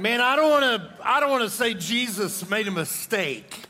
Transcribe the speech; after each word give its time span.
Man, 0.00 0.22
I 0.22 0.34
don't 0.34 0.48
want 0.48 0.64
to. 0.64 1.06
I 1.06 1.20
don't 1.20 1.30
want 1.30 1.42
to 1.44 1.50
say 1.50 1.74
Jesus 1.74 2.48
made 2.48 2.66
a 2.66 2.70
mistake, 2.70 3.64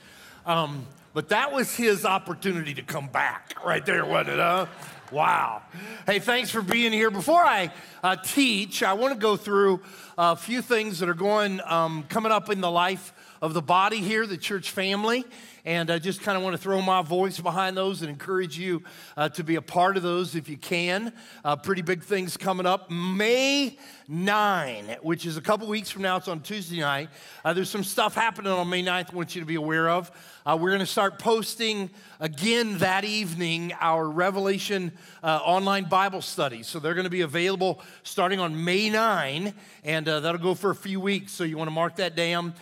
um, 0.47 0.87
but 1.13 1.31
that 1.31 1.51
was 1.51 1.75
his 1.75 2.05
opportunity 2.05 2.73
to 2.75 2.83
come 2.83 3.09
back 3.09 3.57
right 3.67 3.85
there, 3.85 4.05
wasn't 4.05 4.35
it? 4.35 4.39
Huh? 4.39 4.67
Wow. 5.11 5.63
Hey, 6.07 6.21
thanks 6.21 6.49
for 6.49 6.63
being 6.63 6.93
here. 6.93 7.11
Before 7.11 7.43
I 7.43 7.73
uh, 8.05 8.15
teach, 8.15 8.85
I 8.85 8.93
want 8.93 9.13
to 9.13 9.19
go 9.19 9.37
through 9.37 9.81
a 10.17 10.37
few 10.37 10.63
things 10.63 11.01
that 11.01 11.09
are 11.09 11.15
going 11.15 11.61
um, 11.65 12.05
coming 12.05 12.31
up 12.31 12.49
in 12.49 12.61
the 12.61 12.71
life 12.71 13.13
of 13.43 13.53
the 13.53 13.63
body 13.63 13.99
here, 13.99 14.25
the 14.25 14.39
church 14.39 14.71
family. 14.71 15.25
And 15.65 15.91
I 15.91 15.99
just 15.99 16.23
kind 16.23 16.39
of 16.39 16.43
want 16.43 16.55
to 16.55 16.63
throw 16.63 16.81
my 16.81 17.03
voice 17.03 17.39
behind 17.39 17.77
those 17.77 18.01
and 18.01 18.11
encourage 18.11 18.59
you 18.59 18.83
uh, 19.15 19.29
to 19.31 19.45
be 19.45 19.57
a 19.57 19.63
part 19.63 19.99
of 19.99 20.03
those 20.03 20.35
if 20.35 20.49
you 20.49 20.57
can. 20.57 21.13
Uh, 21.45 21.57
pretty 21.57 21.83
big 21.83 22.03
things 22.03 22.39
coming 22.39 22.65
up. 22.65 22.91
May 22.91 23.79
9, 24.09 24.97
which 25.03 25.27
is 25.27 25.37
a 25.37 25.43
couple 25.43 25.69
weeks 25.69 25.91
from 25.91 26.03
now, 26.03 26.17
it's 26.17 26.29
on 26.29 26.41
Tuesday 26.41 26.81
night. 26.81 27.11
Uh, 27.45 27.53
there's 27.53 27.69
some 27.69 27.85
stuff 27.85 28.15
happening 28.15 28.51
on 28.51 28.71
May 28.71 28.83
9th 28.83 29.13
I 29.13 29.15
want 29.15 29.35
you 29.35 29.43
to 29.43 29.47
be 29.47 29.57
aware 29.57 29.91
of. 29.91 30.11
Uh, 30.47 30.57
we're 30.59 30.71
going 30.71 30.81
to 30.81 30.87
start 30.87 31.19
posting 31.19 31.91
again 32.19 32.79
that 32.79 33.05
evening 33.05 33.75
our 33.79 34.09
Revelation 34.09 34.93
uh, 35.23 35.41
online 35.45 35.85
Bible 35.85 36.23
studies. 36.23 36.67
So 36.69 36.79
they're 36.79 36.95
going 36.95 37.05
to 37.05 37.11
be 37.11 37.21
available 37.21 37.83
starting 38.03 38.41
on 38.41 38.65
May 38.65 38.89
9, 38.89 39.53
and 39.85 40.09
uh, 40.09 40.21
that'll 40.21 40.41
go 40.41 40.55
for 40.55 40.71
a 40.71 40.75
few 40.75 41.01
weeks. 41.01 41.33
So 41.33 41.45
you 41.45 41.59
want 41.59 41.69
to 41.69 41.75
mark 41.75 41.97
that 41.97 42.17
down. 42.17 42.55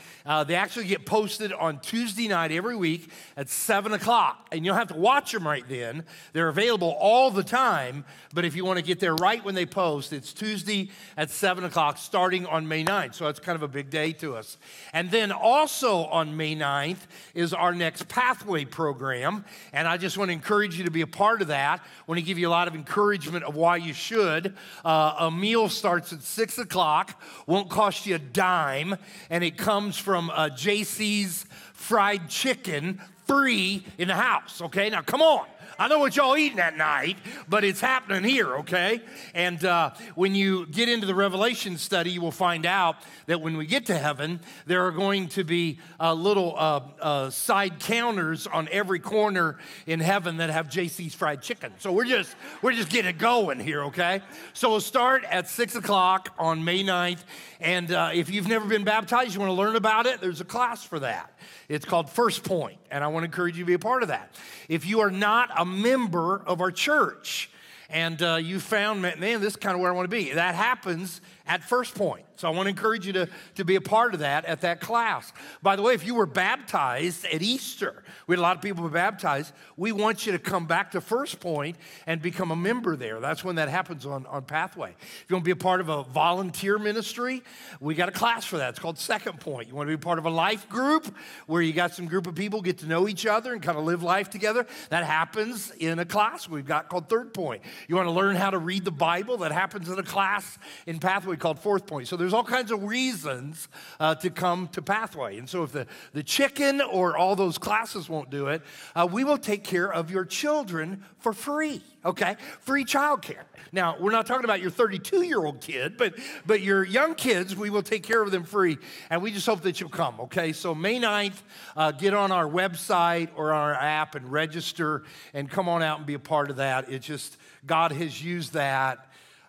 They 0.47 0.57
actually 0.57 0.87
get 0.87 1.07
posted 1.07 1.53
on 1.53 1.79
Tuesday 1.79 2.27
night 2.27 2.51
every 2.51 2.77
week 2.77 2.88
at 3.37 3.49
7 3.49 3.93
o'clock, 3.93 4.49
and 4.53 4.65
you'll 4.65 4.75
have 4.75 4.89
to 4.89 4.97
watch 4.97 5.33
them 5.33 5.47
right 5.47 5.65
then. 5.69 6.05
They're 6.33 6.49
available 6.49 6.97
all 6.99 7.31
the 7.31 7.43
time, 7.43 8.05
but 8.33 8.45
if 8.45 8.57
you 8.57 8.65
want 8.65 8.79
to 8.79 8.85
get 8.85 9.01
there 9.01 9.15
right 9.15 9.45
when 9.45 9.55
they 9.55 9.67
post, 9.67 10.13
it's 10.13 10.33
Tuesday 10.33 10.91
at 11.17 11.31
7 11.31 11.65
o'clock 11.65 11.99
starting 11.99 12.47
on 12.47 12.67
May 12.67 12.85
9th. 12.85 13.15
So 13.15 13.25
that's 13.25 13.41
kind 13.41 13.57
of 13.57 13.63
a 13.63 13.69
big 13.69 13.91
day 13.91 14.13
to 14.15 14.37
us. 14.37 14.57
And 14.93 15.11
then 15.11 15.33
also 15.33 16.05
on 16.05 16.37
May 16.37 16.57
9th 16.57 17.07
is 17.35 17.53
our 17.53 17.75
next 17.75 18.09
Pathway 18.09 18.65
program. 18.65 19.45
And 19.73 19.87
I 19.87 19.97
just 19.97 20.19
want 20.19 20.29
to 20.29 20.33
encourage 20.33 20.79
you 20.79 20.85
to 20.85 20.91
be 20.91 21.03
a 21.03 21.07
part 21.07 21.43
of 21.43 21.49
that. 21.49 21.81
I 21.81 22.03
want 22.07 22.19
to 22.19 22.25
give 22.25 22.39
you 22.39 22.49
a 22.49 22.51
lot 22.51 22.69
of 22.69 22.75
encouragement 22.75 23.45
of 23.45 23.55
why 23.57 23.77
you 23.77 23.93
should. 23.93 24.55
Uh, 24.85 25.15
a 25.19 25.31
meal 25.31 25.69
starts 25.69 26.13
at 26.13 26.23
6 26.23 26.59
o'clock, 26.59 27.21
won't 27.47 27.69
cost 27.69 28.07
you 28.07 28.15
a 28.15 28.19
dime, 28.19 28.97
and 29.31 29.45
it 29.45 29.57
comes 29.57 29.97
from 29.99 30.31
uh, 30.31 30.49
JC's 30.51 31.47
Fried 31.79 32.29
Chicken 32.29 33.01
free 33.25 33.87
in 33.99 34.09
the 34.09 34.17
house, 34.17 34.61
okay? 34.61 34.91
Now, 34.91 35.01
come 35.01 35.23
on. 35.23 35.47
I 35.81 35.87
know 35.87 36.01
what 36.01 36.17
y'all 36.17 36.37
eating 36.37 36.57
that 36.57 36.77
night, 36.77 37.19
but 37.49 37.63
it's 37.63 37.81
happening 37.81 38.25
here, 38.25 38.57
okay? 38.57 39.01
And 39.33 39.65
uh, 39.65 39.93
when 40.17 40.35
you 40.35 40.67
get 40.67 40.89
into 40.89 41.07
the 41.07 41.15
Revelation 41.15 41.79
study, 41.79 42.11
you 42.11 42.21
will 42.21 42.33
find 42.33 42.67
out 42.67 42.97
that 43.27 43.41
when 43.41 43.57
we 43.57 43.65
get 43.65 43.87
to 43.87 43.97
heaven, 43.97 44.41
there 44.67 44.85
are 44.87 44.91
going 44.91 45.29
to 45.29 45.45
be 45.45 45.79
uh, 46.01 46.15
little 46.15 46.55
uh, 46.59 46.81
uh 47.01 47.31
side 47.31 47.79
counters 47.79 48.49
on 48.49 48.69
every 48.73 48.99
corner 48.99 49.57
in 49.87 50.01
heaven 50.01 50.39
that 50.39 50.51
have 50.51 50.67
JC's 50.67 51.15
fried 51.15 51.43
chicken. 51.43 51.73
So 51.79 51.93
we're 51.93 52.07
just 52.07 52.35
we're 52.61 52.73
just 52.73 52.91
getting 52.91 53.11
it 53.11 53.19
going 53.19 53.61
here, 53.61 53.85
okay? 53.85 54.21
So 54.55 54.71
we'll 54.71 54.81
start 54.81 55.23
at 55.31 55.49
six 55.49 55.77
o'clock 55.77 56.35
on 56.41 56.65
May 56.65 56.83
9th, 56.83 57.23
and 57.61 57.93
uh, 57.93 58.11
if 58.13 58.31
you've 58.31 58.49
never 58.49 58.67
been 58.67 58.83
baptized, 58.83 59.33
you 59.33 59.39
want 59.39 59.51
to 59.51 59.55
learn 59.55 59.77
about 59.77 60.07
it. 60.07 60.21
There's 60.21 60.41
a 60.41 60.45
class 60.45 60.83
for 60.83 60.99
that. 60.99 61.33
It's 61.69 61.85
called 61.85 62.11
First 62.11 62.43
Point, 62.43 62.79
and 62.91 63.05
I 63.05 63.09
want 63.09 63.23
to 63.23 63.27
encourage 63.27 63.57
you 63.57 63.63
to 63.63 63.67
be 63.67 63.75
a 63.75 63.79
part 63.79 64.03
of 64.03 64.09
that. 64.09 64.35
If 64.69 64.87
you 64.87 65.01
are 65.01 65.11
not 65.11 65.51
a 65.57 65.68
member 65.69 66.43
of 66.47 66.61
our 66.61 66.73
church. 66.73 67.51
And 67.91 68.21
uh, 68.23 68.37
you 68.37 68.61
found, 68.61 69.01
man, 69.01 69.21
this 69.21 69.43
is 69.43 69.57
kind 69.57 69.75
of 69.75 69.81
where 69.81 69.91
I 69.91 69.95
want 69.95 70.11
to 70.11 70.17
be, 70.17 70.33
that 70.33 70.55
happens 70.55 71.21
at 71.49 71.65
First 71.65 71.95
Point. 71.95 72.25
So 72.37 72.47
I 72.47 72.53
want 72.53 72.67
to 72.67 72.71
encourage 72.71 73.05
you 73.05 73.13
to, 73.15 73.29
to 73.57 73.65
be 73.65 73.75
a 73.75 73.81
part 73.81 74.15
of 74.15 74.21
that 74.21 74.45
at 74.45 74.61
that 74.61 74.81
class. 74.81 75.33
By 75.61 75.75
the 75.75 75.83
way, 75.83 75.95
if 75.95 76.07
you 76.07 76.15
were 76.15 76.27
baptized 76.27 77.25
at 77.25 77.43
Easter, 77.43 78.05
we 78.29 78.35
had 78.35 78.39
a 78.39 78.43
lot 78.43 78.55
of 78.55 78.63
people 78.63 78.89
baptized, 78.89 79.53
we 79.77 79.91
want 79.91 80.25
you 80.25 80.33
to 80.33 80.39
come 80.39 80.67
back 80.67 80.93
to 80.93 81.01
First 81.01 81.41
Point 81.41 81.77
and 82.07 82.23
become 82.23 82.53
a 82.53 82.57
member 82.57 82.95
there. 82.95 83.19
That's 83.19 83.43
when 83.43 83.57
that 83.57 83.69
happens 83.69 84.07
on, 84.07 84.25
on 84.27 84.43
Pathway. 84.43 84.91
If 84.91 85.25
you 85.29 85.35
want 85.35 85.45
to 85.45 85.49
be 85.49 85.53
a 85.53 85.57
part 85.57 85.81
of 85.81 85.89
a 85.89 86.05
volunteer 86.05 86.79
ministry, 86.79 87.43
we 87.81 87.95
got 87.95 88.09
a 88.09 88.13
class 88.13 88.45
for 88.45 88.59
that. 88.59 88.71
It's 88.71 88.79
called 88.79 88.99
Second 88.99 89.41
Point. 89.41 89.69
You 89.69 89.75
want 89.75 89.89
to 89.89 89.97
be 89.97 90.01
part 90.01 90.19
of 90.19 90.27
a 90.27 90.31
life 90.31 90.69
group 90.69 91.13
where 91.47 91.63
you 91.63 91.73
got 91.73 91.95
some 91.95 92.07
group 92.07 92.27
of 92.27 92.35
people 92.35 92.61
get 92.61 92.79
to 92.79 92.87
know 92.87 93.09
each 93.09 93.27
other 93.27 93.53
and 93.53 93.63
kind 93.63 93.79
of 93.79 93.85
live 93.85 94.03
life 94.03 94.31
together. 94.31 94.67
That 94.91 95.05
happens 95.05 95.73
in 95.79 95.99
a 95.99 96.05
class 96.05 96.49
we've 96.49 96.67
got 96.67 96.89
called 96.89 97.09
Third 97.09 97.33
Point. 97.33 97.63
You 97.89 97.97
want 97.97 98.07
to 98.07 98.13
learn 98.13 98.37
how 98.37 98.51
to 98.51 98.59
read 98.59 98.85
the 98.85 98.93
Bible? 98.93 99.39
That 99.39 99.51
happens 99.51 99.89
in 99.89 99.99
a 99.99 100.05
class 100.05 100.59
in 100.87 101.01
Pathway 101.01 101.38
called 101.39 101.59
Fourth 101.59 101.87
Point. 101.87 102.09
So 102.09 102.17
there's 102.17 102.33
all 102.33 102.45
kinds 102.45 102.71
of 102.71 102.85
reasons 102.85 103.69
uh, 104.01 104.15
to 104.17 104.31
come 104.31 104.69
to 104.69 104.83
Pathway. 104.83 105.39
And 105.39 105.49
so 105.49 105.63
if 105.63 105.73
the, 105.73 105.87
the 106.13 106.23
chicken 106.23 106.81
or 106.81 107.17
all 107.17 107.37
those 107.37 107.59
classes 107.59 108.09
won't 108.09 108.31
do 108.31 108.49
it, 108.49 108.63
uh, 108.95 109.09
we 109.11 109.25
will 109.25 109.39
take 109.39 109.65
care 109.65 109.93
of 109.93 110.11
your 110.11 110.25
children 110.25 111.05
for 111.19 111.33
free, 111.33 111.83
okay? 112.05 112.37
Free 112.61 112.85
childcare. 112.85 113.45
Now, 113.73 113.97
we're 113.99 114.13
not 114.13 114.27
talking 114.27 114.45
about 114.45 114.61
your 114.61 114.71
32 114.71 115.23
year 115.23 115.45
old 115.45 115.61
kid, 115.61 115.97
but, 115.97 116.15
but 116.47 116.61
your 116.61 116.85
young 116.85 117.15
kids, 117.15 117.57
we 117.57 117.71
will 117.71 117.83
take 117.83 118.03
care 118.03 118.23
of 118.23 118.31
them 118.31 118.45
free. 118.45 118.79
And 119.11 119.23
we 119.23 119.31
just 119.31 119.47
hope 119.47 119.63
that 119.63 119.81
you'll 119.81 119.91
come, 119.91 120.21
okay? 120.21 120.53
So, 120.53 120.75
May 120.75 120.99
9th, 120.99 121.43
uh, 121.77 121.93
get 121.93 122.15
on 122.15 122.33
our 122.33 122.47
website 122.47 123.29
or 123.37 123.53
our 123.53 123.75
app 123.75 124.15
and 124.15 124.31
register 124.31 125.03
and 125.35 125.51
come 125.51 125.69
on 125.69 125.83
out 125.83 125.99
and 125.99 126.07
be 126.07 126.15
a 126.15 126.19
part 126.19 126.51
of 126.51 126.57
that. 126.57 126.91
It 126.91 127.01
just, 127.01 127.37
God 127.67 127.93
has 127.93 128.23
used 128.23 128.55
that 128.55 129.08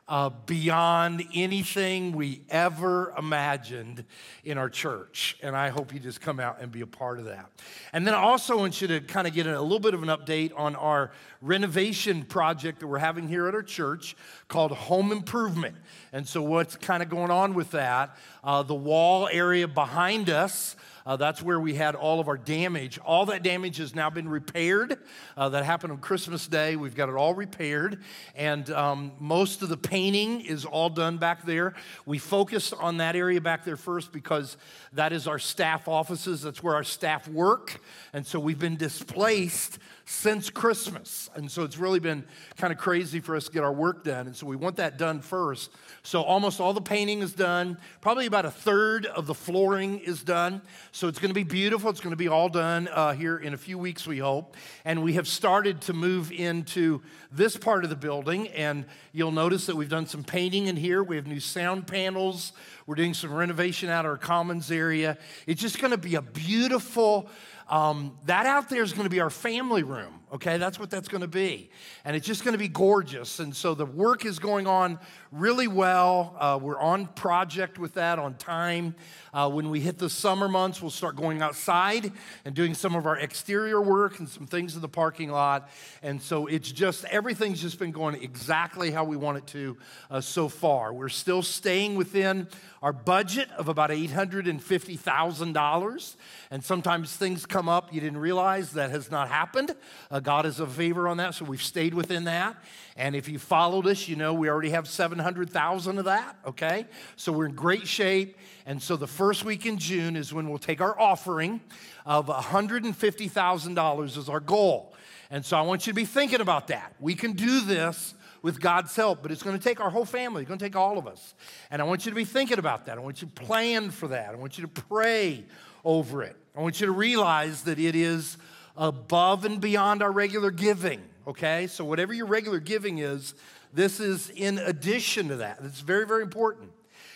uh, 0.09 0.31
beyond 0.47 1.23
anything 1.35 2.13
we 2.13 2.41
ever 2.49 3.13
imagined 3.15 4.03
in 4.43 4.57
our 4.57 4.67
church. 4.67 5.37
And 5.43 5.55
I 5.55 5.69
hope 5.69 5.93
you 5.93 5.99
just 5.99 6.19
come 6.19 6.39
out 6.39 6.59
and 6.61 6.71
be 6.71 6.81
a 6.81 6.87
part 6.87 7.19
of 7.19 7.25
that. 7.25 7.51
And 7.93 8.07
then 8.07 8.15
I 8.15 8.17
also 8.17 8.57
want 8.57 8.81
you 8.81 8.87
to 8.87 9.01
kind 9.01 9.27
of 9.27 9.33
get 9.35 9.45
a 9.45 9.61
little 9.61 9.79
bit 9.79 9.93
of 9.93 10.01
an 10.01 10.09
update 10.09 10.51
on 10.57 10.75
our 10.75 11.11
renovation 11.43 12.23
project 12.23 12.79
that 12.79 12.87
we're 12.87 12.97
having 12.97 13.27
here 13.27 13.47
at 13.47 13.53
our 13.53 13.61
church 13.61 14.15
called 14.47 14.71
Home 14.71 15.11
Improvement. 15.11 15.75
And 16.11 16.27
so, 16.27 16.41
what's 16.41 16.75
kind 16.75 17.03
of 17.03 17.09
going 17.09 17.29
on 17.29 17.53
with 17.53 17.69
that? 17.71 18.17
Uh, 18.43 18.63
the 18.63 18.73
wall 18.73 19.29
area 19.31 19.67
behind 19.67 20.31
us. 20.31 20.75
Uh, 21.09 21.15
that's 21.15 21.41
where 21.41 21.59
we 21.59 21.73
had 21.73 21.95
all 21.95 22.19
of 22.19 22.27
our 22.27 22.37
damage. 22.37 22.99
All 22.99 23.25
that 23.25 23.41
damage 23.41 23.77
has 23.77 23.95
now 23.95 24.11
been 24.11 24.29
repaired. 24.29 24.99
Uh, 25.35 25.49
that 25.49 25.65
happened 25.65 25.91
on 25.91 25.97
Christmas 25.97 26.45
Day. 26.45 26.75
We've 26.75 26.93
got 26.93 27.09
it 27.09 27.15
all 27.15 27.33
repaired. 27.33 28.03
And 28.35 28.69
um, 28.69 29.13
most 29.17 29.63
of 29.63 29.69
the 29.69 29.77
painting 29.77 30.41
is 30.41 30.65
all 30.65 30.87
done 30.87 31.17
back 31.17 31.47
there. 31.47 31.73
We 32.05 32.19
focused 32.19 32.75
on 32.75 32.97
that 32.97 33.15
area 33.15 33.41
back 33.41 33.65
there 33.65 33.75
first 33.75 34.11
because 34.11 34.55
that 34.93 35.11
is 35.11 35.27
our 35.27 35.39
staff 35.39 35.87
offices. 35.87 36.43
That's 36.43 36.61
where 36.61 36.75
our 36.75 36.83
staff 36.83 37.27
work. 37.27 37.81
And 38.13 38.23
so 38.23 38.39
we've 38.39 38.59
been 38.59 38.77
displaced 38.77 39.79
since 40.05 40.49
Christmas. 40.49 41.29
And 41.35 41.51
so 41.51 41.63
it's 41.63 41.77
really 41.77 41.99
been 41.99 42.23
kind 42.57 42.73
of 42.73 42.79
crazy 42.79 43.19
for 43.19 43.35
us 43.35 43.45
to 43.45 43.51
get 43.51 43.63
our 43.63 43.71
work 43.71 44.03
done. 44.03 44.25
And 44.25 44.35
so 44.35 44.47
we 44.47 44.55
want 44.55 44.77
that 44.77 44.97
done 44.97 45.21
first. 45.21 45.71
So 46.01 46.23
almost 46.23 46.59
all 46.59 46.73
the 46.73 46.81
painting 46.81 47.19
is 47.19 47.33
done. 47.33 47.77
Probably 48.01 48.25
about 48.25 48.45
a 48.45 48.51
third 48.51 49.05
of 49.05 49.27
the 49.27 49.35
flooring 49.35 49.99
is 49.99 50.23
done. 50.23 50.63
So 50.99 51.07
it's 51.07 51.17
going 51.17 51.29
to 51.29 51.33
be 51.33 51.43
beautiful. 51.43 51.89
It's 51.89 52.01
going 52.01 52.11
to 52.11 52.17
be 52.17 52.27
all 52.27 52.49
done 52.49 52.89
uh, 52.89 53.13
here 53.13 53.37
in 53.37 53.53
a 53.53 53.57
few 53.57 53.77
weeks, 53.77 54.05
we 54.05 54.17
hope. 54.17 54.57
And 54.83 55.01
we 55.01 55.13
have 55.13 55.29
started 55.29 55.79
to 55.83 55.93
move 55.93 56.29
into 56.29 57.01
this 57.31 57.55
part 57.55 57.85
of 57.85 57.89
the 57.89 57.95
building. 57.95 58.49
And 58.49 58.83
you'll 59.13 59.31
notice 59.31 59.67
that 59.67 59.77
we've 59.77 59.87
done 59.87 60.07
some 60.07 60.25
painting 60.25 60.67
in 60.67 60.75
here. 60.75 61.01
We 61.01 61.15
have 61.15 61.25
new 61.25 61.39
sound 61.39 61.87
panels. 61.87 62.51
We're 62.85 62.95
doing 62.95 63.13
some 63.13 63.31
renovation 63.31 63.87
out 63.87 64.03
of 64.03 64.11
our 64.11 64.17
commons 64.17 64.71
area. 64.71 65.17
It's 65.47 65.61
just 65.61 65.79
going 65.79 65.91
to 65.91 65.97
be 65.97 66.15
a 66.15 66.21
beautiful 66.21 67.29
um, 67.69 68.17
that 68.25 68.45
out 68.45 68.69
there 68.69 68.81
is 68.81 68.93
going 68.93 69.03
to 69.03 69.09
be 69.09 69.19
our 69.19 69.29
family 69.29 69.83
room, 69.83 70.18
okay? 70.33 70.57
That's 70.57 70.79
what 70.79 70.89
that's 70.89 71.07
to 71.21 71.27
be. 71.27 71.69
And 72.05 72.15
it's 72.15 72.25
just 72.25 72.43
to 72.53 72.59
be 72.59 72.67
gorgeous. 72.67 73.39
And 73.39 73.55
so 73.55 73.73
the 73.73 73.85
work 73.85 74.25
is 74.25 74.39
going 74.39 74.67
on 74.67 74.99
really 75.31 75.67
well. 75.67 76.35
Uh, 76.39 76.59
we're 76.61 76.79
on 76.79 77.07
project 77.07 77.77
with 77.77 77.95
that 77.95 78.19
on 78.19 78.35
time. 78.35 78.95
Uh, 79.33 79.49
when 79.49 79.69
we 79.69 79.79
hit 79.79 79.97
the 79.97 80.09
summer 80.09 80.47
months, 80.47 80.81
we'll 80.81 80.89
start 80.89 81.15
going 81.15 81.41
outside 81.41 82.11
and 82.45 82.55
doing 82.55 82.73
some 82.73 82.95
of 82.95 83.05
our 83.05 83.17
exterior 83.17 83.81
work 83.81 84.19
and 84.19 84.29
some 84.29 84.47
things 84.47 84.75
in 84.75 84.81
the 84.81 84.89
parking 84.89 85.29
lot. 85.29 85.69
And 86.01 86.21
so 86.21 86.47
it's 86.47 86.71
just, 86.71 87.05
everything's 87.05 87.61
just 87.61 87.77
been 87.77 87.91
going 87.91 88.21
exactly 88.23 88.91
how 88.91 89.03
we 89.03 89.17
want 89.17 89.37
it 89.37 89.47
to 89.47 89.77
uh, 90.09 90.21
so 90.21 90.49
far. 90.49 90.93
We're 90.93 91.09
still 91.09 91.43
staying 91.43 91.95
within 91.95 92.47
our 92.81 92.93
budget 92.93 93.51
of 93.51 93.67
about 93.67 93.89
$850,000. 93.89 96.15
And 96.49 96.63
sometimes 96.63 97.13
things 97.15 97.45
come 97.45 97.69
up 97.69 97.89
you 97.91 98.01
didn't 98.01 98.19
realize 98.19 98.73
that 98.73 98.91
has 98.91 99.09
not 99.11 99.29
happened. 99.29 99.75
Uh, 100.11 100.18
Uh, 100.19 100.21
God 100.21 100.45
is 100.45 100.59
a 100.59 100.67
favor 100.67 101.07
on 101.07 101.15
that, 101.17 101.33
so 101.33 101.45
we've 101.45 101.63
stayed 101.63 101.93
within 101.93 102.25
that. 102.25 102.57
And 102.97 103.15
if 103.15 103.29
you 103.29 103.39
followed 103.39 103.87
us, 103.87 104.09
you 104.09 104.17
know 104.17 104.33
we 104.33 104.49
already 104.49 104.71
have 104.71 104.85
700,000 104.85 105.97
of 105.97 106.05
that, 106.05 106.35
okay? 106.45 106.85
So 107.15 107.31
we're 107.31 107.45
in 107.45 107.55
great 107.55 107.87
shape. 107.87 108.37
And 108.65 108.83
so 108.83 108.97
the 108.97 109.07
first 109.07 109.45
week 109.45 109.65
in 109.65 109.77
June 109.77 110.17
is 110.17 110.33
when 110.33 110.49
we'll 110.49 110.57
take 110.57 110.81
our 110.81 110.99
offering 110.99 111.61
of 112.05 112.27
$150,000 112.27 114.17
as 114.17 114.29
our 114.29 114.41
goal. 114.41 114.93
And 115.31 115.45
so 115.45 115.55
I 115.57 115.61
want 115.61 115.87
you 115.87 115.93
to 115.93 115.95
be 115.95 116.03
thinking 116.03 116.41
about 116.41 116.67
that. 116.67 116.95
We 116.99 117.15
can 117.15 117.31
do 117.31 117.61
this 117.61 118.13
with 118.41 118.59
God's 118.59 118.93
help, 118.95 119.21
but 119.21 119.31
it's 119.31 119.43
going 119.43 119.57
to 119.57 119.63
take 119.63 119.79
our 119.79 119.89
whole 119.89 120.05
family. 120.05 120.41
It's 120.41 120.49
going 120.49 120.59
to 120.59 120.65
take 120.65 120.75
all 120.75 120.97
of 120.97 121.07
us. 121.07 121.33
And 121.71 121.81
I 121.81 121.85
want 121.85 122.05
you 122.05 122.11
to 122.11 122.15
be 122.15 122.25
thinking 122.25 122.59
about 122.59 122.87
that. 122.87 122.97
I 122.97 123.01
want 123.01 123.21
you 123.21 123.29
to 123.33 123.41
plan 123.41 123.89
for 123.89 124.09
that. 124.09 124.33
I 124.33 124.35
want 124.35 124.57
you 124.57 124.63
to 124.63 124.81
pray 124.81 125.45
over 125.85 126.23
it. 126.23 126.35
I 126.57 126.61
want 126.61 126.81
you 126.81 126.87
to 126.87 126.91
realize 126.91 127.63
that 127.63 127.79
it 127.79 127.95
is 127.95 128.37
above 128.79 129.45
and 129.45 129.61
beyond 129.61 130.01
our 130.01 130.11
regular 130.11 130.49
giving, 130.49 131.01
okay? 131.27 131.67
So, 131.67 131.85
whatever 131.85 132.13
your 132.13 132.25
regular 132.25 132.59
giving 132.59 132.97
is, 132.97 133.35
this 133.73 133.99
is 133.99 134.31
in 134.31 134.57
addition 134.57 135.27
to 135.27 135.35
that. 135.35 135.59
It's 135.63 135.81
very, 135.81 136.07
very 136.07 136.23
important. 136.23 136.71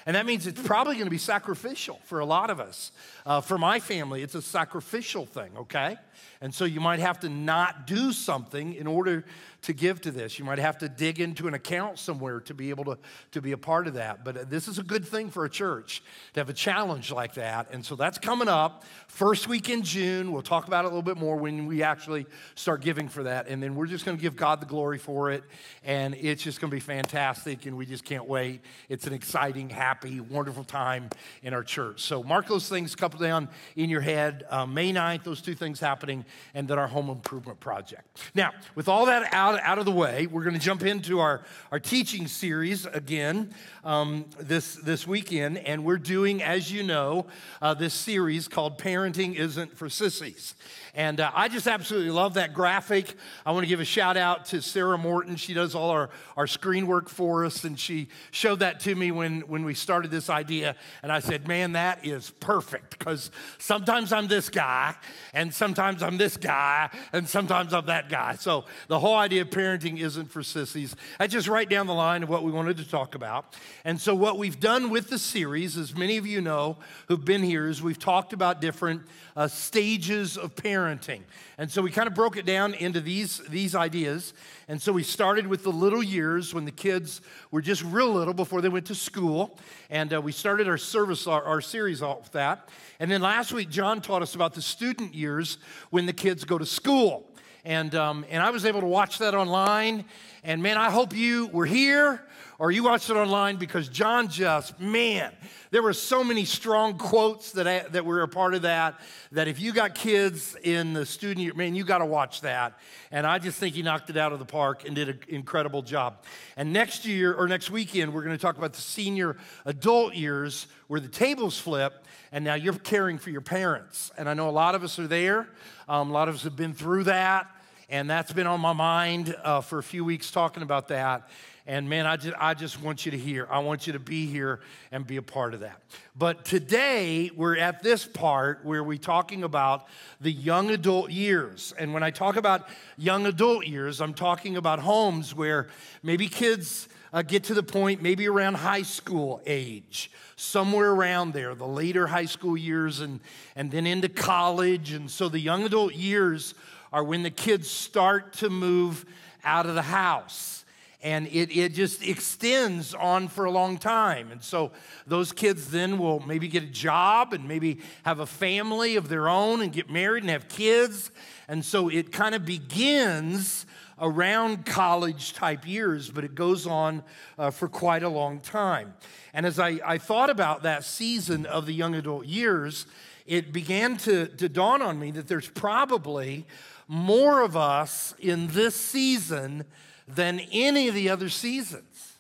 And 0.06 0.18
that 0.18 0.26
means 0.26 0.46
it's 0.46 0.62
probably 0.62 0.96
going 0.96 1.06
to 1.06 1.12
be 1.12 1.18
sacrificial 1.18 2.00
for 2.04 2.20
a 2.20 2.26
lot 2.26 2.50
of 2.50 2.60
us. 2.60 2.92
Uh, 3.26 3.40
for 3.40 3.58
my 3.58 3.80
family, 3.80 4.22
it's 4.22 4.36
a 4.36 4.42
sacrificial 4.42 5.26
thing, 5.26 5.52
okay? 5.58 5.96
And 6.44 6.54
so 6.54 6.66
you 6.66 6.82
might 6.82 7.00
have 7.00 7.22
to 7.22 7.30
not 7.30 7.88
do 7.88 8.12
something 8.12 8.74
in 8.74 8.86
order 8.86 9.24
to 9.62 9.72
give 9.72 10.02
to 10.02 10.12
this. 10.12 10.38
You 10.38 10.44
might 10.44 10.60
have 10.60 10.78
to 10.80 10.90
dig 10.90 11.22
into 11.22 11.48
an 11.48 11.54
account 11.54 11.98
somewhere 11.98 12.42
to 12.42 12.54
be 12.54 12.70
able 12.70 12.84
to, 12.84 12.98
to 13.32 13.42
be 13.42 13.54
a 13.54 13.58
part 13.58 13.88
of 13.88 13.94
that. 13.94 14.26
But 14.26 14.50
this 14.50 14.68
is 14.68 14.78
a 14.78 14.84
good 14.84 15.08
thing 15.08 15.30
for 15.30 15.46
a 15.46 15.50
church 15.50 16.04
to 16.34 16.42
have 16.42 16.50
a 16.50 16.54
challenge 16.54 17.14
like 17.14 17.36
that. 17.36 17.70
And 17.72 17.86
so 17.86 17.96
that's 17.96 18.18
coming 18.18 18.50
up 18.50 18.84
first 19.08 19.48
week 19.48 19.70
in 19.70 19.84
June. 19.84 20.34
We'll 20.34 20.42
talk 20.42 20.68
about 20.68 20.84
it 20.84 20.88
a 20.88 20.90
little 20.90 21.02
bit 21.02 21.16
more 21.16 21.38
when 21.38 21.66
we 21.66 21.82
actually 21.82 22.26
start 22.56 22.82
giving 22.82 23.08
for 23.08 23.24
that. 23.24 23.48
And 23.48 23.64
then 23.64 23.74
we're 23.74 23.88
just 23.88 24.04
going 24.04 24.18
to 24.18 24.22
give 24.22 24.36
God 24.36 24.60
the 24.60 24.66
glory 24.66 24.98
for 24.98 25.32
it. 25.32 25.46
And 25.86 26.14
it's 26.14 26.44
just 26.44 26.60
going 26.60 26.72
to 26.72 26.76
be 26.76 26.82
fantastic. 26.82 27.66
And 27.66 27.78
we 27.78 27.86
just 27.86 28.04
can't 28.04 28.28
wait. 28.28 28.60
It's 28.90 29.08
an 29.08 29.14
exciting, 29.14 29.70
happy, 29.70 30.20
wonderful 30.20 30.66
time 30.66 31.10
in 31.42 31.54
our 31.54 31.64
church. 31.64 32.02
So 32.02 32.22
mark 32.22 32.50
those 32.50 32.68
things 32.68 32.94
couple 32.96 33.22
down 33.22 33.48
in 33.78 33.90
your 33.90 34.02
head. 34.02 34.44
Uh, 34.50 34.66
May 34.66 34.92
9th, 34.92 35.24
those 35.24 35.42
two 35.42 35.56
things 35.56 35.80
happening 35.80 36.26
and 36.54 36.68
then 36.68 36.78
our 36.78 36.88
home 36.88 37.10
improvement 37.10 37.60
project. 37.60 38.32
Now, 38.36 38.52
with 38.76 38.88
all 38.88 39.06
that 39.08 39.34
out, 39.34 39.60
out 39.62 39.80
of 39.80 39.86
the 39.86 39.92
way, 39.92 40.28
we're 40.28 40.44
going 40.44 40.54
to 40.54 40.60
jump 40.60 40.84
into 40.84 41.20
our, 41.20 41.42
our 41.72 41.80
teaching 41.80 42.28
series 42.28 42.86
again 42.86 43.54
um, 43.84 44.26
this, 44.40 44.76
this 44.76 45.08
weekend. 45.08 45.58
And 45.58 45.84
we're 45.84 45.98
doing, 45.98 46.42
as 46.42 46.72
you 46.72 46.84
know, 46.84 47.26
uh, 47.62 47.74
this 47.74 47.94
series 47.94 48.48
called 48.48 48.78
Parenting 48.78 49.36
Isn't 49.36 49.76
for 49.78 49.90
Sissies. 49.90 50.56
And 50.96 51.20
uh, 51.20 51.32
I 51.34 51.48
just 51.48 51.66
absolutely 51.66 52.12
love 52.12 52.36
that 52.36 52.54
graphic. 52.54 53.16
I 53.46 53.52
want 53.52 53.64
to 53.64 53.68
give 53.68 53.80
a 53.80 53.86
shout 53.86 54.16
out 54.16 54.46
to 54.46 54.62
Sarah 54.62 54.98
Morton. 54.98 55.36
She 55.36 55.56
does 55.56 55.74
all 55.74 55.90
our, 55.90 56.12
our 56.38 56.46
screen 56.46 56.86
work 56.86 57.10
for 57.10 57.46
us, 57.46 57.64
and 57.64 57.80
she 57.80 58.10
showed 58.30 58.60
that 58.60 58.80
to 58.82 58.94
me 58.94 59.12
when, 59.12 59.42
when 59.42 59.66
we 59.66 59.74
started 59.74 60.12
this 60.12 60.30
idea. 60.30 60.76
And 61.02 61.12
I 61.12 61.18
said, 61.18 61.48
Man, 61.48 61.72
that 61.72 62.06
is 62.06 62.30
perfect 62.40 62.98
because 62.98 63.32
sometimes 63.58 64.14
I'm 64.14 64.28
this 64.28 64.50
guy, 64.50 64.96
and 65.34 65.52
sometimes 65.52 66.04
I'm 66.04 66.18
this 66.18 66.23
guy, 66.38 66.90
and 67.12 67.28
sometimes 67.28 67.74
I'm 67.74 67.86
that 67.88 68.10
guy. 68.10 68.36
So 68.36 68.66
the 68.88 69.00
whole 69.00 69.16
idea 69.16 69.42
of 69.42 69.50
parenting 69.50 70.00
isn't 70.00 70.32
for 70.32 70.44
sissies. 70.44 70.96
That's 71.20 71.34
just 71.34 71.48
right 71.48 71.70
down 71.70 71.88
the 71.88 71.94
line 71.94 72.24
of 72.24 72.30
what 72.30 72.44
we 72.44 72.52
wanted 72.52 72.78
to 72.78 72.90
talk 72.90 73.16
about. 73.16 73.56
And 73.86 74.00
so, 74.00 74.16
what 74.16 74.38
we've 74.38 74.60
done 74.60 74.90
with 74.90 75.10
the 75.10 75.20
series, 75.20 75.78
as 75.78 75.96
many 75.96 76.18
of 76.18 76.26
you 76.26 76.42
know 76.42 76.78
who've 77.08 77.24
been 77.24 77.44
here, 77.44 77.68
is 77.68 77.82
we've 77.82 78.00
talked 78.00 78.34
about 78.34 78.62
different 78.62 79.04
uh, 79.36 79.48
stages 79.48 80.38
of 80.38 80.56
parenting. 80.56 81.22
And 81.58 81.72
so 81.72 81.82
we 81.82 81.92
kind 81.92 82.08
of 82.08 82.14
broke 82.14 82.38
it 82.38 82.46
down 82.46 82.74
into 82.74 83.02
these, 83.02 83.40
these 83.50 83.76
ideas. 83.76 84.34
And 84.74 84.82
so 84.82 84.92
we 84.92 85.04
started 85.04 85.46
with 85.46 85.62
the 85.62 85.72
little 85.72 86.02
years 86.02 86.52
when 86.52 86.66
the 86.66 86.72
kids 86.72 87.22
were 87.52 87.62
just 87.62 87.84
real 87.84 88.12
little 88.12 88.34
before 88.34 88.60
they 88.60 88.70
went 88.70 88.88
to 88.88 88.96
school. 88.96 89.60
And 89.92 90.12
uh, 90.12 90.20
we 90.20 90.32
started 90.32 90.68
our 90.68 90.80
service, 90.80 91.28
our, 91.28 91.44
our 91.44 91.62
series 91.62 92.02
off 92.02 92.32
that. 92.32 92.70
And 93.00 93.12
then 93.12 93.22
last 93.22 93.54
week, 93.54 93.70
John 93.70 94.02
taught 94.02 94.24
us 94.24 94.34
about 94.34 94.56
the 94.56 94.64
student 94.64 95.14
years 95.14 95.60
when 95.92 96.08
the 96.08 96.12
kids 96.12 96.44
go 96.44 96.58
to 96.58 96.66
school. 96.66 97.30
And, 97.64 97.94
um, 97.94 98.26
and 98.32 98.42
I 98.42 98.50
was 98.50 98.66
able 98.66 98.80
to 98.80 98.88
watch 98.88 99.20
that 99.20 99.36
online. 99.36 100.06
And 100.44 100.64
man, 100.64 100.78
I 100.80 100.90
hope 100.90 101.16
you 101.16 101.50
were 101.54 101.68
here 101.68 102.26
or 102.60 102.72
you 102.72 102.84
watched 102.84 103.10
it 103.10 103.16
online 103.16 103.58
because 103.58 103.90
John 103.90 104.28
just, 104.28 104.80
man, 104.80 105.32
there 105.72 105.82
were 105.82 105.94
so 105.94 106.24
many 106.24 106.46
strong 106.46 106.98
quotes 106.98 107.52
that, 107.54 107.68
I, 107.68 107.80
that 107.90 108.06
were 108.06 108.22
a 108.22 108.28
part 108.28 108.54
of 108.54 108.62
that, 108.62 109.00
that 109.32 109.48
if 109.48 109.60
you 109.60 109.74
got 109.74 109.96
kids 109.96 110.56
in 110.64 110.94
the 110.94 111.06
student 111.06 111.40
year, 111.40 111.54
man, 111.56 111.74
you 111.74 111.84
got 111.84 111.98
to 111.98 112.06
watch 112.06 112.42
that. 112.42 112.78
And 113.12 113.26
I 113.26 113.40
just 113.40 113.58
think 113.58 113.76
he 113.76 113.82
knocked 113.82 114.10
it 114.10 114.18
out 114.18 114.34
of 114.34 114.40
the 114.40 114.46
park 114.46 114.86
and 114.86 114.96
did 114.96 115.10
an 115.10 115.20
incredible 115.28 115.82
job. 115.82 116.24
And 116.56 116.72
next 116.72 117.06
year, 117.06 117.34
or 117.34 117.48
next 117.48 117.72
weekend, 117.72 118.14
we're 118.14 118.24
going 118.24 118.38
to 118.38 118.42
talk 118.42 118.58
about 118.58 118.74
the 118.74 118.82
senior 118.82 119.38
adult 119.66 120.14
years 120.14 120.68
where 120.88 121.00
the 121.00 121.08
tables 121.08 121.58
flip 121.58 122.06
and 122.32 122.44
now 122.44 122.56
you're 122.56 122.74
caring 122.74 123.18
for 123.18 123.30
your 123.30 123.42
parents. 123.42 124.12
And 124.18 124.30
I 124.30 124.34
know 124.34 124.50
a 124.50 124.52
lot 124.52 124.76
of 124.76 124.84
us 124.84 125.00
are 125.00 125.08
there, 125.08 125.48
um, 125.88 126.10
a 126.10 126.14
lot 126.14 126.30
of 126.30 126.36
us 126.36 126.44
have 126.44 126.56
been 126.56 126.74
through 126.74 127.06
that. 127.06 127.48
And 127.90 128.10
that's 128.10 128.34
been 128.34 128.48
on 128.48 128.60
my 128.60 128.74
mind 128.74 129.36
uh, 129.44 129.62
for 129.62 129.78
a 129.78 129.84
few 129.84 130.04
weeks 130.04 130.32
talking 130.32 130.64
about 130.64 130.88
that. 130.88 131.30
And 131.66 131.88
man, 131.88 132.06
I 132.06 132.18
just, 132.18 132.36
I 132.38 132.54
just 132.54 132.82
want 132.82 133.06
you 133.06 133.12
to 133.12 133.18
hear. 133.18 133.48
I 133.50 133.60
want 133.60 133.88
you 133.88 133.94
to 133.94 134.00
be 134.00 134.26
here 134.26 134.60
and 134.92 135.08
be 135.08 135.16
a 135.16 135.22
part 135.22 135.54
of 135.54 135.62
that. 135.62 135.82
But 136.14 136.44
today, 136.44 137.32
we're 137.34 137.58
at 137.58 137.82
this 137.82 138.06
part 138.06 138.66
where 138.66 138.84
we're 138.84 138.98
talking 138.98 139.44
about 139.44 139.88
the 140.20 140.32
young 140.32 140.72
adult 140.72 141.10
years. 141.10 141.74
And 141.80 141.94
when 141.94 142.04
I 142.04 142.12
talk 142.12 142.36
about 142.36 142.68
young 142.98 143.26
adult 143.26 143.66
years, 143.66 144.02
I'm 144.02 144.14
talking 144.14 144.58
about 144.58 144.80
homes 144.80 145.34
where 145.34 145.70
maybe 146.02 146.28
kids 146.28 146.90
uh, 147.14 147.22
get 147.22 147.46
to 147.46 147.54
the 147.54 147.64
point, 147.64 148.02
maybe 148.02 148.28
around 148.28 148.56
high 148.56 148.82
school 148.82 149.42
age, 149.46 150.12
somewhere 150.36 150.92
around 150.92 151.32
there, 151.32 151.56
the 151.56 151.68
later 151.68 152.08
high 152.08 152.26
school 152.26 152.58
years, 152.58 153.00
and, 153.00 153.22
and 153.56 153.72
then 153.72 153.88
into 153.88 154.10
college. 154.10 154.92
And 154.92 155.10
so 155.10 155.30
the 155.30 155.40
young 155.40 155.64
adult 155.64 155.96
years 155.96 156.56
are 156.92 157.06
when 157.06 157.24
the 157.24 157.32
kids 157.32 157.70
start 157.70 158.34
to 158.34 158.50
move 158.50 159.06
out 159.46 159.66
of 159.66 159.76
the 159.76 159.82
house 159.82 160.63
and 161.04 161.28
it, 161.28 161.56
it 161.56 161.74
just 161.74 162.02
extends 162.02 162.94
on 162.94 163.28
for 163.28 163.44
a 163.44 163.52
long 163.52 163.78
time. 163.78 164.32
And 164.32 164.42
so 164.42 164.72
those 165.06 165.34
kids 165.34 165.70
then 165.70 165.98
will 165.98 166.22
maybe 166.22 166.48
get 166.48 166.64
a 166.64 166.68
job 166.68 167.34
and 167.34 167.46
maybe 167.46 167.82
have 168.04 168.20
a 168.20 168.26
family 168.26 168.96
of 168.96 169.10
their 169.10 169.28
own 169.28 169.62
and 169.62 169.74
get 169.74 169.90
married 169.90 170.24
and 170.24 170.30
have 170.30 170.48
kids. 170.48 171.12
And 171.50 171.64
so 171.64 171.90
it 171.90 172.14
kind 172.14 172.34
of 172.34 172.46
begins 172.46 173.66
around 174.00 174.66
college 174.66 175.34
type 175.34 175.68
years, 175.68 176.10
but 176.10 176.24
it 176.24 176.36
goes 176.36 176.66
on 176.66 177.04
uh, 177.38 177.52
for 177.52 177.68
quite 177.68 178.04
a 178.04 178.10
long 178.10 178.40
time. 178.40 178.94
And 179.34 179.46
as 179.46 179.60
I, 179.60 179.80
I 179.86 179.98
thought 179.98 180.30
about 180.30 180.64
that 180.64 180.86
season 180.86 181.46
of 181.46 181.66
the 181.66 181.74
young 181.74 181.96
adult 181.96 182.26
years, 182.26 182.86
it 183.26 183.52
began 183.52 183.98
to, 183.98 184.28
to 184.28 184.48
dawn 184.48 184.82
on 184.82 185.00
me 185.00 185.12
that 185.12 185.28
there's 185.28 185.50
probably 185.50 186.48
more 186.88 187.42
of 187.42 187.58
us 187.58 188.16
in 188.20 188.48
this 188.48 188.76
season 188.76 189.66
than 190.08 190.40
any 190.52 190.88
of 190.88 190.96
the 190.96 191.10
other 191.10 191.30
seasons. 191.30 192.14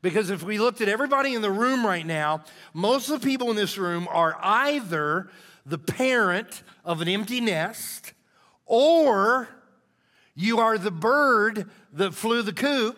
Because 0.00 0.30
if 0.30 0.42
we 0.42 0.58
looked 0.58 0.80
at 0.80 0.88
everybody 0.88 1.34
in 1.34 1.42
the 1.42 1.50
room 1.50 1.86
right 1.86 2.06
now, 2.06 2.44
most 2.74 3.08
of 3.08 3.20
the 3.20 3.26
people 3.26 3.50
in 3.50 3.56
this 3.56 3.78
room 3.78 4.08
are 4.10 4.36
either 4.42 5.30
the 5.64 5.78
parent 5.78 6.62
of 6.84 7.00
an 7.00 7.08
empty 7.08 7.40
nest 7.40 8.12
or 8.66 9.48
you 10.34 10.60
are 10.60 10.78
the 10.78 10.90
bird 10.90 11.68
that 11.92 12.14
flew 12.14 12.42
the 12.42 12.52
coop, 12.52 12.96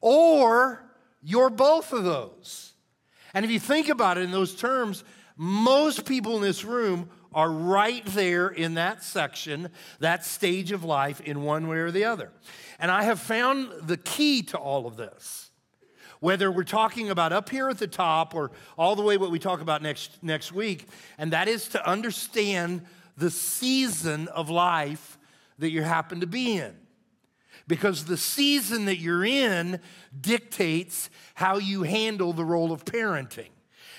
or 0.00 0.82
you're 1.22 1.50
both 1.50 1.92
of 1.92 2.04
those. 2.04 2.72
And 3.34 3.44
if 3.44 3.50
you 3.50 3.60
think 3.60 3.88
about 3.88 4.16
it 4.16 4.24
in 4.24 4.30
those 4.30 4.54
terms, 4.54 5.04
most 5.36 6.06
people 6.06 6.36
in 6.36 6.42
this 6.42 6.64
room 6.64 7.10
are 7.32 7.50
right 7.50 8.04
there 8.06 8.48
in 8.48 8.74
that 8.74 9.04
section, 9.04 9.68
that 10.00 10.24
stage 10.24 10.72
of 10.72 10.82
life, 10.82 11.20
in 11.20 11.42
one 11.42 11.68
way 11.68 11.76
or 11.76 11.90
the 11.90 12.04
other. 12.04 12.32
And 12.80 12.90
I 12.90 13.04
have 13.04 13.20
found 13.20 13.70
the 13.82 13.98
key 13.98 14.42
to 14.44 14.58
all 14.58 14.86
of 14.86 14.96
this. 14.96 15.50
Whether 16.18 16.50
we're 16.50 16.64
talking 16.64 17.10
about 17.10 17.32
up 17.32 17.48
here 17.48 17.68
at 17.68 17.78
the 17.78 17.86
top 17.86 18.34
or 18.34 18.50
all 18.76 18.96
the 18.96 19.02
way 19.02 19.16
what 19.16 19.30
we 19.30 19.38
talk 19.38 19.60
about 19.60 19.82
next, 19.82 20.22
next 20.22 20.52
week, 20.52 20.86
and 21.16 21.32
that 21.32 21.46
is 21.48 21.68
to 21.68 21.88
understand 21.88 22.82
the 23.16 23.30
season 23.30 24.28
of 24.28 24.50
life 24.50 25.18
that 25.58 25.70
you 25.70 25.82
happen 25.82 26.20
to 26.20 26.26
be 26.26 26.56
in. 26.56 26.74
Because 27.66 28.06
the 28.06 28.16
season 28.16 28.86
that 28.86 28.98
you're 28.98 29.24
in 29.24 29.80
dictates 30.18 31.08
how 31.34 31.58
you 31.58 31.84
handle 31.84 32.32
the 32.32 32.44
role 32.44 32.72
of 32.72 32.84
parenting. 32.84 33.50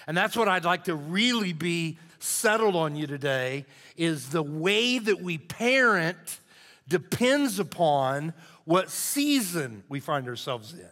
And 0.07 0.17
that's 0.17 0.35
what 0.35 0.47
I'd 0.47 0.65
like 0.65 0.85
to 0.85 0.95
really 0.95 1.53
be 1.53 1.97
settled 2.19 2.75
on 2.75 2.95
you 2.95 3.07
today 3.07 3.65
is 3.95 4.29
the 4.29 4.43
way 4.43 4.99
that 4.99 5.21
we 5.21 5.37
parent 5.37 6.39
depends 6.87 7.59
upon 7.59 8.33
what 8.65 8.89
season 8.89 9.83
we 9.89 9.99
find 9.99 10.27
ourselves 10.27 10.73
in. 10.73 10.89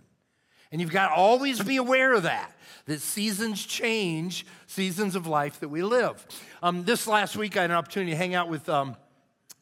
And 0.71 0.79
you've 0.79 0.91
got 0.91 1.09
to 1.09 1.15
always 1.15 1.61
be 1.61 1.77
aware 1.77 2.13
of 2.13 2.23
that, 2.23 2.55
that 2.85 3.01
seasons 3.01 3.65
change, 3.65 4.45
seasons 4.67 5.15
of 5.15 5.25
life 5.25 5.59
that 5.61 5.69
we 5.69 5.81
live. 5.81 6.25
Um, 6.61 6.83
this 6.83 7.07
last 7.07 7.35
week, 7.35 7.57
I 7.57 7.61
had 7.61 7.71
an 7.71 7.75
opportunity 7.75 8.11
to 8.11 8.17
hang 8.17 8.35
out 8.35 8.49
with 8.49 8.69
um, 8.69 8.95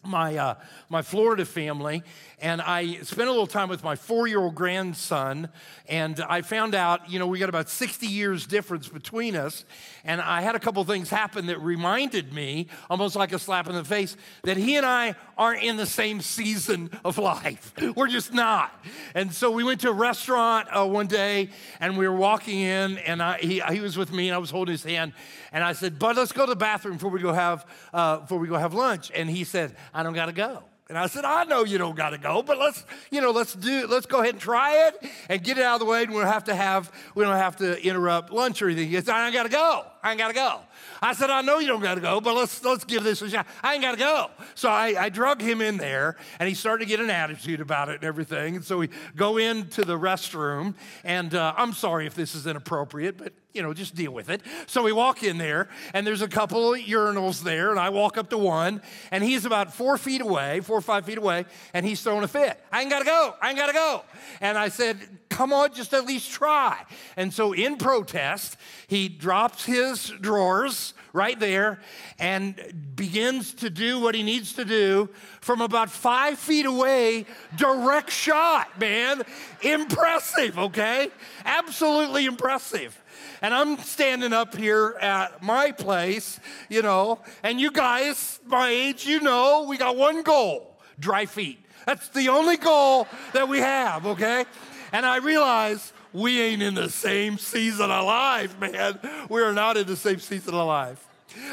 my, 0.03 0.37
uh, 0.37 0.55
my 0.89 1.01
Florida 1.01 1.45
family, 1.45 2.03
and 2.39 2.61
I 2.61 2.97
spent 3.01 3.27
a 3.27 3.31
little 3.31 3.47
time 3.47 3.67
with 3.67 3.83
my 3.83 3.95
four 3.95 4.27
year 4.27 4.39
old 4.39 4.53
grandson. 4.53 5.49
And 5.89 6.19
I 6.29 6.41
found 6.41 6.75
out, 6.75 7.09
you 7.09 7.17
know, 7.17 7.25
we 7.25 7.39
got 7.39 7.49
about 7.49 7.67
60 7.67 8.05
years 8.05 8.45
difference 8.45 8.87
between 8.87 9.35
us. 9.35 9.65
And 10.03 10.21
I 10.21 10.41
had 10.41 10.53
a 10.55 10.59
couple 10.59 10.83
things 10.83 11.09
happen 11.09 11.47
that 11.47 11.59
reminded 11.59 12.31
me, 12.31 12.67
almost 12.91 13.15
like 13.15 13.33
a 13.33 13.39
slap 13.39 13.67
in 13.67 13.73
the 13.73 13.83
face, 13.83 14.15
that 14.43 14.55
he 14.55 14.75
and 14.75 14.85
I 14.85 15.15
aren't 15.35 15.63
in 15.63 15.77
the 15.77 15.87
same 15.87 16.21
season 16.21 16.91
of 17.03 17.17
life. 17.17 17.73
We're 17.95 18.07
just 18.07 18.33
not. 18.33 18.85
And 19.15 19.33
so 19.33 19.49
we 19.49 19.63
went 19.63 19.81
to 19.81 19.89
a 19.89 19.93
restaurant 19.93 20.67
uh, 20.71 20.85
one 20.85 21.07
day, 21.07 21.49
and 21.79 21.97
we 21.97 22.07
were 22.07 22.15
walking 22.15 22.59
in, 22.59 22.99
and 22.99 23.21
I, 23.21 23.39
he, 23.39 23.61
he 23.71 23.79
was 23.79 23.97
with 23.97 24.13
me, 24.13 24.29
and 24.29 24.35
I 24.35 24.37
was 24.37 24.51
holding 24.51 24.73
his 24.73 24.83
hand. 24.83 25.13
And 25.51 25.63
I 25.63 25.73
said, 25.73 25.97
Bud, 25.97 26.17
let's 26.17 26.31
go 26.31 26.45
to 26.45 26.49
the 26.51 26.55
bathroom 26.55 26.95
before 26.95 27.09
we 27.09 27.19
go 27.19 27.33
have, 27.33 27.65
uh, 27.93 28.17
before 28.17 28.37
we 28.37 28.47
go 28.47 28.57
have 28.57 28.73
lunch. 28.73 29.11
And 29.15 29.29
he 29.29 29.43
said, 29.43 29.75
I 29.97 30.03
don't 30.03 30.13
got 30.13 30.27
to 30.27 30.31
go. 30.31 30.61
And 30.89 30.97
I 30.97 31.07
said, 31.07 31.25
I 31.25 31.43
know 31.45 31.63
you 31.63 31.79
don't 31.79 31.95
got 31.95 32.11
to 32.11 32.19
go, 32.19 32.43
but 32.43 32.59
let's, 32.59 32.85
you 33.09 33.19
know, 33.19 33.31
let's 33.31 33.55
do, 33.55 33.87
let's 33.87 34.05
go 34.05 34.21
ahead 34.21 34.35
and 34.35 34.39
try 34.39 34.87
it 34.87 35.09
and 35.27 35.43
get 35.43 35.57
it 35.57 35.63
out 35.63 35.73
of 35.73 35.79
the 35.79 35.85
way. 35.87 36.03
And 36.03 36.11
we 36.11 36.19
don't 36.19 36.31
have 36.31 36.43
to 36.43 36.55
have, 36.55 36.91
we 37.15 37.23
don't 37.23 37.35
have 37.35 37.55
to 37.57 37.83
interrupt 37.83 38.31
lunch 38.31 38.61
or 38.61 38.67
anything. 38.67 38.89
He 38.89 38.95
said, 38.97 39.09
I 39.09 39.31
got 39.31 39.43
to 39.43 39.49
go. 39.49 39.85
I 40.03 40.11
ain't 40.11 40.19
got 40.19 40.29
to 40.29 40.33
go. 40.33 40.61
I 41.01 41.13
said, 41.13 41.29
I 41.29 41.41
know 41.41 41.59
you 41.59 41.67
don't 41.67 41.81
got 41.81 41.95
to 41.95 42.01
go, 42.01 42.21
but 42.21 42.35
let's 42.35 42.63
let's 42.63 42.83
give 42.83 43.03
this 43.03 43.21
a 43.21 43.29
shot. 43.29 43.47
I 43.63 43.73
ain't 43.73 43.81
got 43.81 43.91
to 43.91 43.97
go. 43.97 44.31
So 44.55 44.69
I, 44.69 44.95
I 45.05 45.09
drug 45.09 45.41
him 45.41 45.61
in 45.61 45.77
there, 45.77 46.17
and 46.39 46.47
he 46.47 46.55
started 46.55 46.85
to 46.85 46.89
get 46.89 46.99
an 46.99 47.09
attitude 47.09 47.61
about 47.61 47.89
it 47.89 47.95
and 47.95 48.03
everything. 48.03 48.55
And 48.55 48.65
so 48.65 48.77
we 48.77 48.89
go 49.15 49.37
into 49.37 49.83
the 49.83 49.97
restroom, 49.97 50.75
and 51.03 51.33
uh, 51.33 51.53
I'm 51.57 51.73
sorry 51.73 52.07
if 52.07 52.15
this 52.15 52.35
is 52.35 52.47
inappropriate, 52.47 53.17
but 53.17 53.33
you 53.53 53.63
know, 53.63 53.73
just 53.73 53.95
deal 53.95 54.11
with 54.11 54.29
it. 54.29 54.41
So 54.67 54.83
we 54.83 54.91
walk 54.91 55.23
in 55.23 55.39
there, 55.39 55.67
and 55.93 56.05
there's 56.05 56.21
a 56.21 56.27
couple 56.27 56.75
of 56.75 56.79
urinals 56.79 57.41
there, 57.41 57.71
and 57.71 57.79
I 57.79 57.89
walk 57.89 58.17
up 58.17 58.29
to 58.29 58.37
one, 58.37 58.81
and 59.11 59.23
he's 59.23 59.45
about 59.45 59.73
four 59.73 59.97
feet 59.97 60.21
away, 60.21 60.59
four 60.61 60.77
or 60.77 60.81
five 60.81 61.05
feet 61.05 61.17
away, 61.17 61.45
and 61.73 61.85
he's 61.85 62.01
throwing 62.01 62.23
a 62.23 62.27
fit. 62.27 62.63
I 62.71 62.81
ain't 62.81 62.91
got 62.91 62.99
to 62.99 63.05
go. 63.05 63.33
I 63.41 63.49
ain't 63.49 63.57
got 63.57 63.67
to 63.67 63.73
go. 63.73 64.03
And 64.41 64.57
I 64.57 64.69
said, 64.69 64.99
come 65.37 65.53
on, 65.53 65.71
just 65.71 65.93
at 65.93 66.03
least 66.03 66.31
try. 66.31 66.83
And 67.15 67.31
so 67.31 67.53
in 67.53 67.77
protest, 67.77 68.57
he 68.87 69.07
drops 69.07 69.65
his 69.65 70.11
drawers 70.19 70.95
right 71.13 71.39
there 71.39 71.79
and 72.17 72.55
begins 72.95 73.53
to 73.53 73.69
do 73.69 73.99
what 73.99 74.15
he 74.15 74.23
needs 74.23 74.53
to 74.53 74.65
do 74.65 75.09
from 75.41 75.61
about 75.61 75.91
five 75.91 76.39
feet 76.39 76.65
away, 76.65 77.27
direct 77.55 78.09
shot, 78.09 78.79
man. 78.79 79.21
Impressive, 79.61 80.57
okay? 80.57 81.09
Absolutely 81.45 82.25
impressive. 82.25 82.99
And 83.43 83.53
I'm 83.53 83.77
standing 83.77 84.33
up 84.33 84.55
here 84.55 84.95
at 84.99 85.43
my 85.43 85.71
place, 85.71 86.39
you 86.67 86.81
know, 86.81 87.19
and 87.43 87.61
you 87.61 87.69
guys, 87.69 88.39
my 88.47 88.69
age, 88.69 89.05
you 89.05 89.21
know, 89.21 89.67
we 89.69 89.77
got 89.77 89.95
one 89.95 90.23
goal 90.23 90.79
dry 90.99 91.27
feet. 91.27 91.59
That's 91.85 92.09
the 92.09 92.29
only 92.29 92.57
goal 92.57 93.07
that 93.33 93.47
we 93.47 93.59
have, 93.59 94.07
okay? 94.07 94.45
And 94.91 95.05
I 95.05 95.17
realize 95.17 95.93
we 96.13 96.41
ain't 96.41 96.61
in 96.61 96.73
the 96.73 96.89
same 96.89 97.37
season 97.37 97.91
of 97.91 98.05
life, 98.05 98.59
man. 98.59 98.99
We 99.29 99.41
are 99.41 99.53
not 99.53 99.77
in 99.77 99.87
the 99.87 99.95
same 99.95 100.19
season 100.19 100.53
of 100.53 100.67
life. 100.67 101.05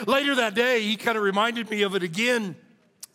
Later 0.07 0.37
that 0.37 0.55
day, 0.55 0.83
he 0.83 0.97
kind 0.97 1.17
of 1.17 1.25
reminded 1.25 1.69
me 1.69 1.83
of 1.83 1.95
it 1.95 2.03
again. 2.03 2.57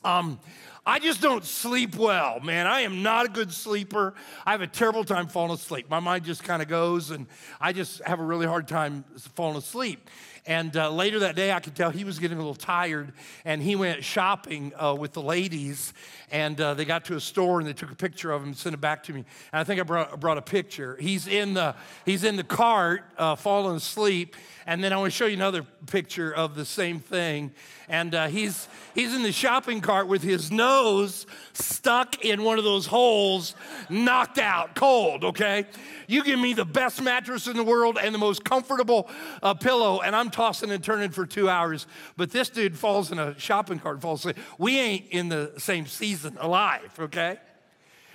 Um, 0.04 0.40
I 0.86 1.00
just 1.00 1.22
don't 1.22 1.46
sleep 1.46 1.96
well, 1.96 2.40
man. 2.40 2.66
I 2.66 2.82
am 2.82 3.04
not 3.04 3.26
a 3.26 3.30
good 3.30 3.54
sleeper. 3.54 4.16
I 4.46 4.52
have 4.52 4.62
a 4.62 4.68
terrible 4.68 5.04
time 5.04 5.28
falling 5.28 5.52
asleep. 5.52 5.90
My 5.90 6.00
mind 6.00 6.26
just 6.26 6.44
kind 6.44 6.62
of 6.62 6.68
goes, 6.68 7.12
and 7.12 7.28
I 7.62 7.74
just 7.74 8.02
have 8.04 8.20
a 8.20 8.24
really 8.24 8.48
hard 8.48 8.68
time 8.68 9.04
falling 9.36 9.58
asleep. 9.58 10.10
And 10.46 10.76
uh, 10.76 10.90
later 10.90 11.20
that 11.20 11.36
day, 11.36 11.52
I 11.52 11.60
could 11.60 11.76
tell 11.76 11.92
he 11.92 12.06
was 12.06 12.18
getting 12.18 12.38
a 12.38 12.42
little 12.42 12.56
tired, 12.56 13.14
and 13.46 13.62
he 13.62 13.76
went 13.76 14.04
shopping 14.04 14.74
uh, 14.76 14.96
with 14.98 15.14
the 15.14 15.22
ladies. 15.22 15.94
And 16.32 16.60
uh, 16.62 16.76
they 16.76 16.86
got 16.86 17.06
to 17.06 17.16
a 17.16 17.20
store, 17.20 17.60
and 17.60 17.68
they 17.68 17.74
took 17.74 17.92
a 17.92 17.96
picture 17.96 18.32
of 18.32 18.42
him 18.42 18.50
and 18.50 18.58
sent 18.58 18.76
it 18.76 18.82
back 18.82 19.04
to 19.04 19.14
me. 19.14 19.26
And 19.52 19.60
I 19.60 19.64
think 19.64 19.80
I 19.80 19.84
brought, 19.84 20.20
brought 20.20 20.38
a 20.38 20.44
picture. 20.44 20.96
He's 21.00 21.28
in 21.28 21.56
the 21.56 21.76
he's 22.06 22.24
in 22.24 22.36
the 22.36 22.44
cart, 22.44 23.04
uh, 23.18 23.36
falling 23.36 23.78
asleep. 23.78 24.36
And 24.68 24.84
then 24.84 24.94
I 24.94 24.98
want 24.98 25.12
to 25.12 25.18
show 25.18 25.26
you 25.26 25.34
another 25.34 25.64
picture 25.88 26.32
of 26.32 26.54
the 26.54 26.66
same 26.66 27.00
thing. 27.00 27.52
And 27.88 28.14
uh, 28.14 28.28
he's 28.28 28.68
he's 28.94 29.16
in 29.16 29.24
the 29.24 29.32
shopping 29.32 29.82
cart 29.82 30.08
with 30.08 30.22
his 30.22 30.52
nose 30.52 31.26
stuck 31.54 32.24
in 32.24 32.44
one 32.44 32.60
of 32.60 32.64
those 32.64 32.86
holes, 32.86 33.56
knocked 33.90 34.38
out, 34.38 34.76
cold. 34.76 35.24
Okay, 35.24 35.66
you 36.06 36.24
give 36.24 36.40
me 36.40 36.54
the 36.54 36.66
best 36.66 37.02
mattress 37.02 37.48
in 37.48 37.58
the 37.58 37.64
world 37.64 37.98
and 38.00 38.14
the 38.14 38.20
most 38.20 38.44
comfortable 38.44 39.10
uh, 39.42 39.56
pillow, 39.56 40.02
and 40.02 40.16
I'm 40.16 40.30
tossing 40.30 40.70
and 40.70 40.84
turning 40.84 41.10
for 41.10 41.26
two 41.26 41.50
hours. 41.50 41.88
But 42.16 42.30
this 42.30 42.50
dude 42.50 42.78
falls 42.78 43.12
in 43.12 43.18
a 43.18 43.38
shopping 43.40 43.80
cart, 43.80 44.02
falls 44.02 44.20
asleep. 44.20 44.38
We 44.60 44.78
ain't 44.78 45.08
in 45.10 45.30
the 45.30 45.54
same 45.58 45.88
season 45.88 46.19
alive, 46.26 46.92
okay? 47.00 47.38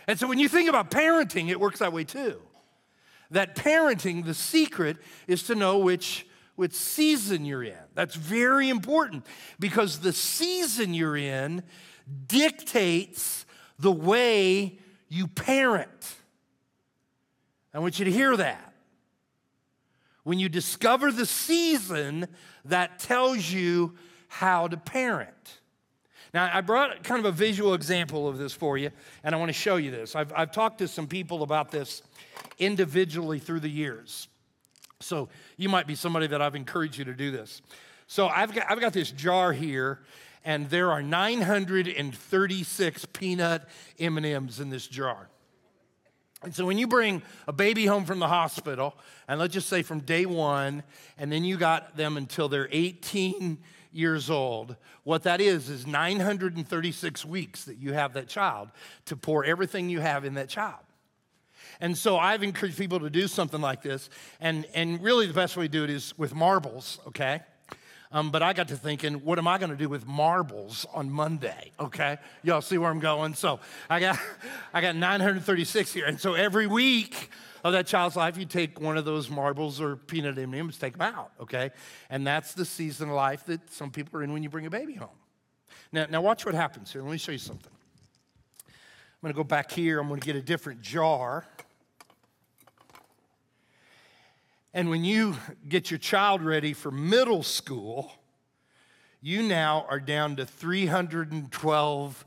And 0.06 0.18
so 0.18 0.26
when 0.26 0.38
you 0.38 0.49
think 0.49 0.68
about 0.68 0.90
parenting, 0.90 1.49
it 1.49 1.58
works 1.58 1.78
that 1.78 1.92
way 1.92 2.04
too. 2.04 2.40
That 3.30 3.56
parenting, 3.56 4.25
the 4.25 4.34
secret 4.34 4.99
is 5.26 5.44
to 5.44 5.54
know 5.54 5.78
which, 5.78 6.26
which 6.56 6.73
season 6.73 7.44
you're 7.44 7.62
in. 7.62 7.75
That's 7.94 8.14
very 8.14 8.68
important 8.68 9.26
because 9.58 10.00
the 10.00 10.12
season 10.12 10.94
you're 10.94 11.16
in 11.16 11.62
dictates 12.26 13.46
the 13.78 13.92
way 13.92 14.78
you 15.08 15.26
parent. 15.26 16.16
I 17.73 17.78
want 17.78 17.99
you 17.99 18.04
to 18.04 18.12
hear 18.12 18.37
that. 18.37 18.73
When 20.23 20.38
you 20.38 20.49
discover 20.49 21.11
the 21.11 21.26
season, 21.26 22.28
that 22.64 22.99
tells 22.99 23.50
you 23.50 23.94
how 24.28 24.68
to 24.68 24.76
parent. 24.76 25.61
Now, 26.34 26.50
I 26.52 26.60
brought 26.62 27.04
kind 27.04 27.20
of 27.20 27.26
a 27.26 27.32
visual 27.32 27.74
example 27.74 28.26
of 28.28 28.38
this 28.38 28.52
for 28.52 28.76
you, 28.76 28.90
and 29.22 29.36
I 29.36 29.38
want 29.38 29.50
to 29.50 29.54
show 29.54 29.76
you 29.76 29.92
this. 29.92 30.16
I've, 30.16 30.32
I've 30.34 30.50
talked 30.50 30.78
to 30.78 30.88
some 30.88 31.06
people 31.06 31.44
about 31.44 31.70
this 31.70 32.02
individually 32.58 33.38
through 33.38 33.60
the 33.60 33.68
years. 33.68 34.26
So 34.98 35.28
you 35.56 35.68
might 35.68 35.86
be 35.86 35.94
somebody 35.94 36.26
that 36.26 36.42
I've 36.42 36.56
encouraged 36.56 36.98
you 36.98 37.04
to 37.04 37.14
do 37.14 37.30
this. 37.30 37.62
So 38.08 38.26
I've 38.26 38.52
got, 38.52 38.68
I've 38.68 38.80
got 38.80 38.92
this 38.92 39.12
jar 39.12 39.52
here, 39.52 40.00
and 40.44 40.68
there 40.70 40.90
are 40.90 41.04
936 41.04 43.04
peanut 43.12 43.68
M&Ms 44.00 44.58
in 44.58 44.70
this 44.70 44.88
jar. 44.88 45.28
And 46.42 46.52
so 46.52 46.66
when 46.66 46.78
you 46.78 46.88
bring 46.88 47.22
a 47.46 47.52
baby 47.52 47.86
home 47.86 48.04
from 48.04 48.18
the 48.18 48.26
hospital, 48.26 48.96
and 49.28 49.38
let's 49.38 49.54
just 49.54 49.68
say 49.68 49.82
from 49.82 50.00
day 50.00 50.26
one, 50.26 50.82
and 51.16 51.30
then 51.30 51.44
you 51.44 51.56
got 51.56 51.96
them 51.96 52.16
until 52.16 52.48
they're 52.48 52.68
18 52.72 53.58
years 53.94 54.30
old, 54.30 54.76
what 55.04 55.22
that 55.22 55.40
is 55.40 55.68
is 55.68 55.86
936 55.86 57.24
weeks 57.24 57.64
that 57.64 57.78
you 57.78 57.92
have 57.92 58.14
that 58.14 58.28
child 58.28 58.70
to 59.06 59.16
pour 59.16 59.44
everything 59.44 59.88
you 59.88 60.00
have 60.00 60.24
in 60.24 60.34
that 60.34 60.48
child. 60.48 60.80
And 61.80 61.96
so 61.96 62.16
I've 62.16 62.42
encouraged 62.42 62.78
people 62.78 63.00
to 63.00 63.10
do 63.10 63.26
something 63.26 63.60
like 63.60 63.82
this. 63.82 64.08
And, 64.40 64.66
and 64.74 65.02
really, 65.02 65.26
the 65.26 65.32
best 65.32 65.56
way 65.56 65.64
to 65.64 65.68
do 65.68 65.84
it 65.84 65.90
is 65.90 66.16
with 66.18 66.34
marbles, 66.34 67.00
okay? 67.08 67.40
Um, 68.12 68.30
but 68.30 68.42
I 68.42 68.52
got 68.52 68.68
to 68.68 68.76
thinking, 68.76 69.24
what 69.24 69.38
am 69.38 69.48
I 69.48 69.58
going 69.58 69.70
to 69.70 69.76
do 69.76 69.88
with 69.88 70.06
marbles 70.06 70.86
on 70.94 71.10
Monday? 71.10 71.72
Okay, 71.80 72.18
y'all 72.44 72.60
see 72.60 72.78
where 72.78 72.88
I'm 72.88 73.00
going. 73.00 73.34
So 73.34 73.58
I 73.90 73.98
got, 73.98 74.18
I 74.72 74.80
got 74.80 74.94
936 74.94 75.92
here, 75.92 76.06
and 76.06 76.20
so 76.20 76.34
every 76.34 76.68
week 76.68 77.30
of 77.64 77.73
that 77.73 77.87
child's 77.87 78.14
life, 78.14 78.37
you 78.37 78.44
take 78.44 78.78
one 78.78 78.99
of 78.99 79.06
those 79.06 79.30
marbles 79.30 79.80
or 79.80 79.97
peanut 79.97 80.38
M&Ms, 80.38 80.76
take 80.76 80.99
them 80.99 81.14
out. 81.14 81.33
Okay, 81.40 81.71
and 82.11 82.26
that's 82.26 82.52
the 82.52 82.64
season 82.64 83.09
of 83.09 83.16
life 83.16 83.47
that 83.47 83.73
some 83.73 83.90
people 83.90 84.21
are 84.21 84.23
in 84.23 84.33
when 84.33 84.42
you 84.42 84.50
bring 84.50 84.66
a 84.66 84.71
baby 84.71 84.94
home. 84.94 85.09
Now, 85.90 86.06
now 86.11 86.21
watch 86.21 86.44
what 86.44 86.54
happens 86.54 86.92
here. 86.92 87.02
Let 87.02 87.11
me 87.11 87.18
show 87.18 87.33
you 87.33 87.38
something. 87.38 87.73
I'm 88.68 88.75
going 89.23 89.33
to 89.33 89.37
go 89.37 89.44
back 89.44 89.71
here. 89.71 89.99
I'm 89.99 90.09
going 90.09 90.21
to 90.21 90.26
get 90.26 90.37
a 90.37 90.42
different 90.42 90.83
jar. 90.83 91.47
And 94.75 94.90
when 94.90 95.04
you 95.04 95.37
get 95.66 95.90
your 95.90 95.99
child 95.99 96.42
ready 96.42 96.75
for 96.75 96.90
middle 96.90 97.42
school, 97.42 98.12
you 99.23 99.42
now 99.42 99.87
are 99.88 100.00
down 100.00 100.37
to 100.37 100.44
312 100.44 102.25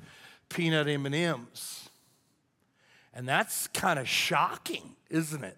peanut 0.50 0.88
M&Ms. 0.88 1.87
And 3.18 3.28
that's 3.28 3.66
kind 3.70 3.98
of 3.98 4.08
shocking, 4.08 4.96
isn't 5.10 5.44
it? 5.44 5.58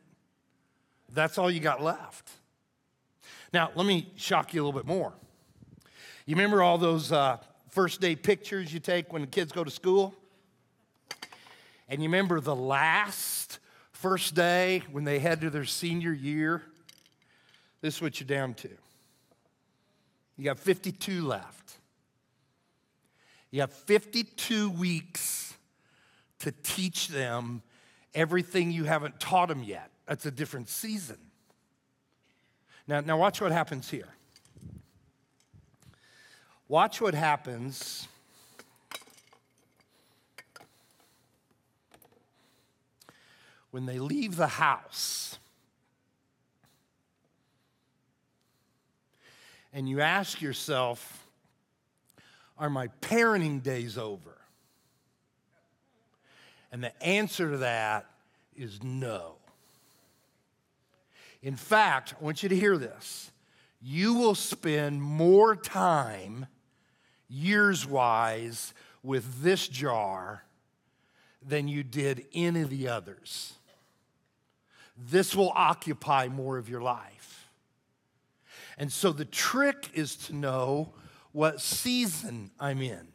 That's 1.12 1.38
all 1.38 1.52
you 1.52 1.60
got 1.60 1.84
left. 1.84 2.32
Now, 3.52 3.72
let 3.76 3.86
me 3.86 4.14
shock 4.16 4.54
you 4.54 4.62
a 4.62 4.64
little 4.64 4.80
bit 4.80 4.88
more. 4.88 5.12
You 6.26 6.38
remember 6.38 6.64
all 6.64 6.78
those 6.78 7.12
uh, 7.12 7.36
first 7.70 8.00
day 8.00 8.16
pictures 8.16 8.74
you 8.74 8.80
take 8.80 9.12
when 9.12 9.24
the 9.24 9.28
kids 9.28 9.52
go 9.52 9.66
to 9.66 9.70
school? 9.70 10.16
And 11.90 12.02
you 12.02 12.08
remember 12.08 12.40
the 12.40 12.56
last 12.56 13.60
first 13.92 14.36
day 14.36 14.84
when 14.90 15.04
they 15.04 15.20
head 15.20 15.42
to 15.42 15.50
their 15.50 15.66
senior 15.66 16.14
year? 16.14 16.64
This 17.82 17.98
is 17.98 18.02
what 18.02 18.22
you're 18.22 18.28
down 18.28 18.54
to. 18.54 18.70
You 20.38 20.46
got 20.46 20.60
52 20.60 21.28
left. 21.28 21.74
You 23.52 23.60
have 23.60 23.74
52 23.74 24.70
weeks 24.70 25.49
to 26.40 26.52
teach 26.64 27.10
them 27.10 27.62
everything 28.14 28.72
you 28.72 28.86
haven't 28.86 29.20
taught 29.20 29.50
them 29.50 29.64
yet. 29.64 29.92
That's 30.06 30.26
a 30.26 30.32
different 30.32 30.70
season. 30.70 31.18
Now, 32.88 33.02
now 33.02 33.18
watch 33.18 33.40
what 33.40 33.52
happens 33.52 33.90
here. 33.90 34.08
Watch 36.68 37.02
what 37.02 37.14
happens. 37.14 38.08
When 43.72 43.86
they 43.86 44.00
leave 44.00 44.36
the 44.36 44.48
house, 44.48 45.38
and 49.72 49.88
you 49.88 50.02
ask 50.02 50.42
yourself, 50.42 51.28
are 52.58 52.70
my 52.70 52.88
parenting 53.02 53.62
days 53.62 53.98
over? 53.98 54.39
And 56.72 56.84
the 56.84 57.04
answer 57.04 57.52
to 57.52 57.58
that 57.58 58.06
is 58.56 58.84
no. 58.84 59.36
In 61.42 61.56
fact, 61.56 62.16
I 62.20 62.24
want 62.24 62.44
you 62.44 62.50
to 62.50 62.56
hear 62.56 62.78
this. 62.78 63.32
You 63.82 64.14
will 64.14 64.36
spend 64.36 65.02
more 65.02 65.56
time, 65.56 66.48
years 67.30 67.88
wise, 67.88 68.74
with 69.02 69.42
this 69.42 69.68
jar 69.68 70.44
than 71.42 71.70
you 71.70 71.84
did 71.84 72.26
any 72.34 72.62
of 72.62 72.70
the 72.70 72.90
others. 72.90 73.54
This 74.98 75.34
will 75.34 75.54
occupy 75.56 76.28
more 76.28 76.58
of 76.58 76.68
your 76.68 76.82
life. 76.82 77.48
And 78.78 78.92
so 78.92 79.14
the 79.14 79.26
trick 79.26 79.90
is 79.94 80.16
to 80.28 80.36
know 80.36 80.94
what 81.32 81.62
season 81.62 82.52
I'm 82.60 82.82
in. 82.82 83.08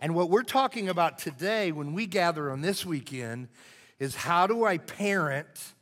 And 0.00 0.14
what 0.14 0.30
we're 0.30 0.42
talking 0.42 0.88
about 0.88 1.18
today 1.18 1.72
when 1.72 1.92
we 1.92 2.06
gather 2.06 2.50
on 2.50 2.62
this 2.62 2.86
weekend 2.86 3.48
is 3.98 4.14
how 4.14 4.46
do 4.46 4.64
I 4.64 4.78
parent 4.78 5.74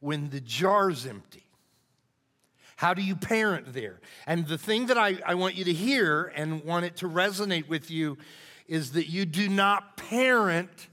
when 0.00 0.30
the 0.30 0.40
jar's 0.40 1.06
empty? 1.06 1.44
How 2.76 2.94
do 2.94 3.02
you 3.02 3.14
parent 3.14 3.72
there? 3.72 4.00
And 4.26 4.46
the 4.46 4.58
thing 4.58 4.86
that 4.86 4.98
I, 4.98 5.18
I 5.24 5.34
want 5.34 5.54
you 5.54 5.64
to 5.64 5.72
hear 5.72 6.32
and 6.34 6.64
want 6.64 6.84
it 6.84 6.96
to 6.96 7.08
resonate 7.08 7.68
with 7.68 7.90
you 7.90 8.18
is 8.66 8.92
that 8.92 9.08
you 9.08 9.24
do 9.24 9.48
not 9.48 9.96
parent 9.96 10.88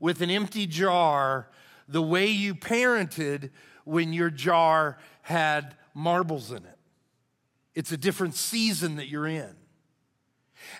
with 0.00 0.20
an 0.20 0.30
empty 0.30 0.66
jar 0.66 1.48
the 1.88 2.02
way 2.02 2.26
you 2.26 2.54
parented 2.54 3.50
when 3.84 4.12
your 4.12 4.30
jar 4.30 4.98
had 5.22 5.76
marbles 5.94 6.50
in 6.50 6.58
it. 6.58 6.78
It's 7.74 7.92
a 7.92 7.96
different 7.96 8.34
season 8.34 8.96
that 8.96 9.08
you're 9.08 9.28
in. 9.28 9.54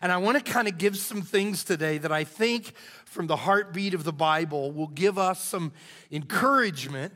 And 0.00 0.12
I 0.12 0.16
want 0.18 0.44
to 0.44 0.52
kind 0.52 0.68
of 0.68 0.78
give 0.78 0.96
some 0.96 1.22
things 1.22 1.64
today 1.64 1.98
that 1.98 2.12
I 2.12 2.24
think, 2.24 2.72
from 3.04 3.26
the 3.26 3.36
heartbeat 3.36 3.94
of 3.94 4.04
the 4.04 4.12
Bible, 4.12 4.72
will 4.72 4.88
give 4.88 5.18
us 5.18 5.42
some 5.42 5.72
encouragement 6.10 7.12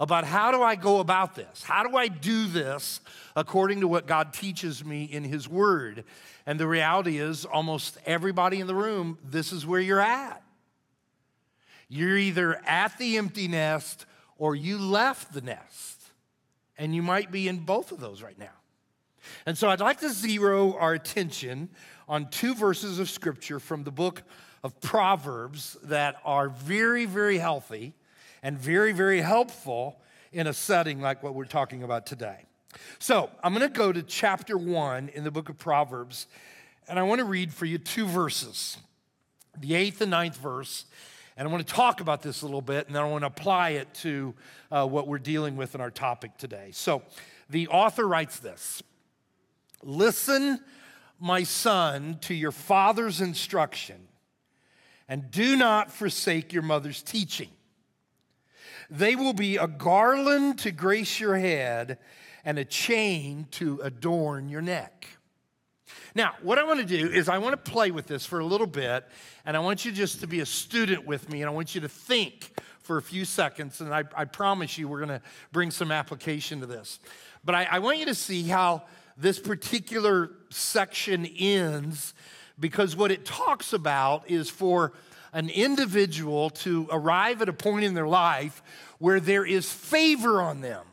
about 0.00 0.24
how 0.24 0.52
do 0.52 0.62
I 0.62 0.76
go 0.76 1.00
about 1.00 1.34
this? 1.34 1.62
How 1.62 1.82
do 1.82 1.96
I 1.96 2.08
do 2.08 2.46
this 2.46 3.00
according 3.34 3.80
to 3.80 3.88
what 3.88 4.06
God 4.06 4.32
teaches 4.32 4.84
me 4.84 5.04
in 5.04 5.24
His 5.24 5.48
Word? 5.48 6.04
And 6.46 6.58
the 6.58 6.68
reality 6.68 7.18
is, 7.18 7.44
almost 7.44 7.98
everybody 8.06 8.60
in 8.60 8.66
the 8.66 8.74
room, 8.74 9.18
this 9.24 9.52
is 9.52 9.66
where 9.66 9.80
you're 9.80 10.00
at. 10.00 10.42
You're 11.88 12.16
either 12.16 12.60
at 12.66 12.96
the 12.98 13.16
empty 13.16 13.48
nest 13.48 14.06
or 14.36 14.54
you 14.54 14.78
left 14.78 15.32
the 15.32 15.40
nest. 15.40 15.96
And 16.76 16.94
you 16.94 17.02
might 17.02 17.32
be 17.32 17.48
in 17.48 17.58
both 17.60 17.90
of 17.90 17.98
those 17.98 18.22
right 18.22 18.38
now. 18.38 18.57
And 19.46 19.56
so 19.56 19.68
I'd 19.68 19.80
like 19.80 20.00
to 20.00 20.10
zero 20.10 20.76
our 20.78 20.94
attention 20.94 21.68
on 22.08 22.28
two 22.30 22.54
verses 22.54 22.98
of 22.98 23.10
scripture 23.10 23.60
from 23.60 23.84
the 23.84 23.90
book 23.90 24.22
of 24.62 24.80
Proverbs 24.80 25.76
that 25.84 26.16
are 26.24 26.48
very, 26.48 27.04
very 27.04 27.38
healthy 27.38 27.94
and 28.42 28.58
very, 28.58 28.92
very 28.92 29.20
helpful 29.20 30.00
in 30.32 30.46
a 30.46 30.52
setting 30.52 31.00
like 31.00 31.22
what 31.22 31.34
we're 31.34 31.44
talking 31.44 31.82
about 31.82 32.06
today. 32.06 32.44
So 32.98 33.30
I'm 33.42 33.54
going 33.54 33.66
to 33.66 33.72
go 33.72 33.92
to 33.92 34.02
chapter 34.02 34.58
one 34.58 35.08
in 35.10 35.24
the 35.24 35.30
book 35.30 35.48
of 35.48 35.58
Proverbs, 35.58 36.26
and 36.88 36.98
I 36.98 37.02
want 37.02 37.20
to 37.20 37.24
read 37.24 37.52
for 37.52 37.64
you 37.64 37.78
two 37.78 38.06
verses 38.06 38.76
the 39.60 39.74
eighth 39.74 40.00
and 40.00 40.10
ninth 40.10 40.36
verse. 40.36 40.84
And 41.36 41.46
I 41.46 41.50
want 41.52 41.64
to 41.64 41.72
talk 41.72 42.00
about 42.00 42.20
this 42.20 42.42
a 42.42 42.46
little 42.46 42.60
bit, 42.60 42.88
and 42.88 42.96
then 42.96 43.02
I 43.02 43.06
want 43.06 43.22
to 43.22 43.28
apply 43.28 43.70
it 43.70 43.94
to 43.94 44.34
uh, 44.72 44.86
what 44.86 45.06
we're 45.06 45.20
dealing 45.20 45.56
with 45.56 45.76
in 45.76 45.80
our 45.80 45.90
topic 45.90 46.36
today. 46.36 46.70
So 46.72 47.02
the 47.48 47.68
author 47.68 48.08
writes 48.08 48.40
this 48.40 48.82
Listen, 49.82 50.60
my 51.18 51.42
son, 51.42 52.18
to 52.22 52.34
your 52.34 52.52
father's 52.52 53.20
instruction, 53.20 54.08
and 55.08 55.30
do 55.30 55.56
not 55.56 55.90
forsake 55.90 56.52
your 56.52 56.62
mother's 56.62 57.02
teaching. 57.02 57.48
They 58.90 59.16
will 59.16 59.32
be 59.32 59.56
a 59.56 59.66
garland 59.66 60.60
to 60.60 60.70
grace 60.70 61.20
your 61.20 61.36
head 61.36 61.98
and 62.44 62.58
a 62.58 62.64
chain 62.64 63.46
to 63.52 63.80
adorn 63.82 64.48
your 64.48 64.62
neck. 64.62 65.06
Now, 66.14 66.34
what 66.42 66.58
I 66.58 66.64
want 66.64 66.80
to 66.80 66.86
do 66.86 67.08
is 67.08 67.28
I 67.28 67.38
want 67.38 67.52
to 67.52 67.70
play 67.70 67.90
with 67.90 68.06
this 68.06 68.24
for 68.24 68.40
a 68.40 68.44
little 68.44 68.66
bit, 68.66 69.06
and 69.44 69.56
I 69.56 69.60
want 69.60 69.84
you 69.84 69.92
just 69.92 70.20
to 70.20 70.26
be 70.26 70.40
a 70.40 70.46
student 70.46 71.06
with 71.06 71.30
me, 71.30 71.42
and 71.42 71.50
I 71.50 71.52
want 71.52 71.74
you 71.74 71.80
to 71.82 71.88
think 71.88 72.52
for 72.80 72.96
a 72.96 73.02
few 73.02 73.24
seconds, 73.24 73.80
and 73.80 73.92
I, 73.92 74.04
I 74.16 74.24
promise 74.24 74.78
you 74.78 74.88
we're 74.88 75.04
going 75.04 75.20
to 75.20 75.22
bring 75.52 75.70
some 75.70 75.92
application 75.92 76.60
to 76.60 76.66
this. 76.66 77.00
But 77.44 77.54
I, 77.54 77.68
I 77.70 77.78
want 77.80 77.98
you 77.98 78.06
to 78.06 78.14
see 78.14 78.44
how 78.44 78.84
this 79.18 79.38
particular 79.38 80.30
section 80.50 81.26
ends 81.26 82.14
because 82.58 82.96
what 82.96 83.10
it 83.10 83.24
talks 83.24 83.72
about 83.72 84.30
is 84.30 84.48
for 84.48 84.92
an 85.32 85.50
individual 85.50 86.50
to 86.50 86.88
arrive 86.90 87.42
at 87.42 87.48
a 87.48 87.52
point 87.52 87.84
in 87.84 87.94
their 87.94 88.08
life 88.08 88.62
where 88.98 89.20
there 89.20 89.44
is 89.44 89.70
favor 89.70 90.40
on 90.40 90.60
them. 90.60 90.84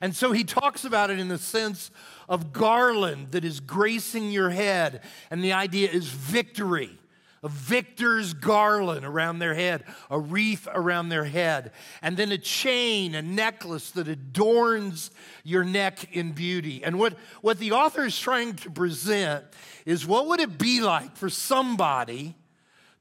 And 0.00 0.14
so 0.14 0.32
he 0.32 0.44
talks 0.44 0.84
about 0.84 1.10
it 1.10 1.20
in 1.20 1.28
the 1.28 1.38
sense 1.38 1.90
of 2.28 2.52
garland 2.52 3.30
that 3.30 3.44
is 3.44 3.60
gracing 3.60 4.30
your 4.30 4.50
head. 4.50 5.02
And 5.30 5.42
the 5.42 5.52
idea 5.52 5.88
is 5.88 6.08
victory 6.08 6.98
a 7.44 7.48
victor's 7.48 8.32
garland 8.32 9.04
around 9.04 9.38
their 9.38 9.52
head, 9.52 9.84
a 10.10 10.18
wreath 10.18 10.66
around 10.72 11.10
their 11.10 11.24
head, 11.24 11.72
and 12.00 12.16
then 12.16 12.32
a 12.32 12.38
chain, 12.38 13.14
a 13.14 13.20
necklace 13.20 13.90
that 13.90 14.08
adorns 14.08 15.10
your 15.44 15.62
neck 15.62 16.08
in 16.16 16.32
beauty. 16.32 16.82
And 16.82 16.98
what, 16.98 17.18
what 17.42 17.58
the 17.58 17.72
author 17.72 18.04
is 18.04 18.18
trying 18.18 18.54
to 18.56 18.70
present 18.70 19.44
is 19.84 20.06
what 20.06 20.26
would 20.26 20.40
it 20.40 20.56
be 20.56 20.80
like 20.80 21.18
for 21.18 21.28
somebody 21.28 22.34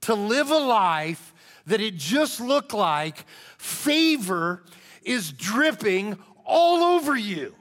to 0.01 0.13
live 0.13 0.51
a 0.51 0.57
life 0.57 1.33
that 1.65 1.79
it 1.79 1.95
just 1.95 2.41
looked 2.41 2.73
like 2.73 3.25
favor 3.57 4.61
is 5.03 5.31
dripping 5.31 6.17
all 6.45 6.83
over 6.83 7.15
you? 7.15 7.55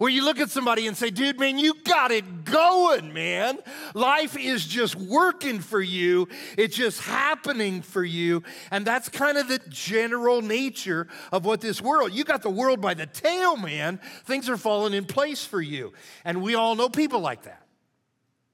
Where 0.00 0.08
you 0.08 0.24
look 0.24 0.40
at 0.40 0.50
somebody 0.50 0.86
and 0.86 0.96
say, 0.96 1.10
dude, 1.10 1.38
man, 1.38 1.58
you 1.58 1.74
got 1.84 2.10
it 2.10 2.46
going, 2.46 3.12
man. 3.12 3.58
Life 3.92 4.34
is 4.34 4.66
just 4.66 4.94
working 4.96 5.60
for 5.60 5.78
you, 5.78 6.26
it's 6.56 6.74
just 6.74 7.02
happening 7.02 7.82
for 7.82 8.02
you. 8.02 8.42
And 8.70 8.86
that's 8.86 9.10
kind 9.10 9.36
of 9.36 9.46
the 9.46 9.60
general 9.68 10.40
nature 10.40 11.06
of 11.30 11.44
what 11.44 11.60
this 11.60 11.82
world, 11.82 12.14
you 12.14 12.24
got 12.24 12.40
the 12.40 12.48
world 12.48 12.80
by 12.80 12.94
the 12.94 13.04
tail, 13.04 13.58
man. 13.58 14.00
Things 14.24 14.48
are 14.48 14.56
falling 14.56 14.94
in 14.94 15.04
place 15.04 15.44
for 15.44 15.60
you. 15.60 15.92
And 16.24 16.40
we 16.40 16.54
all 16.54 16.76
know 16.76 16.88
people 16.88 17.20
like 17.20 17.42
that. 17.42 17.66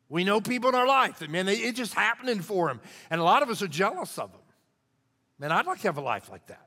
We 0.09 0.25
know 0.25 0.41
people 0.41 0.71
in 0.71 0.75
our 0.75 0.89
life 0.89 1.21
that, 1.21 1.31
man, 1.31 1.47
it's 1.47 1.79
just 1.79 1.95
happening 1.95 2.41
for 2.41 2.67
them. 2.67 2.81
And 3.09 3.21
a 3.21 3.25
lot 3.25 3.45
of 3.45 3.51
us 3.51 3.63
are 3.63 3.69
jealous 3.69 4.19
of 4.19 4.33
them. 4.33 4.41
Man, 5.39 5.53
I'd 5.53 5.67
like 5.67 5.81
to 5.83 5.87
have 5.87 5.99
a 5.99 6.01
life 6.01 6.29
like 6.29 6.49
that. 6.49 6.66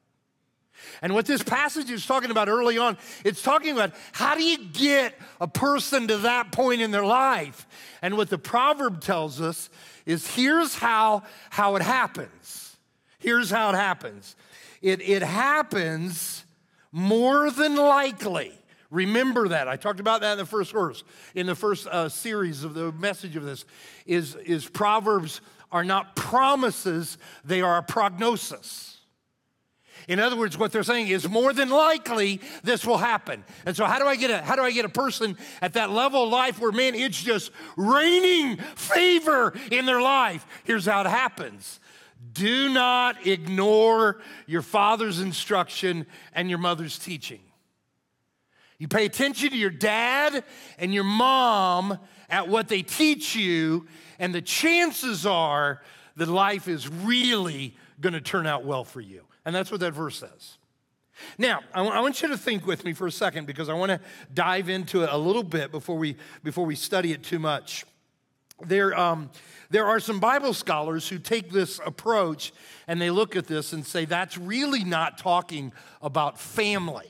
And 1.01 1.13
what 1.13 1.25
this 1.25 1.43
passage 1.43 1.89
is 1.89 2.05
talking 2.05 2.31
about 2.31 2.49
early 2.49 2.77
on, 2.77 2.97
it's 3.23 3.41
talking 3.41 3.71
about 3.71 3.93
how 4.11 4.35
do 4.35 4.43
you 4.43 4.57
get 4.57 5.17
a 5.39 5.47
person 5.47 6.07
to 6.07 6.17
that 6.17 6.51
point 6.51 6.81
in 6.81 6.91
their 6.91 7.05
life? 7.05 7.67
And 8.01 8.17
what 8.17 8.29
the 8.29 8.37
proverb 8.37 9.01
tells 9.01 9.41
us 9.41 9.69
is 10.05 10.35
here's 10.35 10.75
how, 10.75 11.23
how 11.49 11.75
it 11.75 11.81
happens. 11.81 12.77
Here's 13.19 13.49
how 13.49 13.69
it 13.69 13.75
happens. 13.75 14.35
It, 14.81 15.01
it 15.01 15.21
happens 15.21 16.43
more 16.91 17.51
than 17.51 17.75
likely. 17.75 18.53
Remember 18.91 19.49
that. 19.49 19.67
I 19.67 19.75
talked 19.75 19.99
about 19.99 20.21
that 20.21 20.33
in 20.33 20.37
the 20.39 20.45
first 20.45 20.71
verse, 20.71 21.03
in 21.35 21.45
the 21.45 21.55
first 21.55 21.85
uh, 21.87 22.09
series 22.09 22.63
of 22.63 22.73
the 22.73 22.91
message 22.93 23.35
of 23.35 23.43
this, 23.43 23.65
is, 24.05 24.35
is 24.35 24.67
Proverbs 24.67 25.41
are 25.71 25.83
not 25.83 26.15
promises, 26.15 27.17
they 27.45 27.61
are 27.61 27.77
a 27.77 27.83
prognosis. 27.83 28.98
In 30.09 30.19
other 30.19 30.35
words, 30.35 30.57
what 30.57 30.71
they're 30.71 30.81
saying 30.81 31.09
is 31.09 31.29
more 31.29 31.53
than 31.53 31.69
likely 31.69 32.41
this 32.63 32.83
will 32.83 32.97
happen. 32.97 33.43
And 33.67 33.77
so 33.77 33.85
how 33.85 33.99
do 33.99 34.05
I 34.05 34.15
get 34.15 34.31
a 34.31 34.41
how 34.41 34.55
do 34.55 34.63
I 34.63 34.71
get 34.71 34.83
a 34.83 34.89
person 34.89 35.37
at 35.61 35.73
that 35.73 35.91
level 35.91 36.23
of 36.23 36.29
life 36.31 36.59
where 36.59 36.71
man 36.71 36.95
it's 36.95 37.21
just 37.21 37.51
raining 37.77 38.57
favor 38.57 39.53
in 39.69 39.85
their 39.85 40.01
life? 40.01 40.47
Here's 40.63 40.87
how 40.87 41.01
it 41.01 41.07
happens. 41.07 41.79
Do 42.33 42.73
not 42.73 43.27
ignore 43.27 44.19
your 44.47 44.63
father's 44.63 45.19
instruction 45.19 46.07
and 46.33 46.49
your 46.49 46.57
mother's 46.57 46.97
teaching. 46.97 47.41
You 48.79 48.87
pay 48.87 49.05
attention 49.05 49.51
to 49.51 49.57
your 49.57 49.69
dad 49.69 50.43
and 50.79 50.91
your 50.91 51.03
mom 51.03 51.99
at 52.31 52.47
what 52.47 52.67
they 52.67 52.81
teach 52.81 53.35
you, 53.35 53.85
and 54.17 54.33
the 54.33 54.41
chances 54.41 55.27
are 55.27 55.83
that 56.15 56.27
life 56.27 56.67
is 56.67 56.87
really 56.87 57.77
going 58.01 58.13
to 58.13 58.21
turn 58.21 58.47
out 58.47 58.65
well 58.65 58.83
for 58.83 59.01
you. 59.01 59.23
And 59.49 59.55
that's 59.55 59.71
what 59.71 59.79
that 59.79 59.95
verse 59.95 60.19
says. 60.19 60.59
Now, 61.39 61.61
I 61.73 62.01
want 62.01 62.21
you 62.21 62.27
to 62.27 62.37
think 62.37 62.67
with 62.67 62.85
me 62.85 62.93
for 62.93 63.07
a 63.07 63.11
second 63.11 63.47
because 63.47 63.67
I 63.67 63.73
want 63.73 63.89
to 63.89 63.99
dive 64.31 64.69
into 64.69 65.01
it 65.01 65.09
a 65.11 65.17
little 65.17 65.41
bit 65.41 65.71
before 65.71 65.97
we, 65.97 66.17
before 66.43 66.67
we 66.67 66.75
study 66.75 67.13
it 67.13 67.23
too 67.23 67.39
much. 67.39 67.83
There, 68.61 68.95
um, 68.95 69.31
there 69.71 69.87
are 69.87 69.99
some 69.99 70.19
Bible 70.19 70.53
scholars 70.53 71.09
who 71.09 71.17
take 71.17 71.49
this 71.49 71.79
approach 71.83 72.53
and 72.87 73.01
they 73.01 73.09
look 73.09 73.35
at 73.35 73.47
this 73.47 73.73
and 73.73 73.83
say 73.83 74.05
that's 74.05 74.37
really 74.37 74.83
not 74.83 75.17
talking 75.17 75.73
about 75.99 76.39
family. 76.39 77.07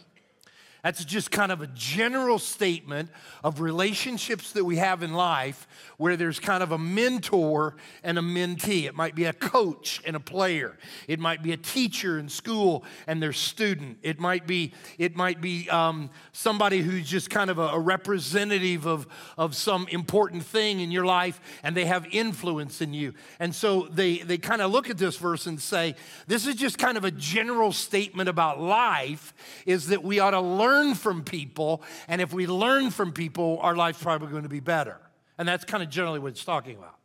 That's 0.83 1.03
just 1.03 1.31
kind 1.31 1.51
of 1.51 1.61
a 1.61 1.67
general 1.67 2.39
statement 2.39 3.09
of 3.43 3.59
relationships 3.59 4.53
that 4.53 4.63
we 4.63 4.77
have 4.77 5.03
in 5.03 5.13
life 5.13 5.67
where 5.97 6.15
there's 6.15 6.39
kind 6.39 6.63
of 6.63 6.71
a 6.71 6.77
mentor 6.77 7.75
and 8.03 8.17
a 8.17 8.21
mentee. 8.21 8.85
It 8.85 8.95
might 8.95 9.15
be 9.15 9.25
a 9.25 9.33
coach 9.33 10.01
and 10.05 10.15
a 10.15 10.19
player. 10.19 10.77
It 11.07 11.19
might 11.19 11.43
be 11.43 11.51
a 11.51 11.57
teacher 11.57 12.17
in 12.17 12.29
school 12.29 12.85
and 13.07 13.21
their 13.21 13.33
student. 13.33 13.97
It 14.03 14.19
might 14.19 14.47
be, 14.47 14.73
it 14.97 15.15
might 15.15 15.41
be 15.41 15.69
um, 15.69 16.09
somebody 16.31 16.81
who's 16.81 17.07
just 17.07 17.29
kind 17.29 17.49
of 17.49 17.59
a, 17.59 17.67
a 17.67 17.79
representative 17.79 18.87
of, 18.87 19.07
of 19.37 19.55
some 19.55 19.87
important 19.89 20.43
thing 20.43 20.79
in 20.79 20.91
your 20.91 21.05
life 21.05 21.41
and 21.63 21.75
they 21.75 21.85
have 21.85 22.07
influence 22.11 22.81
in 22.81 22.93
you. 22.93 23.13
And 23.39 23.53
so 23.53 23.89
they, 23.91 24.19
they 24.19 24.37
kind 24.37 24.61
of 24.61 24.71
look 24.71 24.89
at 24.89 24.97
this 24.97 25.17
verse 25.17 25.45
and 25.45 25.59
say, 25.59 25.95
this 26.27 26.47
is 26.47 26.55
just 26.55 26.77
kind 26.77 26.97
of 26.97 27.03
a 27.03 27.11
general 27.11 27.73
statement 27.73 28.29
about 28.29 28.61
life, 28.61 29.33
is 29.65 29.87
that 29.87 30.03
we 30.03 30.19
ought 30.19 30.31
to 30.31 30.39
learn 30.69 30.95
from 30.95 31.23
people. 31.23 31.81
And 32.07 32.21
if 32.21 32.33
we 32.33 32.47
learn 32.47 32.91
from 32.91 33.11
people, 33.11 33.59
our 33.61 33.75
life's 33.75 34.01
probably 34.01 34.29
going 34.29 34.43
to 34.43 34.49
be 34.49 34.59
better. 34.59 34.97
And 35.37 35.47
that's 35.47 35.65
kind 35.65 35.81
of 35.81 35.89
generally 35.89 36.19
what 36.19 36.31
it's 36.31 36.43
talking 36.43 36.77
about. 36.77 36.95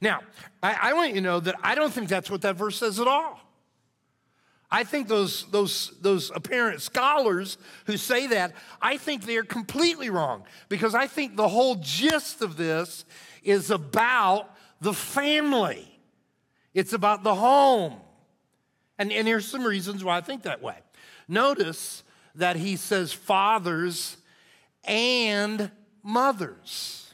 Now, 0.00 0.20
I, 0.62 0.90
I, 0.90 0.92
want 0.94 1.10
you 1.10 1.16
to 1.16 1.20
know 1.20 1.40
that 1.40 1.54
I 1.62 1.74
don't 1.74 1.92
think 1.92 2.08
that's 2.08 2.30
what 2.30 2.42
that 2.42 2.56
verse 2.56 2.78
says 2.78 2.98
at 2.98 3.06
all. 3.06 3.40
I 4.70 4.84
think 4.84 5.06
those, 5.06 5.44
those, 5.50 5.92
those 6.00 6.30
apparent 6.34 6.80
scholars 6.80 7.58
who 7.84 7.96
say 7.96 8.26
that, 8.28 8.54
I 8.80 8.96
think 8.96 9.24
they're 9.24 9.44
completely 9.44 10.10
wrong 10.10 10.44
because 10.68 10.94
I 10.94 11.06
think 11.06 11.36
the 11.36 11.48
whole 11.48 11.76
gist 11.76 12.42
of 12.42 12.56
this 12.56 13.04
is 13.42 13.70
about 13.70 14.50
the 14.80 14.94
family, 14.94 15.86
it's 16.74 16.92
about 16.92 17.22
the 17.22 17.34
home. 17.34 17.94
And, 18.98 19.12
and 19.12 19.28
here's 19.28 19.46
some 19.46 19.64
reasons 19.64 20.02
why 20.02 20.16
I 20.16 20.20
think 20.22 20.42
that 20.42 20.62
way. 20.62 20.76
Notice 21.28 22.02
that 22.36 22.56
he 22.56 22.76
says 22.76 23.12
fathers 23.12 24.16
and 24.84 25.70
mothers. 26.02 27.12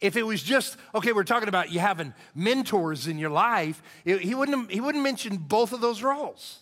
If 0.00 0.16
it 0.16 0.24
was 0.24 0.42
just, 0.42 0.76
okay, 0.94 1.12
we're 1.12 1.22
talking 1.22 1.48
about 1.48 1.70
you 1.70 1.78
having 1.78 2.12
mentors 2.34 3.06
in 3.06 3.18
your 3.18 3.30
life, 3.30 3.82
he, 4.04 4.34
wouldn't, 4.34 4.70
he 4.70 4.80
wouldn't 4.80 5.04
mention 5.04 5.36
both 5.36 5.72
of 5.72 5.80
those 5.80 6.02
roles. 6.02 6.58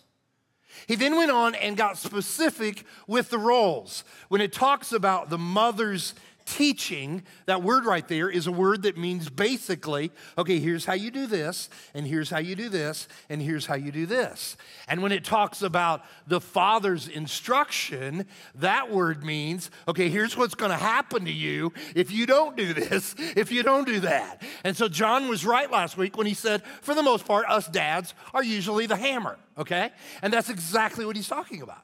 He 0.87 0.95
then 0.95 1.17
went 1.17 1.31
on 1.31 1.55
and 1.55 1.75
got 1.75 1.97
specific 1.97 2.85
with 3.07 3.29
the 3.29 3.37
roles. 3.37 4.03
When 4.29 4.41
it 4.41 4.53
talks 4.53 4.91
about 4.91 5.29
the 5.29 5.37
mother's 5.37 6.13
teaching, 6.51 7.23
that 7.45 7.63
word 7.63 7.85
right 7.85 8.05
there 8.07 8.29
is 8.29 8.45
a 8.45 8.51
word 8.51 8.83
that 8.83 8.97
means 8.97 9.29
basically, 9.29 10.11
okay, 10.37 10.59
here's 10.59 10.83
how 10.83 10.93
you 10.93 11.09
do 11.09 11.25
this, 11.25 11.69
and 11.93 12.05
here's 12.05 12.29
how 12.29 12.39
you 12.39 12.55
do 12.55 12.67
this, 12.67 13.07
and 13.29 13.41
here's 13.41 13.65
how 13.65 13.75
you 13.75 13.91
do 13.91 14.05
this. 14.05 14.57
And 14.89 15.01
when 15.01 15.13
it 15.13 15.23
talks 15.23 15.61
about 15.61 16.03
the 16.27 16.41
Father's 16.41 17.07
instruction, 17.07 18.25
that 18.55 18.91
word 18.91 19.23
means, 19.23 19.71
okay, 19.87 20.09
here's 20.09 20.35
what's 20.35 20.55
going 20.55 20.71
to 20.71 20.77
happen 20.77 21.23
to 21.23 21.31
you 21.31 21.71
if 21.95 22.11
you 22.11 22.25
don't 22.25 22.57
do 22.57 22.73
this, 22.73 23.15
if 23.19 23.49
you 23.51 23.63
don't 23.63 23.87
do 23.87 24.01
that. 24.01 24.41
And 24.65 24.75
so 24.75 24.89
John 24.89 25.29
was 25.29 25.45
right 25.45 25.71
last 25.71 25.95
week 25.95 26.17
when 26.17 26.27
he 26.27 26.33
said, 26.33 26.63
for 26.81 26.93
the 26.93 27.03
most 27.03 27.25
part, 27.25 27.45
us 27.47 27.67
dads 27.67 28.13
are 28.33 28.43
usually 28.43 28.87
the 28.87 28.97
hammer, 28.97 29.37
okay? 29.57 29.91
And 30.21 30.33
that's 30.33 30.49
exactly 30.49 31.05
what 31.05 31.15
he's 31.15 31.29
talking 31.29 31.61
about. 31.61 31.83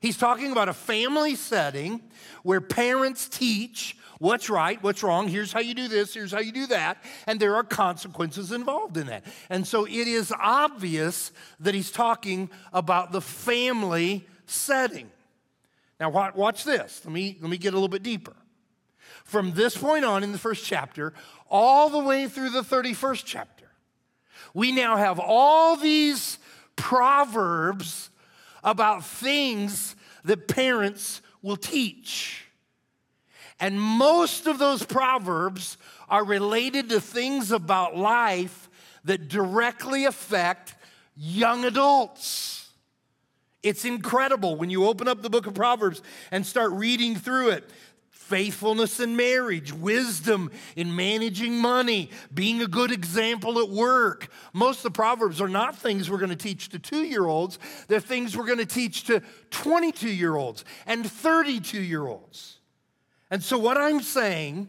He's 0.00 0.16
talking 0.16 0.52
about 0.52 0.68
a 0.68 0.74
family 0.74 1.34
setting 1.34 2.02
where 2.42 2.60
parents 2.60 3.28
teach 3.28 3.96
what's 4.18 4.48
right, 4.48 4.82
what's 4.82 5.02
wrong, 5.02 5.28
here's 5.28 5.52
how 5.52 5.60
you 5.60 5.74
do 5.74 5.88
this, 5.88 6.14
here's 6.14 6.32
how 6.32 6.40
you 6.40 6.52
do 6.52 6.66
that, 6.68 7.02
and 7.26 7.38
there 7.38 7.54
are 7.56 7.64
consequences 7.64 8.52
involved 8.52 8.96
in 8.96 9.06
that. 9.08 9.24
And 9.50 9.66
so 9.66 9.84
it 9.84 10.08
is 10.08 10.32
obvious 10.38 11.32
that 11.60 11.74
he's 11.74 11.90
talking 11.90 12.50
about 12.72 13.12
the 13.12 13.20
family 13.20 14.26
setting. 14.46 15.10
Now, 15.98 16.10
watch 16.10 16.64
this. 16.64 17.02
Let 17.04 17.12
me, 17.12 17.36
let 17.40 17.50
me 17.50 17.56
get 17.56 17.72
a 17.72 17.76
little 17.76 17.88
bit 17.88 18.02
deeper. 18.02 18.34
From 19.24 19.52
this 19.52 19.76
point 19.76 20.04
on 20.04 20.22
in 20.22 20.32
the 20.32 20.38
first 20.38 20.64
chapter, 20.64 21.12
all 21.50 21.88
the 21.88 21.98
way 21.98 22.28
through 22.28 22.50
the 22.50 22.62
31st 22.62 23.22
chapter, 23.24 23.66
we 24.54 24.72
now 24.72 24.96
have 24.96 25.18
all 25.18 25.76
these 25.76 26.38
proverbs 26.76 28.10
about 28.66 29.06
things 29.06 29.96
that 30.24 30.48
parents 30.48 31.22
will 31.40 31.56
teach. 31.56 32.44
And 33.58 33.80
most 33.80 34.46
of 34.46 34.58
those 34.58 34.84
proverbs 34.84 35.78
are 36.08 36.24
related 36.24 36.90
to 36.90 37.00
things 37.00 37.52
about 37.52 37.96
life 37.96 38.68
that 39.04 39.28
directly 39.28 40.04
affect 40.04 40.74
young 41.16 41.64
adults. 41.64 42.70
It's 43.62 43.84
incredible 43.84 44.56
when 44.56 44.68
you 44.68 44.86
open 44.86 45.08
up 45.08 45.22
the 45.22 45.30
book 45.30 45.46
of 45.46 45.54
Proverbs 45.54 46.02
and 46.30 46.44
start 46.44 46.72
reading 46.72 47.14
through 47.16 47.50
it 47.50 47.70
faithfulness 48.26 48.98
in 48.98 49.14
marriage, 49.14 49.72
wisdom 49.72 50.50
in 50.74 50.94
managing 50.96 51.56
money, 51.56 52.10
being 52.34 52.60
a 52.60 52.66
good 52.66 52.90
example 52.90 53.60
at 53.60 53.68
work. 53.68 54.28
Most 54.52 54.78
of 54.78 54.82
the 54.84 54.90
Proverbs 54.90 55.40
are 55.40 55.48
not 55.48 55.76
things 55.76 56.10
we're 56.10 56.18
going 56.18 56.30
to 56.30 56.36
teach 56.36 56.68
to 56.70 56.78
two 56.80 57.04
year 57.04 57.24
olds, 57.24 57.58
they're 57.86 58.00
things 58.00 58.36
we're 58.36 58.46
going 58.46 58.58
to 58.58 58.66
teach 58.66 59.04
to 59.04 59.22
22 59.50 60.08
year 60.08 60.34
olds 60.34 60.64
and 60.86 61.08
32 61.10 61.80
year 61.80 62.04
olds. 62.06 62.58
And 63.30 63.42
so, 63.42 63.58
what 63.58 63.76
I'm 63.76 64.00
saying 64.00 64.68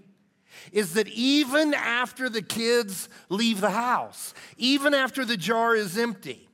is 0.72 0.93
that 0.93 1.08
even 1.08 1.74
after 1.74 2.30
the 2.30 2.41
kids 2.41 3.10
leave 3.30 3.62
the 3.62 3.72
house, 3.72 4.34
even 4.58 4.93
after 4.93 5.26
the 5.26 5.38
jar 5.38 5.76
is 5.76 5.98
empty, 5.98 6.48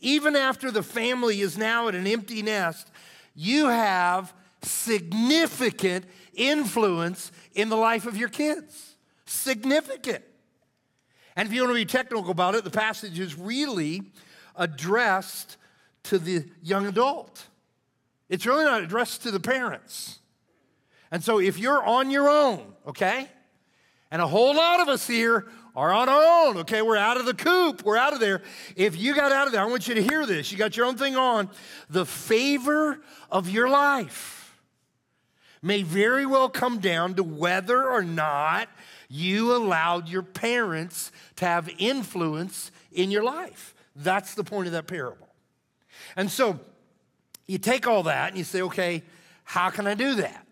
even 0.00 0.36
after 0.36 0.70
the 0.70 0.82
family 0.82 1.40
is 1.40 1.58
now 1.58 1.88
at 1.88 1.94
an 1.94 2.06
empty 2.06 2.42
nest, 2.42 2.90
you 3.34 3.66
have 3.68 4.32
significant 4.64 6.04
influence 6.34 7.32
in 7.54 7.68
the 7.68 7.76
life 7.76 8.06
of 8.06 8.16
your 8.16 8.28
kids. 8.28 8.96
Significant. 9.26 10.24
And 11.36 11.48
if 11.48 11.54
you 11.54 11.62
want 11.62 11.70
to 11.70 11.74
be 11.74 11.84
technical 11.84 12.30
about 12.30 12.54
it, 12.54 12.64
the 12.64 12.70
passage 12.70 13.18
is 13.18 13.38
really 13.38 14.02
addressed 14.56 15.56
to 16.04 16.18
the 16.18 16.44
young 16.62 16.86
adult. 16.86 17.46
It's 18.28 18.46
really 18.46 18.64
not 18.64 18.82
addressed 18.82 19.22
to 19.22 19.30
the 19.30 19.40
parents. 19.40 20.18
And 21.10 21.22
so 21.22 21.38
if 21.38 21.58
you're 21.58 21.82
on 21.82 22.10
your 22.10 22.28
own, 22.28 22.74
okay, 22.86 23.28
and 24.10 24.20
a 24.20 24.26
whole 24.26 24.54
lot 24.54 24.80
of 24.80 24.88
us 24.88 25.06
here 25.06 25.46
are 25.74 25.92
on 25.92 26.08
our 26.08 26.46
own, 26.46 26.58
okay? 26.58 26.82
We're 26.82 26.98
out 26.98 27.16
of 27.16 27.24
the 27.24 27.34
coop, 27.34 27.82
we're 27.82 27.96
out 27.96 28.12
of 28.12 28.20
there. 28.20 28.42
If 28.76 28.98
you 28.98 29.14
got 29.14 29.32
out 29.32 29.46
of 29.46 29.52
there, 29.52 29.62
I 29.62 29.66
want 29.66 29.88
you 29.88 29.94
to 29.94 30.02
hear 30.02 30.26
this. 30.26 30.52
You 30.52 30.58
got 30.58 30.76
your 30.76 30.84
own 30.86 30.96
thing 30.96 31.16
on. 31.16 31.48
The 31.88 32.04
favor 32.04 33.00
of 33.30 33.48
your 33.48 33.70
life 33.70 34.41
may 35.62 35.82
very 35.82 36.26
well 36.26 36.48
come 36.48 36.78
down 36.78 37.14
to 37.14 37.22
whether 37.22 37.88
or 37.88 38.02
not 38.02 38.68
you 39.08 39.54
allowed 39.54 40.08
your 40.08 40.22
parents 40.22 41.12
to 41.36 41.44
have 41.44 41.70
influence 41.78 42.72
in 42.90 43.10
your 43.10 43.22
life. 43.22 43.74
That's 43.94 44.34
the 44.34 44.44
point 44.44 44.66
of 44.66 44.72
that 44.72 44.86
parable. 44.86 45.28
And 46.16 46.30
so 46.30 46.58
you 47.46 47.58
take 47.58 47.86
all 47.86 48.04
that 48.04 48.28
and 48.28 48.38
you 48.38 48.44
say, 48.44 48.62
okay, 48.62 49.02
how 49.44 49.70
can 49.70 49.86
I 49.86 49.94
do 49.94 50.16
that? 50.16 50.46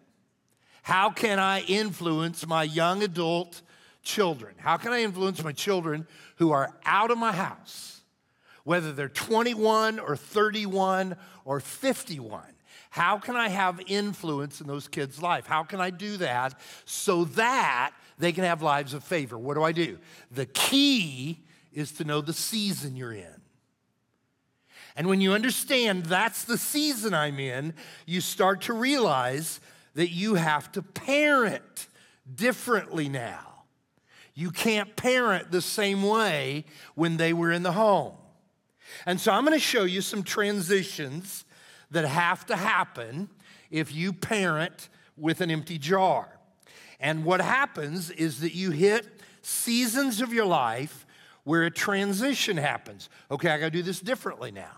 How 0.83 1.11
can 1.11 1.39
I 1.39 1.61
influence 1.63 2.47
my 2.47 2.63
young 2.63 3.03
adult 3.03 3.63
children? 4.03 4.55
How 4.59 4.77
can 4.77 4.93
I 4.93 5.03
influence 5.03 5.43
my 5.43 5.53
children 5.53 6.07
who 6.37 6.53
are 6.53 6.75
out 6.85 7.11
of 7.11 7.19
my 7.19 7.33
house, 7.33 8.01
whether 8.65 8.93
they're 8.93 9.09
21 9.09 9.99
or 9.99 10.17
31 10.17 11.17
or 11.45 11.61
51? 11.61 12.43
How 12.91 13.19
can 13.19 13.37
I 13.37 13.49
have 13.49 13.81
influence 13.87 14.61
in 14.61 14.67
those 14.67 14.89
kids' 14.89 15.23
life? 15.23 15.47
How 15.47 15.63
can 15.63 15.81
I 15.81 15.91
do 15.91 16.17
that 16.19 16.59
so 16.85 17.25
that 17.25 17.93
they 18.19 18.33
can 18.33 18.45
have 18.45 18.63
lives 18.63 18.95
of 18.95 19.05
favor? 19.05 19.39
What 19.39 19.55
do 19.55 19.63
I 19.63 19.73
do? 19.73 19.99
The 20.33 20.47
key 20.47 21.41
is 21.73 21.93
to 21.93 22.05
know 22.05 22.21
the 22.21 22.33
season 22.33 22.97
you're 22.97 23.13
in. 23.13 23.41
And 24.97 25.09
when 25.09 25.21
you 25.21 25.33
understand 25.33 26.07
that's 26.07 26.45
the 26.45 26.59
season 26.59 27.15
I'm 27.15 27.39
in, 27.39 27.75
you 28.07 28.21
start 28.21 28.63
to 28.63 28.73
realize 28.73 29.61
that 29.95 30.11
you 30.11 30.35
have 30.35 30.73
to 30.73 30.83
parent 30.83 31.87
differently 32.35 33.09
now. 33.09 33.65
You 34.35 34.51
can't 34.51 34.97
parent 34.97 35.53
the 35.53 35.63
same 35.63 36.03
way 36.03 36.65
when 36.97 37.19
they 37.19 37.33
were 37.33 37.53
in 37.53 37.63
the 37.63 37.73
home. 37.73 38.15
And 39.07 39.21
so 39.21 39.31
I'm 39.31 39.45
going 39.45 39.57
to 39.57 39.65
show 39.65 39.85
you 39.85 40.01
some 40.01 40.25
transitions 40.25 41.45
that 41.91 42.07
have 42.07 42.47
to 42.47 42.57
happen 42.57 43.29
if 43.71 43.95
you 43.95 44.13
parent 44.13 44.89
with 45.17 45.41
an 45.41 45.51
empty 45.51 45.79
jar. 45.79 46.29
And 46.99 47.25
what 47.25 47.41
happens 47.41 48.11
is 48.11 48.41
that 48.41 48.55
you 48.55 48.71
hit 48.71 49.07
seasons 49.43 50.21
of 50.21 50.33
your 50.33 50.47
life 50.47 51.07
where 51.45 51.65
a 51.65 51.71
transition 51.71 52.57
happens. 52.57 53.09
Okay, 53.31 53.51
I 53.51 53.59
gotta 53.59 53.71
do 53.71 53.83
this 53.83 54.01
differently 54.01 54.51
now. 54.51 54.73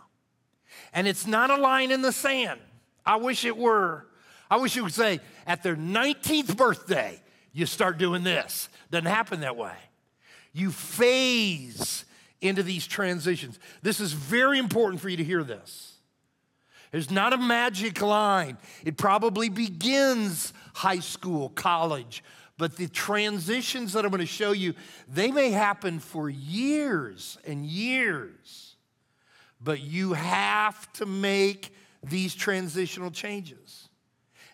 And 0.93 1.09
it's 1.09 1.27
not 1.27 1.51
a 1.51 1.57
line 1.57 1.91
in 1.91 2.03
the 2.03 2.13
sand. 2.13 2.61
I 3.05 3.17
wish 3.17 3.45
it 3.45 3.57
were. 3.57 4.07
I 4.51 4.57
wish 4.57 4.77
you 4.77 4.85
would 4.85 4.93
say, 4.93 5.21
at 5.47 5.63
their 5.63 5.77
19th 5.77 6.57
birthday, 6.57 7.21
you 7.53 7.67
start 7.67 7.99
doing 7.99 8.23
this. 8.23 8.69
Doesn't 8.91 9.07
happen 9.07 9.41
that 9.41 9.57
way. 9.57 9.75
You 10.53 10.71
phase 10.71 12.05
into 12.41 12.63
these 12.63 12.87
transitions. 12.87 13.59
This 13.83 14.01
is 14.01 14.13
very 14.13 14.59
important 14.59 15.01
for 15.01 15.09
you 15.09 15.17
to 15.17 15.25
hear 15.25 15.43
this. 15.43 15.92
There's 16.93 17.11
not 17.11 17.33
a 17.33 17.39
magic 17.39 18.01
line. 18.01 18.59
It 18.85 18.97
probably 18.97 19.49
begins 19.49 20.53
high 20.75 21.01
school, 21.01 21.49
college, 21.49 22.23
but 22.59 22.77
the 22.77 22.87
transitions 22.87 23.95
that 23.95 24.05
I'm 24.05 24.11
going 24.11 24.21
to 24.21 24.27
show 24.27 24.53
you, 24.53 24.75
they 25.09 25.33
may 25.33 25.51
happen 25.51 25.99
for 25.99 26.29
years 26.29 27.39
and 27.47 27.67
years. 27.67 28.77
But 29.61 29.81
you 29.81 30.13
have 30.13 30.93
to 30.95 31.07
make 31.07 31.75
these 32.05 32.35
transitional 32.35 33.11
changes. 33.11 33.89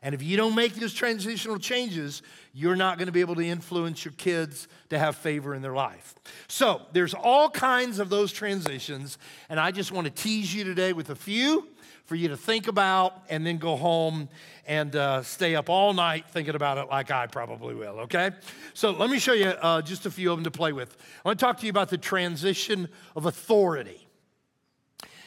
And 0.00 0.14
if 0.14 0.22
you 0.22 0.36
don't 0.36 0.54
make 0.54 0.74
those 0.74 0.94
transitional 0.94 1.58
changes, 1.58 2.22
you're 2.52 2.76
not 2.76 2.98
going 2.98 3.06
to 3.06 3.12
be 3.12 3.20
able 3.20 3.34
to 3.34 3.44
influence 3.44 4.04
your 4.04 4.14
kids 4.14 4.68
to 4.90 4.98
have 4.98 5.16
favor 5.16 5.54
in 5.54 5.62
their 5.62 5.72
life. 5.72 6.14
So 6.46 6.82
there's 6.92 7.14
all 7.14 7.50
kinds 7.50 7.98
of 7.98 8.08
those 8.08 8.32
transitions, 8.32 9.18
and 9.48 9.58
I 9.58 9.72
just 9.72 9.90
want 9.90 10.04
to 10.04 10.12
tease 10.12 10.54
you 10.54 10.62
today 10.62 10.92
with 10.92 11.10
a 11.10 11.16
few 11.16 11.68
for 12.08 12.16
you 12.16 12.28
to 12.28 12.38
think 12.38 12.68
about 12.68 13.22
and 13.28 13.46
then 13.46 13.58
go 13.58 13.76
home 13.76 14.30
and 14.66 14.96
uh, 14.96 15.22
stay 15.22 15.54
up 15.54 15.68
all 15.68 15.92
night 15.92 16.24
thinking 16.30 16.54
about 16.54 16.78
it 16.78 16.88
like 16.88 17.10
I 17.10 17.26
probably 17.26 17.74
will, 17.74 18.00
okay? 18.00 18.30
So 18.72 18.92
let 18.92 19.10
me 19.10 19.18
show 19.18 19.34
you 19.34 19.48
uh, 19.48 19.82
just 19.82 20.06
a 20.06 20.10
few 20.10 20.30
of 20.30 20.38
them 20.38 20.44
to 20.44 20.50
play 20.50 20.72
with. 20.72 20.96
I 21.22 21.28
want 21.28 21.38
to 21.38 21.44
talk 21.44 21.58
to 21.58 21.66
you 21.66 21.70
about 21.70 21.90
the 21.90 21.98
transition 21.98 22.88
of 23.14 23.26
authority. 23.26 24.08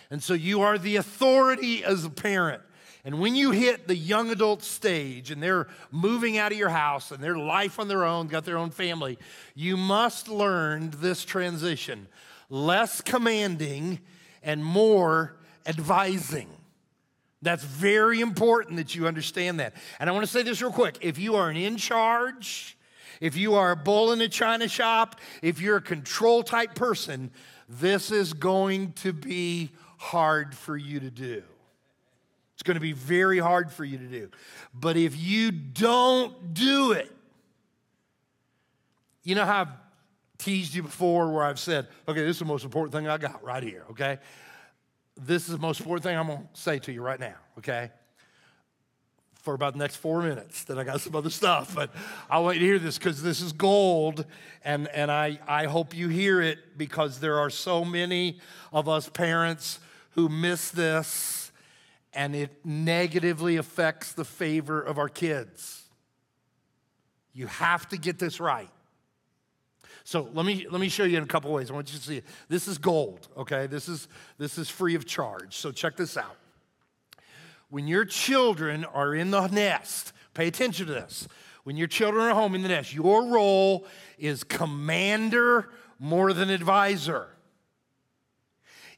And 0.09 0.23
so 0.23 0.33
you 0.33 0.61
are 0.61 0.79
the 0.79 0.95
authority 0.95 1.83
as 1.83 2.03
a 2.03 2.09
parent. 2.09 2.63
And 3.05 3.19
when 3.19 3.35
you 3.35 3.51
hit 3.51 3.87
the 3.87 3.95
young 3.95 4.31
adult 4.31 4.63
stage 4.63 5.29
and 5.29 5.41
they're 5.41 5.67
moving 5.91 6.39
out 6.39 6.51
of 6.51 6.57
your 6.57 6.69
house 6.69 7.11
and 7.11 7.23
their 7.23 7.37
life 7.37 7.79
on 7.79 7.89
their 7.89 8.05
own, 8.05 8.25
got 8.25 8.43
their 8.43 8.57
own 8.57 8.71
family, 8.71 9.19
you 9.53 9.77
must 9.77 10.29
learn 10.29 10.91
this 10.97 11.23
transition 11.23 12.07
less 12.49 13.01
commanding 13.01 13.99
and 14.41 14.65
more 14.65 15.37
advising. 15.67 16.49
That's 17.41 17.63
very 17.63 18.21
important 18.21 18.77
that 18.77 18.93
you 18.93 19.07
understand 19.07 19.59
that. 19.59 19.73
And 19.99 20.09
I 20.09 20.13
want 20.13 20.25
to 20.25 20.31
say 20.31 20.43
this 20.43 20.61
real 20.61 20.71
quick. 20.71 20.97
If 21.01 21.17
you 21.17 21.35
are 21.35 21.49
an 21.49 21.57
in 21.57 21.77
charge, 21.77 22.77
if 23.19 23.35
you 23.35 23.55
are 23.55 23.71
a 23.71 23.75
bull 23.75 24.11
in 24.11 24.21
a 24.21 24.29
china 24.29 24.67
shop, 24.67 25.19
if 25.41 25.59
you're 25.59 25.77
a 25.77 25.81
control 25.81 26.43
type 26.43 26.75
person, 26.75 27.31
this 27.67 28.11
is 28.11 28.33
going 28.33 28.93
to 28.93 29.13
be 29.13 29.71
hard 29.97 30.55
for 30.55 30.77
you 30.77 30.99
to 30.99 31.09
do. 31.09 31.43
It's 32.53 32.63
going 32.63 32.75
to 32.75 32.81
be 32.81 32.93
very 32.93 33.39
hard 33.39 33.71
for 33.71 33.83
you 33.83 33.97
to 33.97 34.05
do. 34.05 34.29
But 34.73 34.95
if 34.95 35.17
you 35.17 35.51
don't 35.51 36.53
do 36.53 36.91
it, 36.91 37.11
you 39.23 39.33
know 39.33 39.45
how 39.45 39.61
I've 39.61 39.67
teased 40.37 40.75
you 40.75 40.83
before 40.83 41.31
where 41.31 41.43
I've 41.43 41.59
said, 41.59 41.87
okay, 42.07 42.21
this 42.21 42.35
is 42.35 42.39
the 42.39 42.45
most 42.45 42.63
important 42.63 42.93
thing 42.93 43.07
I 43.07 43.17
got 43.17 43.43
right 43.43 43.63
here, 43.63 43.85
okay? 43.91 44.19
This 45.17 45.43
is 45.43 45.49
the 45.49 45.57
most 45.57 45.79
important 45.79 46.03
thing 46.03 46.17
I'm 46.17 46.27
going 46.27 46.39
to 46.53 46.61
say 46.61 46.79
to 46.79 46.91
you 46.91 47.01
right 47.01 47.19
now, 47.19 47.35
okay? 47.57 47.91
For 49.35 49.53
about 49.53 49.73
the 49.73 49.79
next 49.79 49.97
four 49.97 50.21
minutes. 50.21 50.63
Then 50.63 50.77
I 50.77 50.83
got 50.83 51.01
some 51.01 51.15
other 51.15 51.29
stuff, 51.29 51.75
but 51.75 51.91
I 52.29 52.39
want 52.39 52.57
you 52.57 52.61
to 52.61 52.65
hear 52.65 52.79
this 52.79 52.97
because 52.97 53.21
this 53.21 53.41
is 53.41 53.51
gold, 53.51 54.25
and, 54.63 54.87
and 54.89 55.11
I, 55.11 55.39
I 55.47 55.65
hope 55.65 55.95
you 55.95 56.07
hear 56.07 56.41
it 56.41 56.77
because 56.77 57.19
there 57.19 57.39
are 57.39 57.49
so 57.49 57.83
many 57.83 58.39
of 58.71 58.87
us 58.87 59.09
parents 59.09 59.79
who 60.11 60.29
miss 60.29 60.71
this 60.71 61.51
and 62.13 62.35
it 62.35 62.65
negatively 62.65 63.57
affects 63.57 64.11
the 64.11 64.25
favor 64.25 64.81
of 64.81 64.97
our 64.97 65.09
kids. 65.09 65.83
You 67.33 67.47
have 67.47 67.87
to 67.89 67.97
get 67.97 68.19
this 68.19 68.39
right. 68.39 68.69
So 70.03 70.29
let 70.33 70.45
me 70.45 70.67
let 70.69 70.81
me 70.81 70.89
show 70.89 71.03
you 71.03 71.17
in 71.17 71.23
a 71.23 71.27
couple 71.27 71.51
ways. 71.51 71.69
I 71.69 71.73
want 71.73 71.91
you 71.91 71.99
to 71.99 72.05
see 72.05 72.17
it. 72.17 72.25
This 72.49 72.67
is 72.67 72.77
gold, 72.77 73.27
okay? 73.37 73.67
This 73.67 73.87
is 73.87 74.07
this 74.37 74.57
is 74.57 74.69
free 74.69 74.95
of 74.95 75.05
charge. 75.05 75.55
So 75.55 75.71
check 75.71 75.95
this 75.95 76.17
out. 76.17 76.37
When 77.69 77.87
your 77.87 78.05
children 78.05 78.83
are 78.83 79.15
in 79.15 79.31
the 79.31 79.47
nest, 79.47 80.11
pay 80.33 80.47
attention 80.47 80.87
to 80.87 80.93
this. 80.93 81.27
When 81.63 81.77
your 81.77 81.87
children 81.87 82.25
are 82.25 82.33
home 82.33 82.55
in 82.55 82.63
the 82.63 82.69
nest, 82.69 82.93
your 82.93 83.25
role 83.25 83.85
is 84.17 84.43
commander 84.43 85.69
more 85.99 86.33
than 86.33 86.49
advisor. 86.49 87.27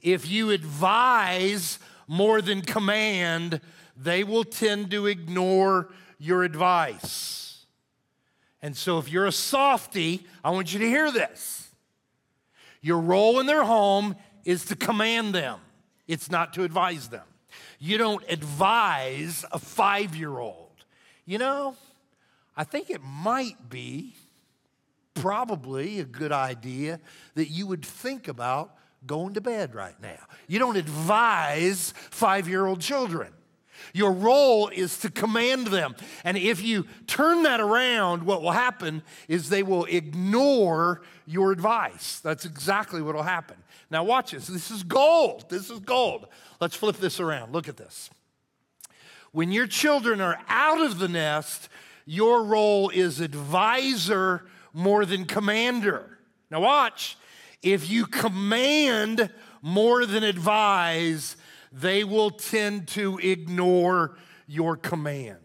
If 0.02 0.30
you 0.30 0.52
advise 0.52 1.80
more 2.08 2.42
than 2.42 2.62
command, 2.62 3.62
they 3.96 4.24
will 4.24 4.44
tend 4.44 4.92
to 4.92 5.06
ignore 5.08 5.90
your 6.18 6.44
advice. 6.44 7.43
And 8.64 8.78
so, 8.78 8.98
if 8.98 9.12
you're 9.12 9.26
a 9.26 9.32
softy, 9.32 10.26
I 10.42 10.50
want 10.52 10.74
you 10.74 10.80
to 10.80 10.88
hear 10.88 11.12
this. 11.12 11.70
Your 12.82 13.00
role 13.00 13.42
in 13.42 13.46
their 13.46 13.64
home 13.64 14.16
is 14.46 14.66
to 14.66 14.76
command 14.76 15.36
them, 15.36 15.60
it's 16.08 16.32
not 16.32 16.54
to 16.54 16.64
advise 16.64 17.10
them. 17.10 17.26
You 17.78 17.98
don't 17.98 18.24
advise 18.30 19.46
a 19.52 19.60
five 19.60 20.16
year 20.16 20.40
old. 20.40 20.72
You 21.26 21.38
know, 21.38 21.76
I 22.56 22.64
think 22.64 22.90
it 22.90 23.02
might 23.04 23.70
be 23.70 24.16
probably 25.14 26.00
a 26.00 26.06
good 26.06 26.32
idea 26.32 27.02
that 27.36 27.50
you 27.50 27.68
would 27.68 27.86
think 27.86 28.30
about 28.30 28.76
going 29.06 29.34
to 29.34 29.42
bed 29.42 29.76
right 29.76 30.00
now. 30.02 30.26
You 30.48 30.60
don't 30.60 30.78
advise 30.78 31.94
five 31.98 32.48
year 32.48 32.66
old 32.66 32.80
children. 32.80 33.34
Your 33.94 34.12
role 34.12 34.70
is 34.70 34.98
to 35.00 35.10
command 35.10 35.68
them. 35.68 35.96
And 36.24 36.38
if 36.38 36.64
you 36.64 36.86
turn 37.08 37.44
that 37.44 37.60
around, 37.60 38.24
what 38.24 38.42
will 38.42 38.52
happen 38.52 39.04
is 39.28 39.50
they 39.50 39.64
will 39.64 39.86
ignore 39.86 41.02
your 41.26 41.52
advice. 41.52 42.20
That's 42.20 42.46
exactly 42.46 43.02
what 43.02 43.16
will 43.16 43.24
happen. 43.24 43.58
Now, 43.90 44.04
watch 44.04 44.32
this. 44.32 44.48
This 44.48 44.72
is 44.72 44.84
gold. 44.84 45.50
This 45.50 45.70
is 45.70 45.80
gold. 45.80 46.28
Let's 46.60 46.76
flip 46.76 46.98
this 46.98 47.20
around. 47.20 47.54
Look 47.54 47.68
at 47.68 47.78
this. 47.78 48.10
When 49.32 49.52
your 49.52 49.68
children 49.68 50.22
are 50.22 50.40
out 50.48 50.82
of 50.82 51.00
the 51.00 51.08
nest, 51.08 51.70
your 52.06 52.44
role 52.44 52.90
is 52.90 53.20
advisor 53.20 54.46
more 54.74 55.06
than 55.06 55.26
commander. 55.26 56.18
Now, 56.50 56.62
watch. 56.62 57.18
If 57.62 57.90
you 57.90 58.06
command 58.06 59.32
more 59.62 60.06
than 60.06 60.24
advise, 60.24 61.38
they 61.74 62.04
will 62.04 62.30
tend 62.30 62.88
to 62.90 63.18
ignore 63.18 64.16
your 64.46 64.78
command. 64.78 65.40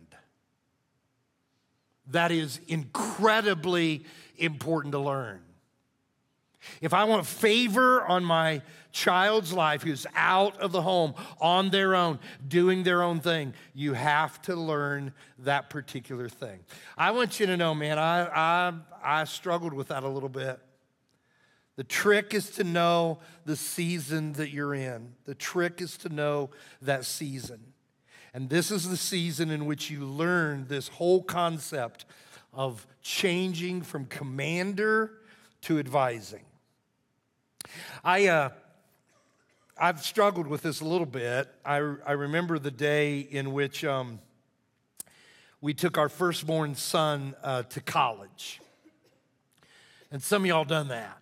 That 2.09 2.31
is 2.31 2.61
incredibly 2.69 4.05
important 4.37 4.93
to 4.93 4.99
learn. 4.99 5.41
If 6.83 6.93
I 6.93 7.05
want 7.05 7.27
favor 7.27 8.05
on 8.05 8.25
my 8.25 8.63
child's 8.93 9.53
life 9.53 9.83
who's 9.83 10.07
out 10.15 10.59
of 10.61 10.73
the 10.73 10.83
home 10.83 11.15
on 11.41 11.71
their 11.71 11.95
own, 11.95 12.19
doing 12.47 12.83
their 12.83 13.03
own 13.03 13.21
thing, 13.21 13.55
you 13.75 13.95
have 13.95 14.43
to 14.43 14.55
learn 14.55 15.15
that 15.39 15.71
particular 15.71 16.29
thing. 16.29 16.61
I 16.97 17.13
want 17.13 17.41
you 17.41 17.47
to 17.47 17.57
know, 17.57 17.75
man, 17.75 17.99
I, 17.99 18.27
I, 18.27 18.73
I 19.03 19.25
struggled 19.25 19.73
with 19.73 19.89
that 19.89 20.03
a 20.03 20.09
little 20.09 20.29
bit. 20.29 20.61
The 21.79 21.85
trick 21.85 22.35
is 22.35 22.51
to 22.57 22.65
know 22.65 23.21
the 23.45 23.55
season 23.55 24.33
that 24.33 24.51
you're 24.51 24.75
in. 24.75 25.13
The 25.27 25.37
trick 25.37 25.81
is 25.81 25.97
to 25.99 26.09
know 26.09 26.51
that 26.83 27.05
season. 27.05 27.61
And 28.35 28.51
this 28.51 28.73
is 28.73 28.91
the 28.91 28.97
season 28.97 29.49
in 29.53 29.65
which 29.65 29.89
you 29.89 30.05
learn 30.05 30.67
this 30.67 30.89
whole 30.89 31.23
concept 31.23 32.05
of 32.53 32.85
changing 33.01 33.83
from 33.83 34.07
commander 34.07 35.21
to 35.63 35.79
advising. 35.79 36.47
I, 38.03 38.27
uh, 38.27 38.49
I've 39.81 40.03
struggled 40.03 40.49
with 40.49 40.63
this 40.63 40.81
a 40.81 40.85
little 40.85 41.07
bit. 41.07 41.47
I, 41.65 41.77
I 41.77 42.13
remember 42.13 42.59
the 42.59 42.73
day 42.73 43.21
in 43.21 43.53
which 43.53 43.85
um, 43.85 44.19
we 45.61 45.75
took 45.75 45.97
our 45.97 46.09
firstborn 46.09 46.75
son 46.75 47.37
uh, 47.41 47.63
to 47.63 47.81
college. 47.81 48.61
And 50.11 50.21
some 50.21 50.43
of 50.43 50.49
y'all 50.49 50.65
done 50.65 50.89
that. 50.89 51.18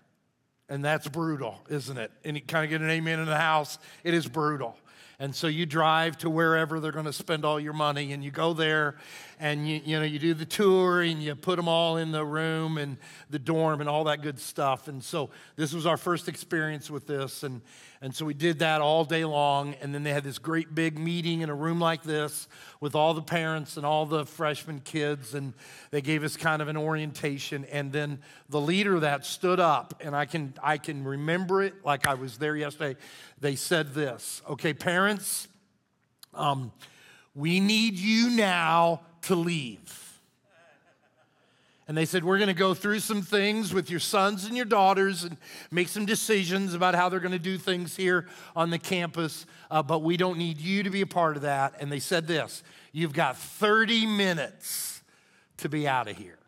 And 0.69 0.85
that's 0.85 1.07
brutal, 1.07 1.61
isn't 1.69 1.97
it? 1.97 2.11
And 2.25 2.37
you 2.37 2.43
kind 2.43 2.65
of 2.65 2.71
get 2.71 2.81
an 2.81 2.91
amen 2.91 3.21
in 3.21 3.27
the 3.27 3.37
house. 3.37 3.79
It 4.03 4.15
is 4.15 4.27
brutal. 4.27 4.77
And 5.19 5.35
so 5.35 5.47
you 5.47 5.65
drive 5.65 6.19
to 6.19 6.29
wherever 6.29 6.79
they're 6.79 6.93
going 6.93 7.07
to 7.07 7.13
spend 7.13 7.45
all 7.45 7.59
your 7.59 7.73
money, 7.73 8.13
and 8.13 8.23
you 8.23 8.31
go 8.31 8.53
there, 8.53 8.97
and 9.41 9.67
you, 9.67 9.81
you 9.83 9.99
know 9.99 10.05
you 10.05 10.19
do 10.19 10.35
the 10.35 10.45
tour, 10.45 11.01
and 11.01 11.23
you 11.23 11.35
put 11.35 11.57
them 11.57 11.69
all 11.69 11.97
in 11.97 12.13
the 12.13 12.23
room 12.25 12.77
and 12.77 12.99
the 13.31 13.39
dorm 13.39 13.81
and 13.81 13.89
all 13.89 14.05
that 14.05 14.21
good 14.21 14.39
stuff. 14.39 14.89
And 14.89 15.03
so 15.03 15.31
this 15.57 15.73
was 15.73 15.87
our 15.87 15.97
first 15.97 16.29
experience 16.29 16.91
with 16.91 17.07
this, 17.07 17.45
and 17.45 17.63
and 18.03 18.15
so 18.15 18.27
we 18.27 18.35
did 18.35 18.59
that 18.59 18.81
all 18.81 19.05
day 19.05 19.25
long. 19.25 19.75
And 19.81 19.95
then 19.95 20.03
they 20.03 20.13
had 20.13 20.25
this 20.25 20.39
great 20.39 20.75
big 20.75 20.99
meeting 20.99 21.41
in 21.41 21.49
a 21.49 21.55
room 21.55 21.81
like 21.81 22.03
this 22.03 22.47
with 22.81 22.95
all 22.95 23.15
the 23.15 23.23
parents 23.23 23.77
and 23.77 23.87
all 23.87 24.05
the 24.05 24.27
freshman 24.27 24.81
kids. 24.81 25.35
And 25.35 25.55
they 25.91 26.03
gave 26.03 26.23
us 26.23 26.37
kind 26.37 26.61
of 26.61 26.69
an 26.69 26.77
orientation. 26.77 27.65
And 27.67 27.93
then 27.93 28.21
the 28.49 28.61
leader 28.61 29.01
that 29.01 29.25
stood 29.25 29.61
up, 29.61 29.95
and 30.05 30.15
I 30.15 30.27
can, 30.27 30.55
I 30.63 30.79
can 30.79 31.05
remember 31.05 31.63
it 31.63 31.85
like 31.85 32.07
I 32.07 32.15
was 32.15 32.39
there 32.39 32.57
yesterday. 32.57 32.99
They 33.41 33.57
said 33.57 33.95
this 33.95 34.43
Okay, 34.49 34.75
parents, 34.75 35.49
um, 36.35 36.73
we 37.35 37.61
need 37.61 37.99
you 37.99 38.31
now 38.31 39.01
to 39.23 39.35
leave. 39.35 40.06
And 41.89 41.97
they 41.97 42.05
said, 42.05 42.25
We're 42.25 42.39
going 42.39 42.49
to 42.49 42.55
go 42.55 42.75
through 42.75 43.01
some 43.01 43.23
things 43.23 43.73
with 43.73 43.91
your 43.91 44.01
sons 44.01 44.45
and 44.45 44.57
your 44.57 44.65
daughters 44.65 45.25
and 45.25 45.37
make 45.71 45.89
some 45.89 46.05
decisions 46.05 46.75
about 46.75 46.95
how 46.95 47.09
they're 47.09 47.21
going 47.21 47.33
to 47.33 47.39
do 47.39 47.59
things 47.59 47.97
here 47.97 48.27
on 48.57 48.71
the 48.71 48.79
campus, 48.79 49.47
uh, 49.71 49.83
but 49.83 50.01
we 50.01 50.17
don't 50.17 50.39
need 50.39 50.59
you 50.59 50.83
to 50.83 50.91
be 50.91 51.01
a 51.01 51.07
part 51.07 51.37
of 51.37 51.43
that. 51.43 51.75
And 51.81 51.91
they 51.91 52.01
said 52.01 52.27
this 52.27 52.63
You've 52.93 53.13
got 53.13 53.37
30 53.37 54.07
minutes 54.07 55.03
to 55.59 55.69
be 55.69 55.87
out 55.87 56.09
of 56.09 56.17
here. 56.17 56.39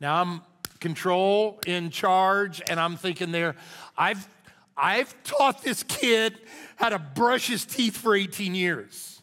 Now 0.00 0.22
I'm 0.22 0.42
control, 0.80 1.60
in 1.66 1.90
charge, 1.90 2.62
and 2.68 2.78
I'm 2.78 2.96
thinking 2.96 3.32
there, 3.32 3.56
I've, 3.96 4.28
I've 4.76 5.14
taught 5.24 5.62
this 5.62 5.82
kid 5.82 6.38
how 6.76 6.90
to 6.90 6.98
brush 6.98 7.48
his 7.48 7.64
teeth 7.64 7.96
for 7.96 8.14
18 8.14 8.54
years. 8.54 9.15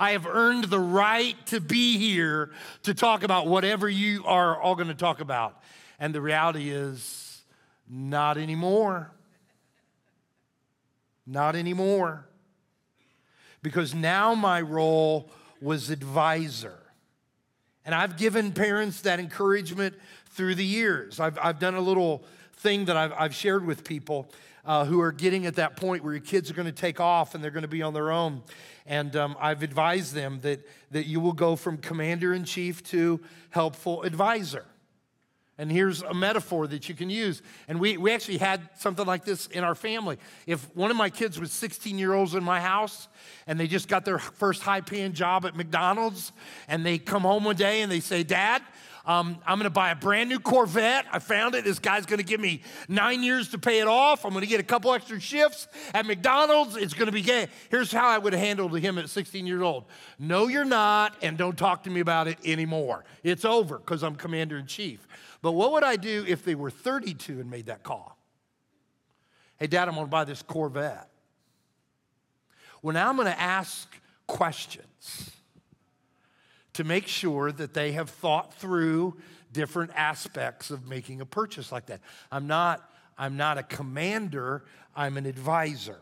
I 0.00 0.12
have 0.12 0.26
earned 0.26 0.64
the 0.64 0.80
right 0.80 1.36
to 1.48 1.60
be 1.60 1.98
here 1.98 2.50
to 2.84 2.94
talk 2.94 3.22
about 3.22 3.46
whatever 3.46 3.86
you 3.86 4.24
are 4.24 4.58
all 4.58 4.74
going 4.74 4.88
to 4.88 4.94
talk 4.94 5.20
about. 5.20 5.60
And 5.98 6.14
the 6.14 6.22
reality 6.22 6.70
is, 6.70 7.42
not 7.86 8.38
anymore. 8.38 9.12
Not 11.26 11.54
anymore. 11.54 12.26
Because 13.62 13.94
now 13.94 14.34
my 14.34 14.62
role 14.62 15.30
was 15.60 15.90
advisor. 15.90 16.78
And 17.84 17.94
I've 17.94 18.16
given 18.16 18.52
parents 18.52 19.02
that 19.02 19.20
encouragement 19.20 19.94
through 20.30 20.54
the 20.54 20.64
years. 20.64 21.20
I've, 21.20 21.38
I've 21.42 21.58
done 21.58 21.74
a 21.74 21.80
little 21.80 22.24
thing 22.54 22.86
that 22.86 22.96
I've, 22.96 23.12
I've 23.12 23.34
shared 23.34 23.66
with 23.66 23.84
people 23.84 24.30
uh, 24.70 24.84
who 24.84 25.00
are 25.00 25.10
getting 25.10 25.46
at 25.46 25.56
that 25.56 25.74
point 25.76 26.04
where 26.04 26.12
your 26.12 26.22
kids 26.22 26.48
are 26.48 26.54
going 26.54 26.64
to 26.64 26.70
take 26.70 27.00
off 27.00 27.34
and 27.34 27.42
they're 27.42 27.50
going 27.50 27.62
to 27.62 27.68
be 27.68 27.82
on 27.82 27.92
their 27.92 28.12
own. 28.12 28.40
And 28.86 29.16
um, 29.16 29.36
I've 29.40 29.64
advised 29.64 30.14
them 30.14 30.38
that, 30.42 30.64
that 30.92 31.06
you 31.06 31.18
will 31.18 31.32
go 31.32 31.56
from 31.56 31.76
commander 31.76 32.32
in 32.32 32.44
chief 32.44 32.84
to 32.84 33.18
helpful 33.48 34.04
advisor. 34.04 34.64
And 35.58 35.72
here's 35.72 36.02
a 36.02 36.14
metaphor 36.14 36.68
that 36.68 36.88
you 36.88 36.94
can 36.94 37.10
use. 37.10 37.42
And 37.66 37.80
we, 37.80 37.96
we 37.96 38.12
actually 38.12 38.36
had 38.38 38.60
something 38.78 39.04
like 39.04 39.24
this 39.24 39.48
in 39.48 39.64
our 39.64 39.74
family. 39.74 40.18
If 40.46 40.64
one 40.76 40.92
of 40.92 40.96
my 40.96 41.10
kids 41.10 41.40
was 41.40 41.50
16 41.50 41.98
year 41.98 42.14
olds 42.14 42.36
in 42.36 42.44
my 42.44 42.60
house 42.60 43.08
and 43.48 43.58
they 43.58 43.66
just 43.66 43.88
got 43.88 44.04
their 44.04 44.20
first 44.20 44.62
high 44.62 44.82
paying 44.82 45.14
job 45.14 45.46
at 45.46 45.56
McDonald's 45.56 46.30
and 46.68 46.86
they 46.86 46.96
come 46.96 47.22
home 47.22 47.42
one 47.42 47.56
day 47.56 47.82
and 47.82 47.90
they 47.90 47.98
say, 47.98 48.22
Dad, 48.22 48.62
um, 49.06 49.38
I'm 49.46 49.58
going 49.58 49.64
to 49.64 49.70
buy 49.70 49.90
a 49.90 49.96
brand 49.96 50.28
new 50.28 50.38
Corvette. 50.38 51.06
I 51.10 51.18
found 51.18 51.54
it. 51.54 51.64
This 51.64 51.78
guy's 51.78 52.06
going 52.06 52.18
to 52.18 52.24
give 52.24 52.40
me 52.40 52.62
nine 52.88 53.22
years 53.22 53.48
to 53.50 53.58
pay 53.58 53.80
it 53.80 53.88
off. 53.88 54.24
I'm 54.24 54.32
going 54.32 54.42
to 54.42 54.48
get 54.48 54.60
a 54.60 54.64
couple 54.64 54.92
extra 54.92 55.18
shifts 55.18 55.68
at 55.94 56.06
McDonald's. 56.06 56.76
It's 56.76 56.92
going 56.92 57.06
to 57.06 57.12
be 57.12 57.22
gay. 57.22 57.48
Here's 57.70 57.90
how 57.90 58.08
I 58.08 58.18
would 58.18 58.32
have 58.32 58.42
handled 58.42 58.78
him 58.78 58.98
at 58.98 59.08
16 59.08 59.46
years 59.46 59.62
old 59.62 59.84
No, 60.18 60.48
you're 60.48 60.64
not, 60.64 61.16
and 61.22 61.38
don't 61.38 61.56
talk 61.56 61.84
to 61.84 61.90
me 61.90 62.00
about 62.00 62.28
it 62.28 62.38
anymore. 62.44 63.04
It's 63.22 63.44
over 63.44 63.78
because 63.78 64.02
I'm 64.02 64.16
commander 64.16 64.58
in 64.58 64.66
chief. 64.66 65.06
But 65.42 65.52
what 65.52 65.72
would 65.72 65.84
I 65.84 65.96
do 65.96 66.24
if 66.28 66.44
they 66.44 66.54
were 66.54 66.70
32 66.70 67.40
and 67.40 67.50
made 67.50 67.66
that 67.66 67.82
call? 67.82 68.18
Hey, 69.58 69.66
Dad, 69.66 69.88
I'm 69.88 69.94
going 69.94 70.06
to 70.06 70.10
buy 70.10 70.24
this 70.24 70.42
Corvette. 70.42 71.08
Well, 72.82 72.94
now 72.94 73.08
I'm 73.08 73.16
going 73.16 73.26
to 73.26 73.40
ask 73.40 73.94
questions 74.26 75.30
to 76.80 76.84
make 76.84 77.06
sure 77.06 77.52
that 77.52 77.74
they 77.74 77.92
have 77.92 78.08
thought 78.08 78.54
through 78.54 79.14
different 79.52 79.90
aspects 79.94 80.70
of 80.70 80.88
making 80.88 81.20
a 81.20 81.26
purchase 81.26 81.70
like 81.70 81.84
that. 81.86 82.00
I'm 82.32 82.46
not, 82.46 82.90
I'm 83.18 83.36
not 83.36 83.58
a 83.58 83.62
commander, 83.62 84.64
I'm 84.96 85.18
an 85.18 85.26
advisor. 85.26 86.00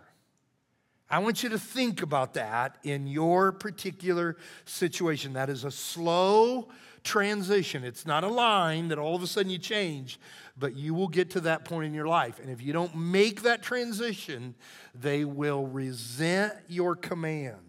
I 1.10 1.18
want 1.18 1.42
you 1.42 1.48
to 1.48 1.58
think 1.58 2.02
about 2.02 2.34
that 2.34 2.76
in 2.84 3.08
your 3.08 3.50
particular 3.50 4.36
situation. 4.66 5.32
That 5.32 5.50
is 5.50 5.64
a 5.64 5.70
slow 5.72 6.68
transition. 7.02 7.82
It's 7.82 8.06
not 8.06 8.22
a 8.22 8.28
line 8.28 8.86
that 8.88 8.98
all 8.98 9.16
of 9.16 9.22
a 9.24 9.26
sudden 9.26 9.50
you 9.50 9.58
change, 9.58 10.20
but 10.56 10.76
you 10.76 10.94
will 10.94 11.08
get 11.08 11.30
to 11.30 11.40
that 11.40 11.64
point 11.64 11.86
in 11.86 11.94
your 11.94 12.06
life. 12.06 12.38
And 12.38 12.50
if 12.50 12.62
you 12.62 12.72
don't 12.72 12.94
make 12.94 13.42
that 13.42 13.64
transition, 13.64 14.54
they 14.94 15.24
will 15.24 15.66
resent 15.66 16.52
your 16.68 16.94
command. 16.94 17.67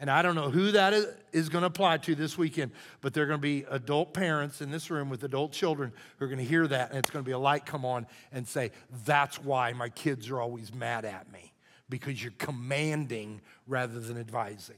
And 0.00 0.10
I 0.10 0.22
don't 0.22 0.34
know 0.34 0.50
who 0.50 0.72
that 0.72 0.92
is, 1.32 1.48
going 1.48 1.62
to 1.62 1.68
apply 1.68 1.98
to 1.98 2.14
this 2.14 2.36
weekend, 2.36 2.72
but 3.00 3.14
there 3.14 3.24
are 3.24 3.26
going 3.26 3.38
to 3.38 3.42
be 3.42 3.64
adult 3.70 4.12
parents 4.12 4.60
in 4.60 4.70
this 4.70 4.90
room 4.90 5.08
with 5.08 5.22
adult 5.22 5.52
children 5.52 5.92
who 6.18 6.24
are 6.24 6.28
going 6.28 6.38
to 6.38 6.44
hear 6.44 6.66
that, 6.66 6.90
and 6.90 6.98
it's 6.98 7.10
going 7.10 7.24
to 7.24 7.28
be 7.28 7.32
a 7.32 7.38
light 7.38 7.64
come 7.64 7.84
on 7.84 8.06
and 8.32 8.46
say, 8.46 8.72
That's 9.04 9.40
why 9.40 9.72
my 9.72 9.88
kids 9.88 10.28
are 10.30 10.40
always 10.40 10.74
mad 10.74 11.04
at 11.04 11.30
me, 11.32 11.52
because 11.88 12.20
you're 12.22 12.32
commanding 12.38 13.40
rather 13.68 14.00
than 14.00 14.18
advising. 14.18 14.76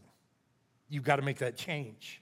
You've 0.91 1.05
got 1.05 1.17
to 1.17 1.23
make 1.23 1.39
that 1.39 1.57
change. 1.57 2.21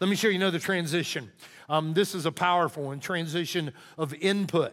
Let 0.00 0.08
me 0.08 0.16
show 0.16 0.28
you 0.28 0.36
another 0.36 0.58
transition. 0.58 1.30
Um, 1.68 1.92
this 1.92 2.14
is 2.14 2.26
a 2.26 2.32
powerful 2.32 2.84
one 2.84 3.00
transition 3.00 3.72
of 3.98 4.14
input. 4.14 4.72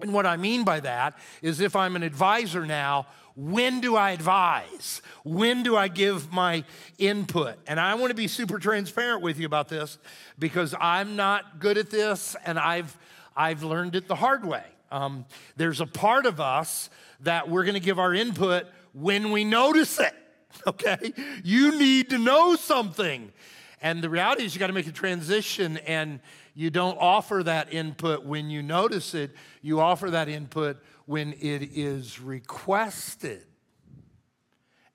And 0.00 0.12
what 0.12 0.26
I 0.26 0.36
mean 0.36 0.64
by 0.64 0.80
that 0.80 1.18
is 1.42 1.60
if 1.60 1.76
I'm 1.76 1.96
an 1.96 2.02
advisor 2.02 2.66
now, 2.66 3.06
when 3.34 3.80
do 3.80 3.96
I 3.96 4.10
advise? 4.10 5.02
When 5.24 5.62
do 5.62 5.76
I 5.76 5.88
give 5.88 6.32
my 6.32 6.64
input? 6.98 7.56
And 7.66 7.80
I 7.80 7.94
want 7.94 8.10
to 8.10 8.14
be 8.14 8.28
super 8.28 8.58
transparent 8.58 9.22
with 9.22 9.38
you 9.38 9.46
about 9.46 9.68
this 9.68 9.98
because 10.38 10.74
I'm 10.80 11.16
not 11.16 11.58
good 11.58 11.78
at 11.78 11.90
this 11.90 12.36
and 12.44 12.58
I've, 12.58 12.96
I've 13.36 13.62
learned 13.62 13.96
it 13.96 14.08
the 14.08 14.14
hard 14.14 14.44
way. 14.44 14.64
Um, 14.90 15.24
there's 15.56 15.80
a 15.80 15.86
part 15.86 16.26
of 16.26 16.40
us 16.40 16.90
that 17.20 17.48
we're 17.48 17.64
going 17.64 17.74
to 17.74 17.80
give 17.80 17.98
our 17.98 18.14
input 18.14 18.66
when 18.92 19.30
we 19.30 19.44
notice 19.44 19.98
it, 19.98 20.14
okay? 20.66 21.12
You 21.42 21.78
need 21.78 22.10
to 22.10 22.18
know 22.18 22.56
something. 22.56 23.32
And 23.80 24.02
the 24.02 24.10
reality 24.10 24.44
is, 24.44 24.54
you 24.54 24.60
got 24.60 24.66
to 24.68 24.72
make 24.72 24.86
a 24.86 24.92
transition 24.92 25.78
and 25.78 26.20
you 26.54 26.70
don't 26.70 26.98
offer 27.00 27.42
that 27.42 27.72
input 27.72 28.24
when 28.24 28.50
you 28.50 28.62
notice 28.62 29.14
it, 29.14 29.32
you 29.62 29.80
offer 29.80 30.10
that 30.10 30.28
input 30.28 30.82
when 31.06 31.32
it 31.34 31.76
is 31.76 32.20
requested. 32.20 33.44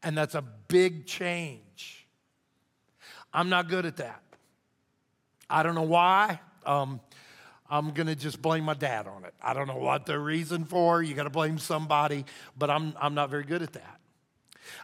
And 0.04 0.17
that's 0.17 0.36
a 0.36 0.41
big 0.41 1.06
change. 1.06 2.08
I'm 3.34 3.50
not 3.50 3.67
good 3.67 3.86
at 3.86 3.98
that. 3.98 4.22
I 5.50 5.63
don't 5.63 5.76
know 5.76 5.82
why. 5.84 6.39
Um, 6.65 7.00
I'm 7.70 7.91
going 7.91 8.08
to 8.08 8.15
just 8.15 8.41
blame 8.41 8.63
my 8.63 8.74
dad 8.74 9.08
on 9.08 9.26
it. 9.26 9.34
I 9.41 9.54
don't 9.54 9.67
know 9.67 9.78
what 9.78 10.06
the 10.06 10.17
reason 10.20 10.65
for. 10.65 11.02
You 11.02 11.13
got 11.13 11.24
to 11.24 11.30
blame 11.30 11.58
somebody, 11.58 12.26
but 12.58 12.70
I'm, 12.70 12.93
I'm 13.00 13.13
not 13.13 13.30
very 13.30 13.43
good 13.43 13.62
at 13.62 13.74
that. 13.74 14.00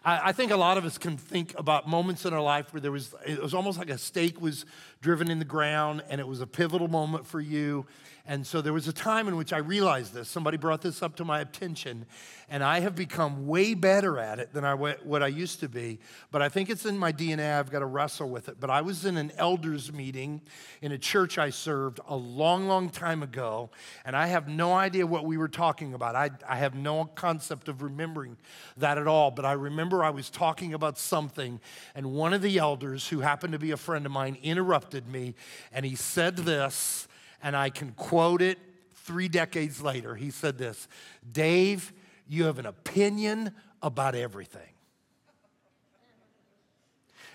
I, 0.03 0.29
I, 0.29 0.31
think 0.31 0.51
a 0.51 0.57
lot 0.57 0.77
of 0.77 0.85
us 0.85 0.97
can 0.97 1.17
think 1.17 1.57
about 1.57 1.87
moments 1.87 2.25
in 2.25 2.33
our 2.33 2.41
life 2.41 2.73
where 2.73 2.81
there 2.81 2.91
was, 2.91 3.13
it 3.25 3.41
was 3.41 3.53
almost 3.53 3.77
like 3.77 3.89
a 3.89 3.97
stake 3.97 4.41
was 4.41 4.65
driven 5.01 5.29
in 5.29 5.39
the 5.39 5.45
ground 5.45 6.03
and 6.09 6.21
it 6.21 6.27
was 6.27 6.41
a 6.41 6.47
pivotal 6.47 6.87
moment 6.87 7.25
for 7.25 7.41
you 7.41 7.85
and 8.25 8.47
so 8.47 8.61
there 8.61 8.71
was 8.71 8.87
a 8.87 8.93
time 8.93 9.27
in 9.27 9.35
which 9.35 9.51
I 9.51 9.57
realized 9.57 10.13
this. 10.13 10.29
Somebody 10.29 10.55
brought 10.55 10.81
this 10.81 11.03
up 11.03 11.17
to 11.17 11.25
my 11.25 11.41
attention, 11.41 12.05
and 12.49 12.63
I 12.63 12.79
have 12.79 12.95
become 12.95 13.47
way 13.47 13.73
better 13.73 14.17
at 14.17 14.39
it 14.39 14.53
than 14.53 14.63
I, 14.63 14.75
what 14.75 15.21
I 15.21 15.27
used 15.27 15.59
to 15.59 15.67
be. 15.67 15.99
But 16.31 16.41
I 16.41 16.47
think 16.47 16.69
it's 16.69 16.85
in 16.85 16.97
my 16.97 17.11
DNA. 17.11 17.59
I've 17.59 17.69
got 17.69 17.79
to 17.79 17.85
wrestle 17.85 18.29
with 18.29 18.47
it. 18.47 18.61
But 18.61 18.69
I 18.69 18.79
was 18.79 19.03
in 19.03 19.17
an 19.17 19.33
elders 19.37 19.91
meeting 19.91 20.39
in 20.81 20.93
a 20.93 20.97
church 20.97 21.37
I 21.37 21.49
served 21.49 21.99
a 22.07 22.15
long, 22.15 22.65
long 22.65 22.89
time 22.89 23.23
ago, 23.23 23.71
and 24.05 24.15
I 24.15 24.27
have 24.27 24.47
no 24.47 24.71
idea 24.71 25.05
what 25.05 25.25
we 25.25 25.35
were 25.35 25.49
talking 25.49 25.93
about. 25.93 26.15
I, 26.15 26.29
I 26.47 26.55
have 26.55 26.75
no 26.75 27.03
concept 27.03 27.67
of 27.67 27.81
remembering 27.81 28.37
that 28.77 28.97
at 28.97 29.05
all. 29.05 29.31
But 29.31 29.43
I 29.43 29.51
remember 29.51 30.01
I 30.01 30.11
was 30.11 30.29
talking 30.29 30.73
about 30.73 30.97
something, 30.97 31.59
and 31.93 32.13
one 32.13 32.33
of 32.33 32.41
the 32.41 32.57
elders, 32.57 33.09
who 33.09 33.19
happened 33.19 33.51
to 33.51 33.59
be 33.59 33.71
a 33.71 33.77
friend 33.77 34.05
of 34.05 34.13
mine, 34.13 34.37
interrupted 34.41 35.09
me, 35.09 35.35
and 35.73 35.85
he 35.85 35.95
said 35.95 36.37
this 36.37 37.09
and 37.43 37.55
I 37.55 37.69
can 37.69 37.91
quote 37.91 38.41
it 38.41 38.57
three 38.95 39.27
decades 39.27 39.81
later. 39.81 40.15
He 40.15 40.31
said 40.31 40.57
this 40.57 40.87
Dave, 41.29 41.93
you 42.27 42.45
have 42.45 42.57
an 42.57 42.65
opinion 42.65 43.51
about 43.81 44.15
everything. 44.15 44.61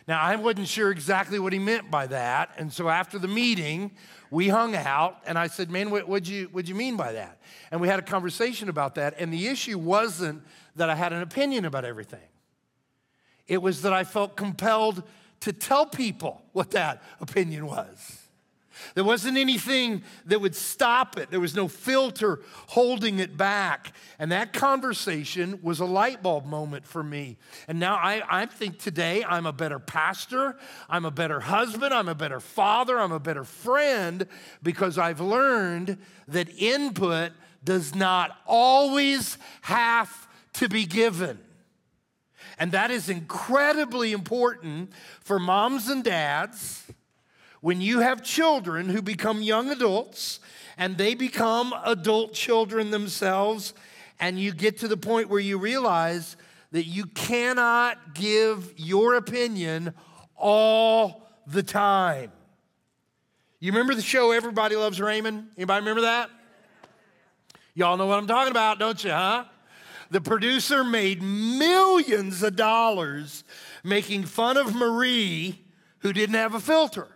Now, 0.09 0.23
I 0.23 0.35
wasn't 0.37 0.69
sure 0.69 0.91
exactly 0.91 1.39
what 1.39 1.53
he 1.53 1.59
meant 1.59 1.91
by 1.91 2.07
that. 2.07 2.53
And 2.57 2.73
so 2.73 2.89
after 2.89 3.19
the 3.19 3.29
meeting, 3.29 3.91
we 4.31 4.49
hung 4.49 4.75
out 4.75 5.19
and 5.27 5.39
I 5.39 5.49
said, 5.49 5.71
Man, 5.71 5.91
what, 5.91 6.09
what'd, 6.09 6.27
you, 6.27 6.47
what'd 6.47 6.67
you 6.67 6.75
mean 6.75 6.97
by 6.97 7.13
that? 7.13 7.43
And 7.71 7.79
we 7.79 7.89
had 7.89 7.99
a 7.99 8.03
conversation 8.03 8.71
about 8.71 8.95
that. 8.95 9.15
And 9.19 9.31
the 9.31 9.49
issue 9.49 9.79
wasn't 9.79 10.43
that 10.77 10.89
I 10.89 10.95
had 10.95 11.13
an 11.13 11.21
opinion 11.21 11.67
about 11.67 11.85
everything, 11.85 12.27
it 13.47 13.61
was 13.61 13.83
that 13.83 13.93
I 13.93 14.05
felt 14.05 14.37
compelled 14.37 15.03
to 15.41 15.53
tell 15.53 15.87
people 15.87 16.43
what 16.53 16.73
that 16.73 17.03
opinion 17.21 17.67
was. 17.67 18.28
There 18.95 19.05
wasn't 19.05 19.39
anything 19.39 20.03
that 20.27 20.41
would 20.41 20.55
stop 20.55 21.19
it. 21.19 21.31
There 21.31 21.41
was 21.41 21.55
no 21.55 21.69
filter 21.69 22.41
holding 22.69 23.19
it 23.19 23.37
back. 23.37 23.93
And 24.19 24.33
that 24.33 24.53
conversation 24.53 25.61
was 25.63 25.81
a 25.81 25.85
light 25.85 26.23
bulb 26.23 26.47
moment 26.47 26.87
for 26.87 27.03
me. 27.03 27.39
And 27.67 27.79
now 27.79 27.97
I, 27.97 28.23
I 28.29 28.47
think 28.47 28.79
today 28.79 29.25
I'm 29.25 29.47
a 29.47 29.53
better 29.53 29.79
pastor, 29.79 30.57
I'm 30.89 31.05
a 31.05 31.11
better 31.11 31.41
husband, 31.41 31.93
I'm 31.95 32.09
a 32.09 32.15
better 32.15 32.41
father, 32.41 32.99
I'm 32.99 33.13
a 33.13 33.21
better 33.21 33.45
friend 33.45 34.27
because 34.63 34.99
I've 34.99 35.21
learned 35.21 35.99
that 36.29 36.49
input 36.57 37.33
does 37.65 37.95
not 37.95 38.37
always 38.47 39.39
have 39.63 40.29
to 40.55 40.69
be 40.69 40.87
given. 40.87 41.39
And 42.59 42.73
that 42.73 42.91
is 42.91 43.09
incredibly 43.09 44.13
important 44.13 44.93
for 45.21 45.39
moms 45.39 45.89
and 45.89 46.03
dads 46.03 46.85
when 47.61 47.81
you 47.81 48.01
have 48.01 48.23
children 48.23 48.89
who 48.89 49.03
become 49.03 49.43
young 49.43 49.71
adults 49.71 50.41
and 50.77 50.97
they 50.97 51.15
become 51.15 51.75
adult 51.85 52.33
children 52.33 52.91
themselves, 52.91 53.75
and 54.21 54.39
you 54.39 54.53
get 54.53 54.79
to 54.79 54.89
the 54.89 54.97
point 54.97 55.29
where 55.29 55.41
you 55.41 55.59
realize 55.59 56.37
that 56.71 56.85
you 56.85 57.07
cannot 57.07 58.15
give 58.15 58.73
your 58.77 59.15
opinion 59.15 59.95
all 60.37 61.29
the 61.47 61.63
time. 61.63 62.31
You 63.61 63.73
remember 63.73 63.95
the 63.95 64.03
show 64.03 64.31
Everybody 64.31 64.77
Loves 64.77 65.01
Raymond? 65.01 65.49
Anybody 65.57 65.81
remember 65.81 66.03
that? 66.03 66.31
Y'all 67.75 67.97
know 67.97 68.07
what 68.07 68.19
I'm 68.19 68.27
talking 68.27 68.51
about, 68.51 68.79
don't 68.79 69.03
you, 69.03 69.11
huh? 69.11 69.45
The 70.11 70.21
producer 70.21 70.85
made 70.85 71.23
millions 71.23 72.43
of 72.43 72.57
dollars 72.57 73.45
making 73.83 74.25
fun 74.25 74.57
of 74.57 74.75
Marie, 74.75 75.65
who 75.99 76.13
didn't 76.13 76.37
have 76.37 76.55
a 76.55 76.61
filter. 76.61 77.09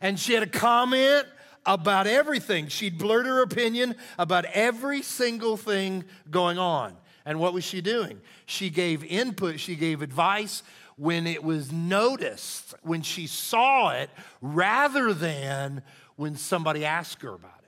And 0.00 0.18
she 0.18 0.34
had 0.34 0.42
a 0.42 0.48
comment 0.48 1.26
about 1.66 2.06
everything. 2.06 2.68
She'd 2.68 2.98
blurt 2.98 3.26
her 3.26 3.42
opinion 3.42 3.96
about 4.18 4.44
every 4.46 5.02
single 5.02 5.56
thing 5.56 6.04
going 6.30 6.58
on. 6.58 6.96
And 7.24 7.40
what 7.40 7.54
was 7.54 7.64
she 7.64 7.80
doing? 7.80 8.20
She 8.46 8.68
gave 8.68 9.02
input, 9.04 9.58
she 9.58 9.76
gave 9.76 10.02
advice 10.02 10.62
when 10.96 11.26
it 11.26 11.42
was 11.42 11.72
noticed, 11.72 12.74
when 12.82 13.02
she 13.02 13.26
saw 13.26 13.90
it, 13.90 14.10
rather 14.40 15.12
than 15.12 15.82
when 16.16 16.36
somebody 16.36 16.84
asked 16.84 17.22
her 17.22 17.34
about 17.34 17.58
it. 17.58 17.63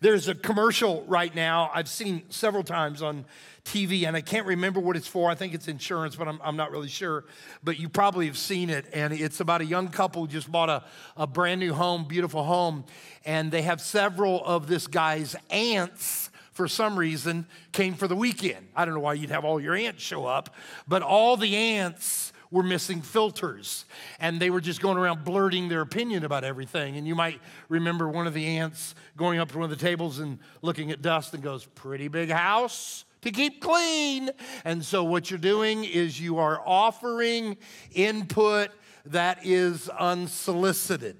There's 0.00 0.28
a 0.28 0.34
commercial 0.34 1.04
right 1.06 1.34
now 1.34 1.70
I've 1.74 1.88
seen 1.88 2.22
several 2.28 2.62
times 2.62 3.02
on 3.02 3.24
TV, 3.64 4.06
and 4.06 4.16
I 4.16 4.20
can't 4.20 4.46
remember 4.46 4.80
what 4.80 4.96
it's 4.96 5.06
for. 5.06 5.30
I 5.30 5.34
think 5.34 5.54
it's 5.54 5.68
insurance, 5.68 6.16
but 6.16 6.28
I'm, 6.28 6.38
I'm 6.42 6.56
not 6.56 6.70
really 6.70 6.88
sure. 6.88 7.24
But 7.62 7.78
you 7.78 7.88
probably 7.88 8.26
have 8.26 8.36
seen 8.36 8.70
it, 8.70 8.86
and 8.92 9.12
it's 9.12 9.40
about 9.40 9.60
a 9.62 9.64
young 9.64 9.88
couple 9.88 10.26
just 10.26 10.50
bought 10.50 10.68
a, 10.68 10.84
a 11.16 11.26
brand 11.26 11.60
new 11.60 11.72
home, 11.72 12.04
beautiful 12.04 12.44
home, 12.44 12.84
and 13.24 13.50
they 13.50 13.62
have 13.62 13.80
several 13.80 14.44
of 14.44 14.66
this 14.66 14.86
guy's 14.86 15.34
aunts 15.50 16.30
for 16.52 16.68
some 16.68 16.96
reason 16.96 17.46
came 17.72 17.94
for 17.94 18.06
the 18.06 18.14
weekend. 18.14 18.68
I 18.76 18.84
don't 18.84 18.94
know 18.94 19.00
why 19.00 19.14
you'd 19.14 19.30
have 19.30 19.44
all 19.44 19.60
your 19.60 19.74
aunts 19.74 20.02
show 20.02 20.24
up, 20.24 20.54
but 20.86 21.02
all 21.02 21.36
the 21.36 21.56
aunts 21.56 22.32
were 22.54 22.62
missing 22.62 23.02
filters 23.02 23.84
and 24.20 24.38
they 24.38 24.48
were 24.48 24.60
just 24.60 24.80
going 24.80 24.96
around 24.96 25.24
blurting 25.24 25.68
their 25.68 25.80
opinion 25.80 26.24
about 26.24 26.44
everything. 26.44 26.96
And 26.96 27.04
you 27.04 27.16
might 27.16 27.40
remember 27.68 28.08
one 28.08 28.28
of 28.28 28.32
the 28.32 28.46
aunts 28.46 28.94
going 29.16 29.40
up 29.40 29.50
to 29.50 29.58
one 29.58 29.64
of 29.64 29.76
the 29.76 29.84
tables 29.84 30.20
and 30.20 30.38
looking 30.62 30.92
at 30.92 31.02
dust 31.02 31.34
and 31.34 31.42
goes, 31.42 31.66
Pretty 31.66 32.06
big 32.06 32.30
house 32.30 33.04
to 33.22 33.32
keep 33.32 33.60
clean. 33.60 34.30
And 34.64 34.84
so 34.84 35.02
what 35.02 35.32
you're 35.32 35.38
doing 35.38 35.82
is 35.82 36.20
you 36.20 36.38
are 36.38 36.62
offering 36.64 37.56
input 37.92 38.70
that 39.06 39.44
is 39.44 39.88
unsolicited. 39.88 41.16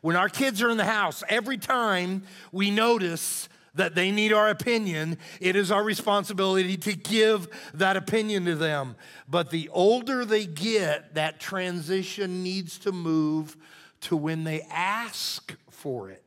When 0.00 0.16
our 0.16 0.30
kids 0.30 0.62
are 0.62 0.70
in 0.70 0.78
the 0.78 0.86
house, 0.86 1.22
every 1.28 1.58
time 1.58 2.22
we 2.50 2.70
notice 2.70 3.46
that 3.74 3.94
they 3.94 4.10
need 4.10 4.32
our 4.32 4.48
opinion, 4.48 5.18
it 5.40 5.56
is 5.56 5.70
our 5.70 5.82
responsibility 5.82 6.76
to 6.76 6.94
give 6.94 7.48
that 7.72 7.96
opinion 7.96 8.44
to 8.44 8.54
them. 8.54 8.96
But 9.28 9.50
the 9.50 9.68
older 9.70 10.24
they 10.24 10.46
get, 10.46 11.14
that 11.14 11.40
transition 11.40 12.42
needs 12.42 12.78
to 12.80 12.92
move 12.92 13.56
to 14.02 14.16
when 14.16 14.44
they 14.44 14.62
ask 14.70 15.56
for 15.70 16.10
it. 16.10 16.22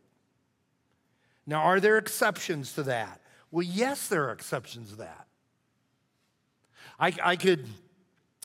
Now, 1.46 1.62
are 1.62 1.80
there 1.80 1.98
exceptions 1.98 2.74
to 2.74 2.84
that? 2.84 3.22
Well, 3.52 3.64
yes, 3.64 4.08
there 4.08 4.24
are 4.28 4.32
exceptions 4.32 4.90
to 4.92 4.96
that. 4.98 5.28
I, 7.00 7.14
I 7.24 7.36
could, 7.36 7.68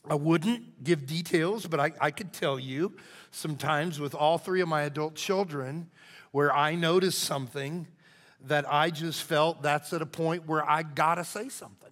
I 0.08 0.14
wouldn't 0.14 0.84
give 0.84 1.06
details, 1.06 1.66
but 1.66 1.80
I, 1.80 1.92
I 2.00 2.10
could 2.10 2.32
tell 2.32 2.58
you 2.58 2.96
sometimes 3.30 3.98
with 3.98 4.14
all 4.14 4.36
three 4.36 4.60
of 4.60 4.68
my 4.68 4.82
adult 4.82 5.14
children 5.14 5.88
where 6.32 6.54
I 6.54 6.74
noticed 6.74 7.20
something 7.20 7.86
that 8.46 8.70
I 8.72 8.90
just 8.90 9.22
felt 9.22 9.62
that's 9.62 9.92
at 9.92 10.02
a 10.02 10.06
point 10.06 10.46
where 10.46 10.68
I 10.68 10.82
gotta 10.82 11.24
say 11.24 11.48
something. 11.48 11.90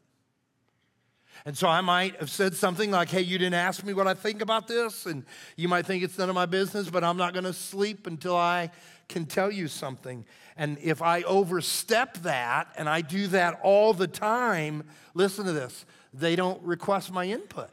And 1.45 1.57
so 1.57 1.69
I 1.69 1.81
might 1.81 2.17
have 2.17 2.31
said 2.31 2.55
something 2.55 2.91
like, 2.91 3.09
hey, 3.09 3.23
you 3.23 3.39
didn't 3.39 3.55
ask 3.55 3.85
me 3.85 3.95
what 3.95 4.07
I 4.07 4.15
think 4.15 4.43
about 4.43 4.67
this. 4.67 5.07
And 5.07 5.25
you 5.57 5.69
might 5.69 5.87
think 5.87 6.03
it's 6.03 6.19
none 6.19 6.29
of 6.29 6.35
my 6.35 6.47
business, 6.47 6.91
but 6.91 7.05
I'm 7.05 7.17
not 7.17 7.33
gonna 7.33 7.53
sleep 7.53 8.07
until 8.07 8.37
I 8.37 8.71
can 9.09 9.25
tell 9.25 9.51
you 9.51 9.69
something. 9.69 10.25
And 10.57 10.79
if 10.83 11.01
I 11.01 11.23
overstep 11.23 12.19
that 12.19 12.73
and 12.77 12.89
I 12.89 13.01
do 13.01 13.29
that 13.29 13.61
all 13.63 13.95
the 13.95 14.09
time, 14.09 14.85
listen 15.15 15.47
to 15.47 15.53
this, 15.53 15.87
they 16.13 16.37
don't 16.37 16.61
request 16.63 17.13
my 17.13 17.25
input. 17.25 17.71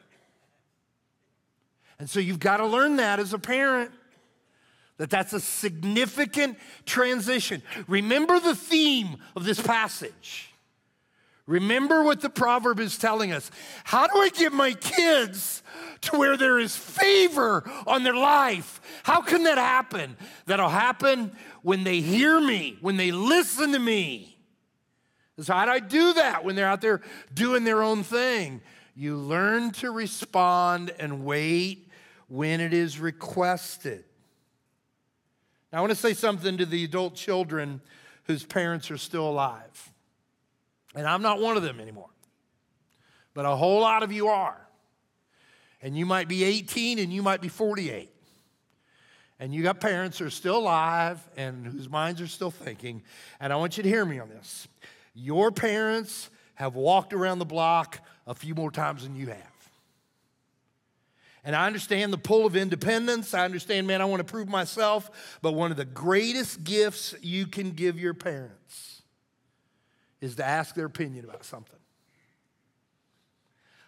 And 2.00 2.10
so 2.10 2.20
you've 2.20 2.40
got 2.40 2.58
to 2.58 2.66
learn 2.66 2.98
that 2.98 3.20
as 3.20 3.34
a 3.34 3.40
parent 3.40 3.92
that 4.98 5.10
that's 5.10 5.34
a 5.34 5.40
significant 5.40 6.58
transition. 6.86 7.62
Remember 7.88 8.40
the 8.40 8.56
theme 8.56 9.18
of 9.36 9.44
this 9.44 9.60
passage. 9.60 10.52
Remember 11.48 12.04
what 12.04 12.22
the 12.22 12.30
proverb 12.30 12.80
is 12.80 12.98
telling 12.98 13.32
us. 13.32 13.52
How 13.84 14.08
do 14.08 14.18
I 14.18 14.30
get 14.30 14.52
my 14.52 14.74
kids 14.74 15.62
to 16.02 16.18
where 16.18 16.38
there 16.38 16.58
is 16.58 16.76
favor 16.76 17.70
on 17.86 18.04
their 18.04 18.16
life? 18.16 18.82
How 19.04 19.22
can 19.22 19.44
that 19.44 19.60
happen? 19.60 20.18
That'll 20.48 20.70
happen 20.70 21.36
when 21.62 21.84
they 21.84 22.02
hear 22.02 22.40
me, 22.40 22.78
when 22.82 22.98
they 22.98 23.12
listen 23.12 23.74
to 23.74 23.80
me. 23.80 24.38
So, 25.40 25.54
how 25.54 25.66
do 25.66 25.72
I 25.72 25.80
do 25.80 26.14
that 26.14 26.46
when 26.46 26.56
they're 26.56 26.68
out 26.68 26.82
there 26.82 27.02
doing 27.34 27.64
their 27.66 27.84
own 27.84 28.04
thing? 28.04 28.62
You 28.96 29.18
learn 29.18 29.72
to 29.74 29.92
respond 29.92 30.94
and 30.98 31.26
wait 31.26 31.92
when 32.28 32.62
it 32.62 32.74
is 32.74 33.00
requested. 33.00 34.06
Now, 35.72 35.80
I 35.80 35.82
want 35.82 35.92
to 35.92 35.98
say 35.98 36.14
something 36.14 36.58
to 36.58 36.66
the 36.66 36.84
adult 36.84 37.16
children 37.16 37.82
whose 38.26 38.44
parents 38.44 38.92
are 38.92 38.98
still 38.98 39.30
alive. 39.30 39.94
And 40.96 41.06
I'm 41.06 41.22
not 41.22 41.42
one 41.42 41.58
of 41.58 41.64
them 41.64 41.80
anymore, 41.80 42.10
but 43.34 43.46
a 43.46 43.56
whole 43.56 43.82
lot 43.82 44.04
of 44.04 44.12
you 44.12 44.28
are. 44.28 44.60
And 45.82 45.98
you 45.98 46.06
might 46.06 46.28
be 46.28 46.44
18 46.44 47.00
and 47.00 47.12
you 47.12 47.22
might 47.22 47.42
be 47.42 47.50
48. 47.50 48.10
And 49.40 49.54
you 49.54 49.64
got 49.64 49.82
parents 49.82 50.20
who 50.20 50.26
are 50.26 50.32
still 50.32 50.58
alive 50.58 51.22
and 51.36 51.68
whose 51.68 51.90
minds 51.90 52.22
are 52.22 52.28
still 52.28 52.52
thinking. 52.52 53.04
And 53.40 53.52
I 53.52 53.58
want 53.58 53.76
you 53.76 53.84
to 53.84 53.90
hear 53.90 54.06
me 54.06 54.20
on 54.20 54.30
this. 54.30 54.68
Your 55.14 55.52
parents 55.52 56.30
have 56.56 56.76
walked 56.76 57.14
around 57.14 57.40
the 57.40 57.46
block 57.46 58.00
a 58.26 58.34
few 58.34 58.56
more 58.56 58.72
times 58.72 59.04
than 59.04 59.16
you 59.16 59.28
have. 59.28 59.55
And 61.46 61.56
I 61.56 61.68
understand 61.68 62.12
the 62.12 62.18
pull 62.18 62.48
of 62.48 62.56
independence. 62.56 63.36
I 63.36 63.46
understand, 63.46 63.86
man, 63.86 64.02
I 64.02 64.06
want 64.06 64.20
to 64.20 64.24
prove 64.24 64.50
myself. 64.50 65.38
But 65.44 65.54
one 65.54 65.70
of 65.70 65.78
the 65.78 65.86
greatest 65.86 66.64
gifts 66.64 67.14
you 67.22 67.46
can 67.46 67.72
give 67.72 68.00
your 68.00 68.16
parents 68.16 69.04
is 70.22 70.36
to 70.38 70.46
ask 70.46 70.74
their 70.74 70.88
opinion 70.88 71.24
about 71.24 71.46
something. 71.46 71.80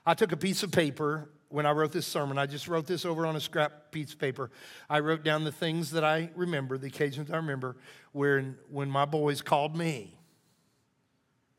I 0.06 0.14
took 0.14 0.32
a 0.32 0.38
piece 0.38 0.62
of 0.62 0.72
paper 0.72 1.30
when 1.50 1.66
I 1.66 1.72
wrote 1.72 1.92
this 1.92 2.06
sermon. 2.06 2.38
I 2.38 2.46
just 2.46 2.68
wrote 2.68 2.86
this 2.86 3.06
over 3.06 3.26
on 3.26 3.36
a 3.36 3.42
scrap 3.42 3.92
piece 3.92 4.14
of 4.14 4.20
paper. 4.20 4.52
I 4.88 5.00
wrote 5.00 5.24
down 5.24 5.44
the 5.44 5.52
things 5.52 5.92
that 5.92 6.04
I 6.04 6.30
remember, 6.36 6.78
the 6.78 6.88
occasions 6.88 7.32
I 7.32 7.38
remember, 7.38 7.76
where 8.12 8.56
when 8.70 8.90
my 8.90 9.06
boys 9.06 9.42
called 9.42 9.76
me. 9.76 10.20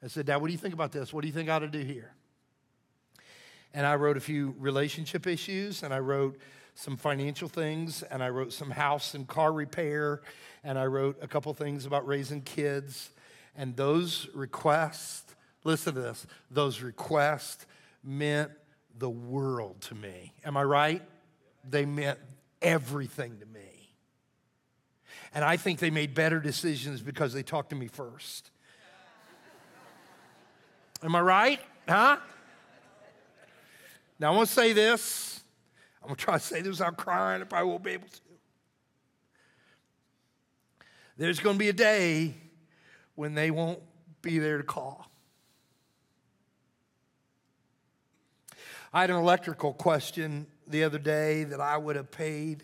I 0.01 0.07
said, 0.07 0.27
Dad, 0.27 0.37
what 0.37 0.47
do 0.47 0.53
you 0.53 0.59
think 0.59 0.75
about 0.75 0.93
this? 0.93 1.13
What 1.13 1.23
do 1.23 1.27
you 1.27 1.35
think 1.35 1.49
I 1.49 1.57
ought 1.57 1.59
to 1.61 1.69
do 1.69 1.81
here? 1.81 2.15
And 3.75 3.87
I 3.87 3.95
wrote 3.97 4.17
a 4.17 4.21
few 4.21 4.55
relationship 4.59 5.27
issues, 5.27 5.83
and 5.83 5.93
I 5.93 5.99
wrote 5.99 6.39
some 6.75 6.97
financial 6.97 7.49
things, 7.49 8.03
and 8.03 8.23
I 8.23 8.29
wrote 8.29 8.53
some 8.53 8.71
house 8.71 9.15
and 9.15 9.27
car 9.27 9.53
repair, 9.53 10.23
and 10.65 10.79
I 10.79 10.87
wrote 10.87 11.19
a 11.21 11.29
couple 11.29 11.53
things 11.55 11.87
about 11.87 12.07
raising 12.07 12.41
kids. 12.43 13.11
And 13.57 13.77
those 13.77 14.29
requests, 14.35 15.35
listen 15.65 15.95
to 15.95 16.01
this, 16.01 16.27
those 16.51 16.81
requests 16.81 17.67
meant 18.05 18.53
the 18.97 19.11
world 19.11 19.81
to 19.83 19.95
me. 19.95 20.33
Am 20.45 20.57
I 20.57 20.63
right? 20.65 21.03
They 21.69 21.85
meant 21.85 22.19
everything 22.63 23.39
to 23.39 23.47
me. 23.47 23.61
And 25.35 25.45
I 25.45 25.57
think 25.57 25.79
they 25.79 25.91
made 25.91 26.15
better 26.15 26.41
decisions 26.41 27.03
because 27.03 27.33
they 27.33 27.43
talked 27.43 27.71
to 27.71 27.77
me 27.77 27.89
first. 27.89 28.51
Am 31.03 31.15
I 31.15 31.21
right? 31.21 31.61
Huh? 31.89 32.17
Now, 34.19 34.33
I 34.33 34.37
want 34.37 34.49
to 34.49 34.55
say 34.55 34.73
this. 34.73 35.41
I'm 36.03 36.09
going 36.09 36.17
to 36.17 36.25
try 36.25 36.35
to 36.35 36.41
say 36.41 36.61
this 36.61 36.79
without 36.79 36.97
crying. 36.97 37.41
If 37.41 37.49
I 37.49 37.51
probably 37.51 37.71
won't 37.71 37.83
be 37.85 37.91
able 37.93 38.09
to. 38.09 38.21
There's 41.17 41.41
going 41.41 41.57
to 41.57 41.59
be 41.59 41.69
a 41.69 41.73
day 41.73 42.35
when 43.15 43.35
they 43.35 43.51
won't 43.51 43.81
be 44.23 44.39
there 44.39 44.59
to 44.59 44.65
call. 44.65 45.11
I 48.93 49.03
had 49.03 49.11
an 49.11 49.17
electrical 49.17 49.73
question 49.73 50.47
the 50.67 50.85
other 50.85 50.99
day 50.99 51.45
that 51.45 51.61
I 51.61 51.77
would 51.77 51.97
have 51.97 52.11
paid 52.11 52.63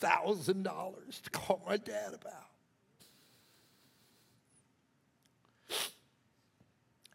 $1,000 0.00 1.22
to 1.22 1.30
call 1.30 1.62
my 1.66 1.76
dad 1.76 2.14
about. 2.14 2.32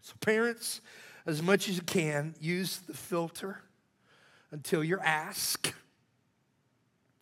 So, 0.02 0.14
parents, 0.20 0.82
as 1.30 1.42
much 1.42 1.70
as 1.70 1.76
you 1.76 1.84
can, 1.84 2.36
use 2.40 2.78
the 2.80 2.94
filter 2.94 3.62
until 4.52 4.84
you're 4.84 5.02
asked. 5.02 5.74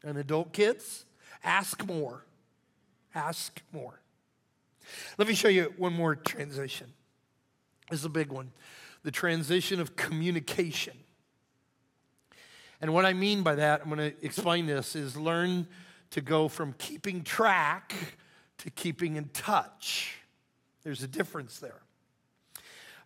And 0.04 0.18
adult 0.18 0.54
kids, 0.54 1.06
ask 1.44 1.86
more. 1.86 2.24
Ask 3.14 3.62
more. 3.72 4.00
Let 5.18 5.28
me 5.28 5.34
show 5.34 5.50
you 5.50 5.74
one 5.78 5.94
more 5.94 6.16
transition. 6.16 6.94
This 7.90 8.00
is 8.00 8.06
a 8.06 8.10
big 8.10 8.32
one 8.32 8.52
the 9.04 9.12
transition 9.12 9.80
of 9.80 9.96
communication. 9.96 10.98
And 12.82 12.94
what 12.94 13.06
I 13.06 13.14
mean 13.14 13.42
by 13.42 13.56
that, 13.56 13.82
I'm 13.82 13.90
going 13.90 14.12
to 14.12 14.26
explain 14.26 14.66
this, 14.66 14.98
is 14.98 15.16
learn 15.16 15.66
to 16.12 16.20
go 16.20 16.50
from 16.50 16.74
keeping 16.74 17.24
track 17.24 17.94
to 18.58 18.70
keeping 18.70 19.16
in 19.16 19.30
touch. 19.30 20.18
There's 20.84 21.04
a 21.04 21.08
difference 21.08 21.60
there. 21.60 21.82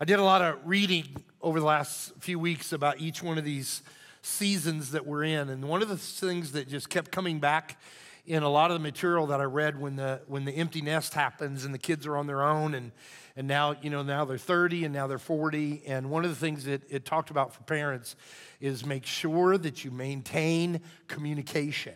I 0.02 0.04
did 0.04 0.18
a 0.18 0.24
lot 0.24 0.42
of 0.42 0.58
reading 0.66 1.16
over 1.44 1.60
the 1.60 1.66
last 1.68 2.14
few 2.18 2.40
weeks 2.40 2.74
about 2.74 3.00
each 3.00 3.22
one 3.22 3.38
of 3.38 3.44
these 3.44 3.84
seasons 4.24 4.94
that 4.94 5.06
we're 5.06 5.26
in. 5.26 5.48
And 5.50 5.70
one 5.70 5.84
of 5.84 5.90
the 5.90 5.98
things 5.98 6.54
that 6.54 6.68
just 6.68 6.90
kept 6.90 7.12
coming 7.12 7.40
back 7.40 7.80
in 8.26 8.42
a 8.42 8.50
lot 8.50 8.72
of 8.72 8.76
the 8.78 8.82
material 8.82 9.28
that 9.28 9.40
I 9.40 9.44
read 9.44 9.80
when 9.80 9.98
the 9.98 10.22
when 10.26 10.44
the 10.44 10.54
empty 10.54 10.82
nest 10.82 11.14
happens 11.14 11.66
and 11.66 11.72
the 11.72 11.78
kids 11.78 12.08
are 12.08 12.18
on 12.18 12.26
their 12.26 12.42
own 12.42 12.74
and 12.74 12.92
and 13.36 13.48
now 13.48 13.76
you 13.80 13.92
know 13.92 14.02
now 14.02 14.26
they're 14.26 14.40
30 14.40 14.86
and 14.86 14.94
now 14.94 15.06
they're 15.06 15.20
40 15.20 15.84
and 15.86 16.10
one 16.10 16.24
of 16.26 16.32
the 16.32 16.36
things 16.36 16.64
that 16.64 16.82
it 16.90 17.06
talked 17.06 17.30
about 17.30 17.54
for 17.54 17.62
parents 17.62 18.16
is 18.60 18.84
make 18.84 19.06
sure 19.06 19.56
that 19.56 19.86
you 19.86 19.92
maintain 19.92 20.82
communication. 21.10 21.94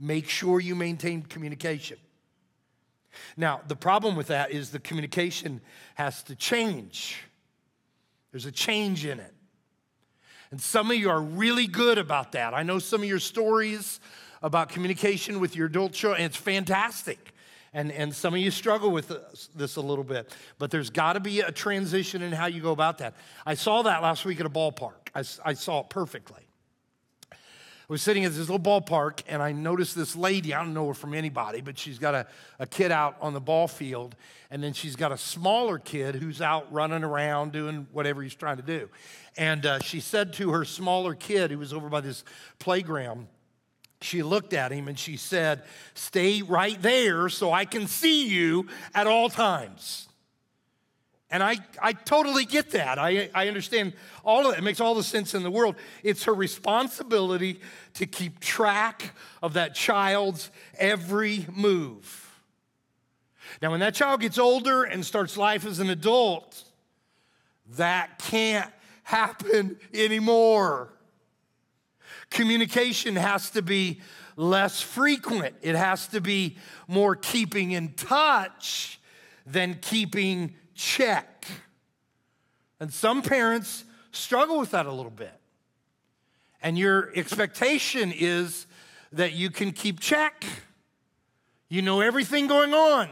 Make 0.00 0.28
sure 0.28 0.58
you 0.58 0.74
maintain 0.74 1.22
communication. 1.22 1.98
Now, 3.36 3.60
the 3.66 3.76
problem 3.76 4.16
with 4.16 4.28
that 4.28 4.50
is 4.50 4.70
the 4.70 4.78
communication 4.78 5.60
has 5.94 6.22
to 6.24 6.34
change. 6.34 7.22
There's 8.30 8.46
a 8.46 8.52
change 8.52 9.04
in 9.04 9.20
it. 9.20 9.34
And 10.50 10.60
some 10.60 10.90
of 10.90 10.96
you 10.96 11.10
are 11.10 11.20
really 11.20 11.66
good 11.66 11.98
about 11.98 12.32
that. 12.32 12.54
I 12.54 12.62
know 12.62 12.78
some 12.78 13.02
of 13.02 13.08
your 13.08 13.18
stories 13.18 14.00
about 14.42 14.70
communication 14.70 15.40
with 15.40 15.56
your 15.56 15.66
adult 15.66 15.92
children, 15.92 16.22
and 16.22 16.30
it's 16.30 16.40
fantastic. 16.40 17.32
And, 17.74 17.92
and 17.92 18.14
some 18.14 18.32
of 18.32 18.40
you 18.40 18.50
struggle 18.50 18.90
with 18.90 19.12
this 19.54 19.76
a 19.76 19.80
little 19.80 20.04
bit, 20.04 20.34
but 20.58 20.70
there's 20.70 20.88
got 20.88 21.14
to 21.14 21.20
be 21.20 21.40
a 21.40 21.52
transition 21.52 22.22
in 22.22 22.32
how 22.32 22.46
you 22.46 22.62
go 22.62 22.72
about 22.72 22.98
that. 22.98 23.14
I 23.44 23.54
saw 23.54 23.82
that 23.82 24.02
last 24.02 24.24
week 24.24 24.40
at 24.40 24.46
a 24.46 24.50
ballpark. 24.50 25.10
I, 25.14 25.22
I 25.44 25.52
saw 25.52 25.80
it 25.80 25.90
perfectly. 25.90 26.47
I 27.88 27.94
was 27.94 28.02
sitting 28.02 28.26
at 28.26 28.32
this 28.32 28.50
little 28.50 28.58
ballpark 28.58 29.22
and 29.28 29.42
I 29.42 29.52
noticed 29.52 29.96
this 29.96 30.14
lady. 30.14 30.52
I 30.52 30.62
don't 30.62 30.74
know 30.74 30.88
her 30.88 30.94
from 30.94 31.14
anybody, 31.14 31.62
but 31.62 31.78
she's 31.78 31.98
got 31.98 32.14
a, 32.14 32.26
a 32.58 32.66
kid 32.66 32.92
out 32.92 33.16
on 33.22 33.32
the 33.32 33.40
ball 33.40 33.66
field. 33.66 34.14
And 34.50 34.62
then 34.62 34.74
she's 34.74 34.94
got 34.94 35.10
a 35.10 35.16
smaller 35.16 35.78
kid 35.78 36.14
who's 36.14 36.42
out 36.42 36.70
running 36.70 37.02
around 37.02 37.52
doing 37.52 37.86
whatever 37.92 38.22
he's 38.22 38.34
trying 38.34 38.58
to 38.58 38.62
do. 38.62 38.90
And 39.38 39.64
uh, 39.64 39.78
she 39.78 40.00
said 40.00 40.34
to 40.34 40.50
her 40.50 40.66
smaller 40.66 41.14
kid 41.14 41.50
who 41.50 41.58
was 41.58 41.72
over 41.72 41.88
by 41.88 42.02
this 42.02 42.24
playground, 42.58 43.26
she 44.02 44.22
looked 44.22 44.52
at 44.52 44.70
him 44.70 44.86
and 44.86 44.98
she 44.98 45.16
said, 45.16 45.62
Stay 45.94 46.42
right 46.42 46.80
there 46.82 47.30
so 47.30 47.54
I 47.54 47.64
can 47.64 47.86
see 47.86 48.28
you 48.28 48.68
at 48.94 49.06
all 49.06 49.30
times. 49.30 50.08
And 51.30 51.42
I, 51.42 51.58
I 51.82 51.92
totally 51.92 52.46
get 52.46 52.70
that. 52.70 52.98
I, 52.98 53.28
I 53.34 53.48
understand 53.48 53.92
all 54.24 54.46
of 54.46 54.54
it. 54.54 54.58
It 54.58 54.62
makes 54.62 54.80
all 54.80 54.94
the 54.94 55.02
sense 55.02 55.34
in 55.34 55.42
the 55.42 55.50
world. 55.50 55.76
It's 56.02 56.24
her 56.24 56.32
responsibility 56.32 57.60
to 57.94 58.06
keep 58.06 58.40
track 58.40 59.14
of 59.42 59.52
that 59.52 59.74
child's 59.74 60.50
every 60.78 61.46
move. 61.54 62.24
Now, 63.60 63.72
when 63.72 63.80
that 63.80 63.94
child 63.94 64.20
gets 64.20 64.38
older 64.38 64.84
and 64.84 65.04
starts 65.04 65.36
life 65.36 65.66
as 65.66 65.80
an 65.80 65.90
adult, 65.90 66.64
that 67.76 68.18
can't 68.18 68.70
happen 69.02 69.78
anymore. 69.92 70.92
Communication 72.30 73.16
has 73.16 73.50
to 73.50 73.62
be 73.62 74.00
less 74.36 74.80
frequent, 74.80 75.56
it 75.62 75.74
has 75.74 76.06
to 76.08 76.20
be 76.20 76.56
more 76.86 77.16
keeping 77.16 77.72
in 77.72 77.92
touch 77.94 79.00
than 79.44 79.74
keeping 79.80 80.54
check. 80.78 81.46
And 82.80 82.92
some 82.92 83.20
parents 83.20 83.84
struggle 84.12 84.58
with 84.58 84.70
that 84.70 84.86
a 84.86 84.92
little 84.92 85.10
bit. 85.10 85.34
And 86.62 86.78
your 86.78 87.10
expectation 87.14 88.12
is 88.16 88.66
that 89.12 89.32
you 89.32 89.50
can 89.50 89.72
keep 89.72 90.00
check. 90.00 90.44
You 91.68 91.82
know 91.82 92.00
everything 92.00 92.46
going 92.46 92.72
on. 92.72 93.10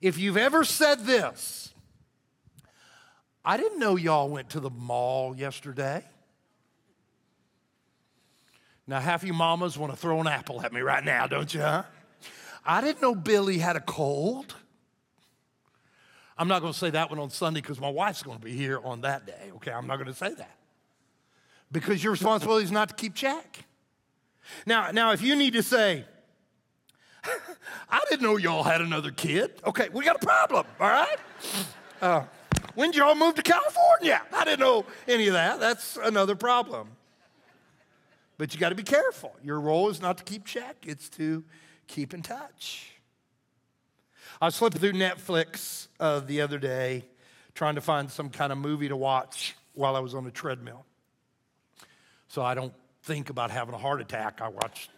If 0.00 0.18
you've 0.18 0.36
ever 0.36 0.64
said 0.64 1.06
this, 1.06 1.72
I 3.44 3.56
didn't 3.56 3.78
know 3.78 3.96
y'all 3.96 4.28
went 4.28 4.50
to 4.50 4.60
the 4.60 4.70
mall 4.70 5.34
yesterday. 5.34 6.04
Now, 8.86 9.00
half 9.00 9.24
you 9.24 9.32
mamas 9.32 9.76
want 9.76 9.92
to 9.92 9.98
throw 9.98 10.20
an 10.20 10.26
apple 10.26 10.62
at 10.62 10.72
me 10.72 10.80
right 10.82 11.04
now, 11.04 11.26
don't 11.26 11.52
you, 11.52 11.60
huh? 11.60 11.84
I 12.64 12.80
didn't 12.80 13.02
know 13.02 13.14
Billy 13.14 13.58
had 13.58 13.76
a 13.76 13.80
cold. 13.80 14.54
I'm 16.38 16.46
not 16.48 16.60
going 16.60 16.72
to 16.72 16.78
say 16.78 16.90
that 16.90 17.10
one 17.10 17.18
on 17.18 17.30
Sunday 17.30 17.60
because 17.60 17.80
my 17.80 17.88
wife's 17.88 18.22
going 18.22 18.38
to 18.38 18.44
be 18.44 18.52
here 18.52 18.80
on 18.84 19.00
that 19.00 19.26
day, 19.26 19.50
okay? 19.56 19.72
I'm 19.72 19.86
not 19.86 19.96
going 19.96 20.06
to 20.06 20.14
say 20.14 20.32
that. 20.34 20.56
Because 21.72 22.02
your 22.02 22.12
responsibility 22.12 22.64
is 22.64 22.70
not 22.70 22.90
to 22.90 22.94
keep 22.94 23.14
check. 23.14 23.64
Now, 24.64 24.90
now 24.92 25.12
if 25.12 25.20
you 25.20 25.34
need 25.34 25.54
to 25.54 25.62
say, 25.62 26.04
I 27.90 28.00
didn't 28.08 28.22
know 28.22 28.36
y'all 28.36 28.62
had 28.62 28.80
another 28.80 29.10
kid. 29.10 29.50
Okay, 29.66 29.88
we 29.92 30.04
got 30.04 30.22
a 30.22 30.24
problem, 30.24 30.64
all 30.80 30.88
right? 30.88 31.18
Uh, 32.00 32.22
when 32.74 32.92
did 32.92 32.98
y'all 32.98 33.16
move 33.16 33.34
to 33.34 33.42
California? 33.42 34.22
I 34.32 34.44
didn't 34.44 34.60
know 34.60 34.86
any 35.08 35.26
of 35.26 35.34
that. 35.34 35.58
That's 35.58 35.98
another 36.02 36.36
problem. 36.36 36.90
But 38.38 38.54
you 38.54 38.60
got 38.60 38.68
to 38.68 38.76
be 38.76 38.84
careful. 38.84 39.34
Your 39.42 39.60
role 39.60 39.90
is 39.90 40.00
not 40.00 40.18
to 40.18 40.24
keep 40.24 40.46
check, 40.46 40.76
it's 40.86 41.08
to 41.10 41.42
keep 41.88 42.14
in 42.14 42.22
touch. 42.22 42.97
I 44.40 44.44
was 44.46 44.56
flipping 44.56 44.80
through 44.80 44.92
Netflix 44.92 45.88
uh, 45.98 46.20
the 46.20 46.42
other 46.42 46.58
day 46.58 47.04
trying 47.54 47.74
to 47.74 47.80
find 47.80 48.08
some 48.08 48.30
kind 48.30 48.52
of 48.52 48.58
movie 48.58 48.86
to 48.86 48.96
watch 48.96 49.56
while 49.74 49.96
I 49.96 49.98
was 49.98 50.14
on 50.14 50.24
a 50.26 50.30
treadmill. 50.30 50.84
So 52.28 52.42
I 52.42 52.54
don't 52.54 52.72
think 53.02 53.30
about 53.30 53.50
having 53.50 53.74
a 53.74 53.78
heart 53.78 54.00
attack. 54.00 54.40
I 54.40 54.46
watch. 54.46 54.90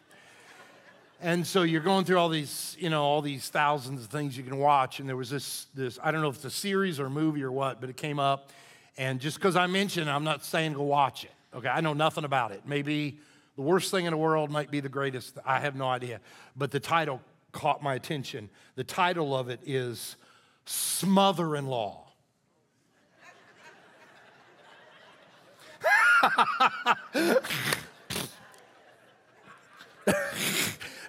And 1.23 1.47
so 1.47 1.63
you're 1.63 1.81
going 1.81 2.05
through 2.05 2.19
all 2.19 2.29
these, 2.29 2.77
you 2.79 2.91
know, 2.91 3.03
all 3.03 3.23
these 3.23 3.49
thousands 3.49 4.05
of 4.05 4.11
things 4.11 4.37
you 4.37 4.43
can 4.43 4.59
watch. 4.59 5.01
And 5.01 5.09
there 5.09 5.17
was 5.17 5.31
this, 5.31 5.69
this 5.75 5.99
I 6.03 6.11
don't 6.11 6.21
know 6.21 6.29
if 6.29 6.37
it's 6.37 6.45
a 6.45 6.51
series 6.51 7.01
or 7.01 7.07
a 7.07 7.11
movie 7.11 7.43
or 7.43 7.51
what, 7.51 7.81
but 7.81 7.89
it 7.89 7.97
came 7.97 8.19
up. 8.19 8.51
And 8.99 9.21
just 9.21 9.39
because 9.39 9.57
I 9.57 9.67
mentioned 9.69 10.11
I'm 10.11 10.25
not 10.25 10.45
saying 10.45 10.75
go 10.75 10.83
watch 10.83 11.25
it. 11.25 11.33
Okay, 11.55 11.69
I 11.69 11.81
know 11.81 11.95
nothing 11.95 12.25
about 12.25 12.53
it. 12.53 12.65
Maybe 12.67 13.19
the 13.57 13.63
worst 13.63 13.91
thing 13.91 14.05
in 14.05 14.11
the 14.11 14.19
world 14.19 14.51
might 14.51 14.71
be 14.71 14.81
the 14.81 14.91
greatest. 14.91 15.39
I 15.47 15.61
have 15.61 15.77
no 15.77 15.87
idea. 15.87 16.21
But 16.57 16.73
the 16.73 16.81
title 16.81 17.23
caught 17.53 17.83
my 17.83 17.95
attention. 17.95 18.51
The 18.77 18.85
title 18.85 19.37
of 19.37 19.49
it 19.49 19.61
is 19.65 20.17
Smother 20.65 21.57
in 21.57 21.67
Law. 21.67 22.07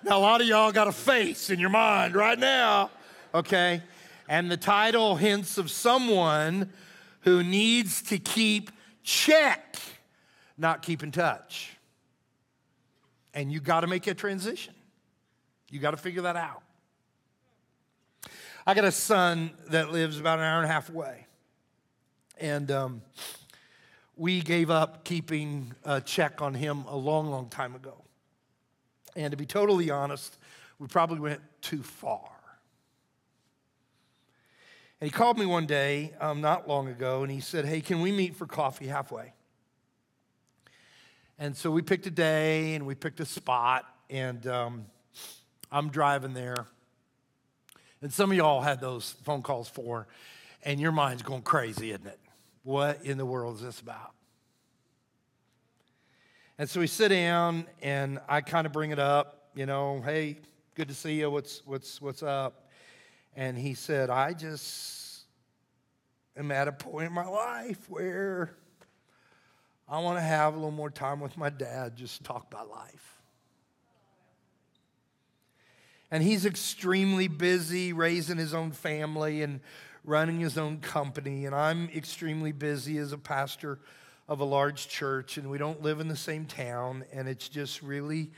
now, 0.03 0.17
a 0.17 0.19
lot 0.19 0.41
of 0.41 0.47
y'all 0.47 0.71
got 0.71 0.87
a 0.87 0.91
face 0.91 1.49
in 1.49 1.59
your 1.59 1.69
mind 1.69 2.15
right 2.15 2.39
now, 2.39 2.89
okay? 3.33 3.81
And 4.27 4.49
the 4.49 4.57
title 4.57 5.15
hints 5.15 5.57
of 5.57 5.69
someone 5.69 6.71
who 7.21 7.43
needs 7.43 8.01
to 8.03 8.17
keep 8.17 8.71
check, 9.03 9.77
not 10.57 10.81
keep 10.81 11.03
in 11.03 11.11
touch. 11.11 11.77
And 13.33 13.51
you 13.51 13.59
got 13.59 13.81
to 13.81 13.87
make 13.87 14.07
a 14.07 14.13
transition. 14.13 14.73
You 15.71 15.79
got 15.79 15.91
to 15.91 15.97
figure 15.97 16.23
that 16.23 16.35
out. 16.35 16.61
I 18.67 18.73
got 18.75 18.83
a 18.83 18.91
son 18.91 19.51
that 19.69 19.91
lives 19.91 20.19
about 20.19 20.37
an 20.37 20.45
hour 20.45 20.57
and 20.57 20.69
a 20.69 20.71
half 20.71 20.89
away. 20.89 21.25
And 22.39 22.69
um, 22.69 23.01
we 24.15 24.41
gave 24.41 24.69
up 24.69 25.03
keeping 25.03 25.73
a 25.83 26.01
check 26.01 26.41
on 26.41 26.53
him 26.53 26.83
a 26.87 26.95
long, 26.95 27.31
long 27.31 27.49
time 27.49 27.73
ago. 27.73 27.95
And 29.15 29.31
to 29.31 29.37
be 29.37 29.45
totally 29.45 29.89
honest, 29.89 30.37
we 30.77 30.87
probably 30.87 31.19
went 31.19 31.41
too 31.61 31.81
far. 31.81 32.29
And 34.99 35.09
he 35.09 35.11
called 35.11 35.39
me 35.39 35.45
one 35.45 35.65
day, 35.65 36.13
um, 36.19 36.41
not 36.41 36.67
long 36.67 36.87
ago, 36.87 37.23
and 37.23 37.31
he 37.31 37.39
said, 37.39 37.65
Hey, 37.65 37.81
can 37.81 38.01
we 38.01 38.11
meet 38.11 38.35
for 38.35 38.45
coffee 38.45 38.87
halfway? 38.87 39.33
And 41.39 41.57
so 41.57 41.71
we 41.71 41.81
picked 41.81 42.05
a 42.05 42.11
day 42.11 42.75
and 42.75 42.85
we 42.85 42.93
picked 42.93 43.19
a 43.19 43.25
spot, 43.25 43.85
and 44.11 44.45
um, 44.45 44.85
I'm 45.71 45.89
driving 45.89 46.33
there. 46.33 46.65
And 48.01 48.11
some 48.11 48.31
of 48.31 48.37
y'all 48.37 48.61
had 48.61 48.81
those 48.81 49.11
phone 49.23 49.41
calls 49.41 49.69
for, 49.69 50.07
and 50.63 50.79
your 50.79 50.91
mind's 50.91 51.21
going 51.21 51.43
crazy, 51.43 51.91
isn't 51.91 52.07
it? 52.07 52.19
What 52.63 53.05
in 53.05 53.17
the 53.17 53.25
world 53.25 53.55
is 53.57 53.61
this 53.61 53.79
about? 53.79 54.11
And 56.57 56.69
so 56.69 56.79
we 56.79 56.87
sit 56.87 57.09
down, 57.09 57.65
and 57.81 58.19
I 58.27 58.41
kind 58.41 58.67
of 58.67 58.73
bring 58.73 58.91
it 58.91 58.99
up, 58.99 59.49
you 59.55 59.65
know, 59.65 60.01
hey, 60.03 60.37
good 60.75 60.89
to 60.89 60.93
see 60.93 61.19
you. 61.19 61.29
What's 61.29 61.65
what's 61.65 62.01
what's 62.01 62.23
up? 62.23 62.69
And 63.35 63.57
he 63.57 63.73
said, 63.73 64.09
I 64.09 64.33
just 64.33 65.23
am 66.35 66.51
at 66.51 66.67
a 66.67 66.71
point 66.71 67.07
in 67.07 67.13
my 67.13 67.25
life 67.25 67.89
where 67.89 68.51
I 69.87 69.99
want 69.99 70.17
to 70.17 70.21
have 70.21 70.53
a 70.53 70.57
little 70.57 70.71
more 70.71 70.89
time 70.89 71.19
with 71.19 71.37
my 71.37 71.49
dad, 71.49 71.95
just 71.95 72.23
talk 72.23 72.47
about 72.51 72.69
life. 72.69 73.20
And 76.11 76.21
he's 76.21 76.45
extremely 76.45 77.29
busy 77.29 77.93
raising 77.93 78.37
his 78.37 78.53
own 78.53 78.71
family 78.71 79.41
and 79.41 79.61
running 80.03 80.41
his 80.41 80.57
own 80.57 80.79
company. 80.79 81.45
And 81.45 81.55
I'm 81.55 81.89
extremely 81.95 82.51
busy 82.51 82.97
as 82.97 83.13
a 83.13 83.17
pastor 83.17 83.79
of 84.27 84.39
a 84.39 84.45
large 84.45 84.87
church, 84.87 85.37
and 85.37 85.49
we 85.49 85.57
don't 85.57 85.81
live 85.81 85.99
in 85.99 86.07
the 86.07 86.15
same 86.15 86.45
town. 86.45 87.05
And 87.13 87.27
it's 87.27 87.49
just 87.49 87.81
really 87.81 88.31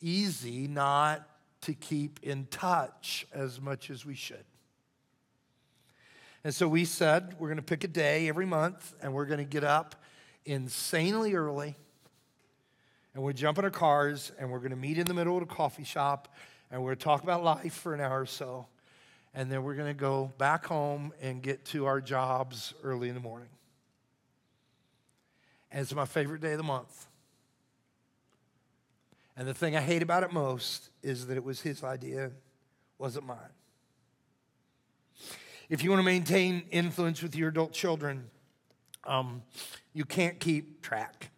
easy 0.00 0.68
not 0.68 1.28
to 1.62 1.74
keep 1.74 2.20
in 2.22 2.46
touch 2.46 3.26
as 3.32 3.60
much 3.60 3.90
as 3.90 4.06
we 4.06 4.14
should. 4.14 4.44
And 6.44 6.54
so 6.54 6.68
we 6.68 6.84
said 6.84 7.34
we're 7.38 7.48
going 7.48 7.56
to 7.56 7.62
pick 7.62 7.84
a 7.84 7.88
day 7.88 8.28
every 8.28 8.46
month 8.46 8.94
and 9.02 9.12
we're 9.12 9.26
going 9.26 9.38
to 9.38 9.44
get 9.44 9.64
up 9.64 9.96
insanely 10.44 11.34
early 11.34 11.76
and 13.12 13.22
we're 13.22 13.32
jumping 13.32 13.64
our 13.64 13.70
cars 13.70 14.30
and 14.38 14.50
we're 14.50 14.60
going 14.60 14.70
to 14.70 14.76
meet 14.76 14.98
in 14.98 15.06
the 15.06 15.14
middle 15.14 15.36
of 15.36 15.42
a 15.42 15.46
coffee 15.46 15.84
shop 15.84 16.32
and 16.70 16.82
we're 16.82 16.90
going 16.90 16.98
to 16.98 17.04
talk 17.04 17.22
about 17.22 17.42
life 17.42 17.72
for 17.72 17.94
an 17.94 18.00
hour 18.00 18.20
or 18.20 18.26
so. 18.26 18.66
And 19.34 19.50
then 19.50 19.62
we're 19.62 19.74
going 19.74 19.88
to 19.88 19.98
go 19.98 20.32
back 20.38 20.66
home 20.66 21.12
and 21.20 21.42
get 21.42 21.64
to 21.66 21.86
our 21.86 22.00
jobs 22.00 22.74
early 22.82 23.08
in 23.08 23.14
the 23.14 23.20
morning. 23.20 23.48
And 25.70 25.82
it's 25.82 25.94
my 25.94 26.06
favorite 26.06 26.40
day 26.40 26.52
of 26.52 26.58
the 26.58 26.64
month. 26.64 27.06
And 29.36 29.46
the 29.46 29.54
thing 29.54 29.76
I 29.76 29.80
hate 29.80 30.02
about 30.02 30.24
it 30.24 30.32
most 30.32 30.90
is 31.02 31.26
that 31.26 31.36
it 31.36 31.44
was 31.44 31.60
his 31.60 31.84
idea, 31.84 32.32
wasn't 32.98 33.26
mine. 33.26 33.38
If 35.68 35.84
you 35.84 35.90
want 35.90 36.00
to 36.00 36.04
maintain 36.04 36.64
influence 36.70 37.22
with 37.22 37.36
your 37.36 37.50
adult 37.50 37.72
children, 37.72 38.30
um, 39.04 39.42
you 39.92 40.04
can't 40.04 40.40
keep 40.40 40.82
track, 40.82 41.30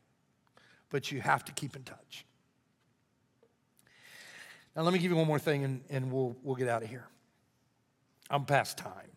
but 0.89 1.11
you 1.12 1.20
have 1.20 1.45
to 1.47 1.53
keep 1.53 1.76
in 1.76 1.83
touch. 1.83 2.24
Let 4.85 4.93
me 4.93 4.99
give 4.99 5.11
you 5.11 5.16
one 5.16 5.26
more 5.26 5.39
thing 5.39 5.64
and, 5.64 5.83
and 5.91 6.11
we'll, 6.11 6.37
we'll 6.43 6.57
get 6.57 6.68
out 6.68 6.83
of 6.83 6.89
here. 6.89 7.07
I'm 8.31 8.45
past 8.45 8.78
time. 8.78 9.11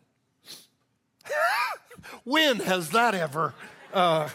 when 2.24 2.59
has 2.59 2.89
that 2.89 3.16
ever? 3.16 3.53
Uh, 3.93 4.28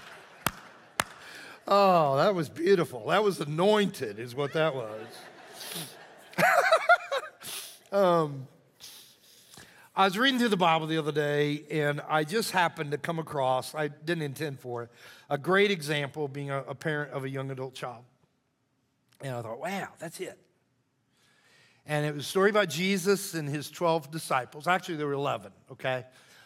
oh, 1.68 2.16
that 2.18 2.34
was 2.34 2.48
beautiful. 2.48 3.08
That 3.08 3.24
was 3.24 3.40
anointed, 3.40 4.18
is 4.18 4.34
what 4.34 4.52
that 4.52 4.74
was. 4.74 5.06
um, 7.92 8.46
I 9.96 10.04
was 10.04 10.16
reading 10.16 10.38
through 10.38 10.50
the 10.50 10.56
Bible 10.56 10.86
the 10.86 10.98
other 10.98 11.12
day, 11.12 11.64
and 11.70 12.00
I 12.08 12.24
just 12.24 12.52
happened 12.52 12.92
to 12.92 12.98
come 12.98 13.18
across, 13.18 13.74
I 13.74 13.88
didn't 13.88 14.22
intend 14.22 14.60
for 14.60 14.84
it, 14.84 14.90
a 15.28 15.36
great 15.38 15.70
example 15.70 16.28
being 16.28 16.50
a, 16.50 16.58
a 16.68 16.74
parent 16.74 17.12
of 17.12 17.24
a 17.24 17.28
young 17.28 17.50
adult 17.50 17.74
child. 17.74 18.04
And 19.22 19.34
I 19.34 19.42
thought, 19.42 19.60
wow, 19.60 19.88
that's 19.98 20.20
it. 20.20 20.38
And 21.86 22.06
it 22.06 22.14
was 22.14 22.24
a 22.24 22.28
story 22.28 22.50
about 22.50 22.68
Jesus 22.68 23.34
and 23.34 23.48
his 23.48 23.70
12 23.70 24.10
disciples. 24.10 24.66
Actually, 24.66 24.96
there 24.96 25.06
were 25.06 25.12
11, 25.14 25.52
okay? 25.72 26.04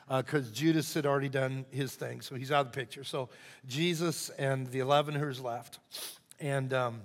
Because 0.08 0.48
uh, 0.48 0.54
Judas 0.54 0.92
had 0.94 1.06
already 1.06 1.28
done 1.28 1.64
his 1.70 1.94
thing, 1.94 2.20
so 2.20 2.34
he's 2.34 2.52
out 2.52 2.66
of 2.66 2.72
the 2.72 2.76
picture. 2.76 3.04
So 3.04 3.28
Jesus 3.66 4.30
and 4.30 4.66
the 4.68 4.78
11 4.80 5.14
who's 5.14 5.40
left. 5.40 5.78
And, 6.40 6.72
um, 6.72 7.02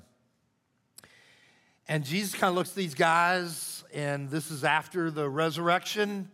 and 1.88 2.04
Jesus 2.04 2.34
kind 2.34 2.50
of 2.50 2.56
looks 2.56 2.70
at 2.70 2.76
these 2.76 2.94
guys, 2.94 3.84
and 3.94 4.30
this 4.30 4.52
is 4.52 4.64
after 4.64 5.12
the 5.12 5.30
resurrection. 5.30 6.30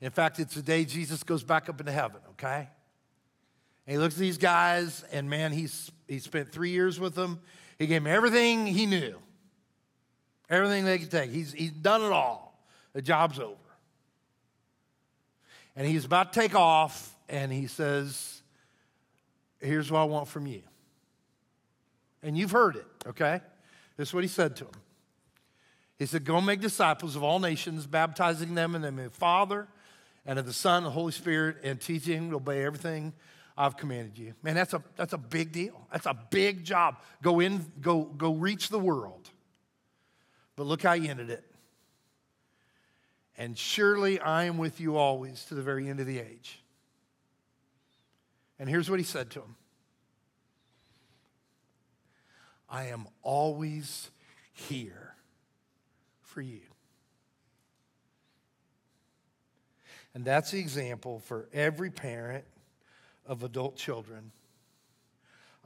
In 0.00 0.10
fact, 0.10 0.38
it's 0.38 0.54
the 0.54 0.62
day 0.62 0.84
Jesus 0.84 1.22
goes 1.22 1.42
back 1.42 1.68
up 1.68 1.80
into 1.80 1.92
heaven, 1.92 2.20
okay? 2.30 2.68
And 3.86 3.92
he 3.92 3.98
looks 3.98 4.14
at 4.14 4.20
these 4.20 4.38
guys, 4.38 5.04
and 5.12 5.30
man, 5.30 5.52
he's, 5.52 5.90
he 6.08 6.18
spent 6.18 6.50
three 6.50 6.70
years 6.70 6.98
with 6.98 7.14
them. 7.14 7.40
He 7.78 7.86
gave 7.86 8.02
them 8.02 8.12
everything 8.12 8.66
he 8.66 8.86
knew, 8.86 9.16
everything 10.48 10.84
they 10.84 10.98
could 10.98 11.10
take. 11.10 11.30
He's, 11.30 11.52
he's 11.52 11.72
done 11.72 12.02
it 12.02 12.12
all. 12.12 12.58
The 12.92 13.02
job's 13.02 13.38
over. 13.38 13.54
And 15.76 15.86
he's 15.86 16.06
about 16.06 16.32
to 16.32 16.40
take 16.40 16.54
off, 16.54 17.14
and 17.28 17.52
he 17.52 17.66
says, 17.66 18.40
Here's 19.60 19.90
what 19.90 20.00
I 20.00 20.04
want 20.04 20.28
from 20.28 20.46
you. 20.46 20.62
And 22.22 22.36
you've 22.36 22.50
heard 22.50 22.76
it, 22.76 22.86
okay? 23.06 23.40
This 23.96 24.08
is 24.08 24.14
what 24.14 24.24
he 24.24 24.28
said 24.28 24.56
to 24.56 24.64
them. 24.64 24.74
He 25.98 26.06
said, 26.06 26.24
Go 26.24 26.40
make 26.40 26.60
disciples 26.60 27.16
of 27.16 27.22
all 27.22 27.38
nations, 27.38 27.86
baptizing 27.86 28.54
them 28.54 28.74
in 28.74 28.82
the 28.82 28.90
name 28.90 29.06
of 29.06 29.12
the 29.12 29.18
Father 29.18 29.66
and 30.24 30.38
of 30.38 30.46
the 30.46 30.52
Son 30.52 30.78
and 30.78 30.86
the 30.86 30.90
Holy 30.90 31.12
Spirit, 31.12 31.58
and 31.62 31.80
teaching 31.80 32.30
to 32.30 32.36
obey 32.36 32.64
everything 32.64 33.12
I've 33.56 33.76
commanded 33.76 34.18
you. 34.18 34.34
Man, 34.42 34.54
that's 34.54 34.74
a, 34.74 34.82
that's 34.96 35.14
a 35.14 35.18
big 35.18 35.52
deal. 35.52 35.86
That's 35.90 36.06
a 36.06 36.16
big 36.30 36.64
job. 36.64 36.96
Go 37.22 37.40
in, 37.40 37.64
go, 37.80 38.04
go 38.04 38.34
reach 38.34 38.68
the 38.68 38.78
world. 38.78 39.30
But 40.56 40.66
look 40.66 40.82
how 40.82 40.94
he 40.94 41.08
ended 41.08 41.30
it. 41.30 41.44
And 43.38 43.56
surely 43.56 44.18
I 44.20 44.44
am 44.44 44.58
with 44.58 44.80
you 44.80 44.96
always 44.96 45.44
to 45.46 45.54
the 45.54 45.62
very 45.62 45.88
end 45.88 46.00
of 46.00 46.06
the 46.06 46.18
age. 46.18 46.60
And 48.58 48.68
here's 48.68 48.88
what 48.88 48.98
he 48.98 49.04
said 49.04 49.30
to 49.30 49.40
him 49.40 49.56
I 52.68 52.84
am 52.86 53.06
always 53.22 54.10
here 54.52 55.14
for 56.22 56.40
you. 56.40 56.60
And 60.14 60.24
that's 60.24 60.50
the 60.50 60.58
example 60.58 61.20
for 61.20 61.48
every 61.52 61.90
parent 61.90 62.44
of 63.26 63.42
adult 63.42 63.76
children. 63.76 64.32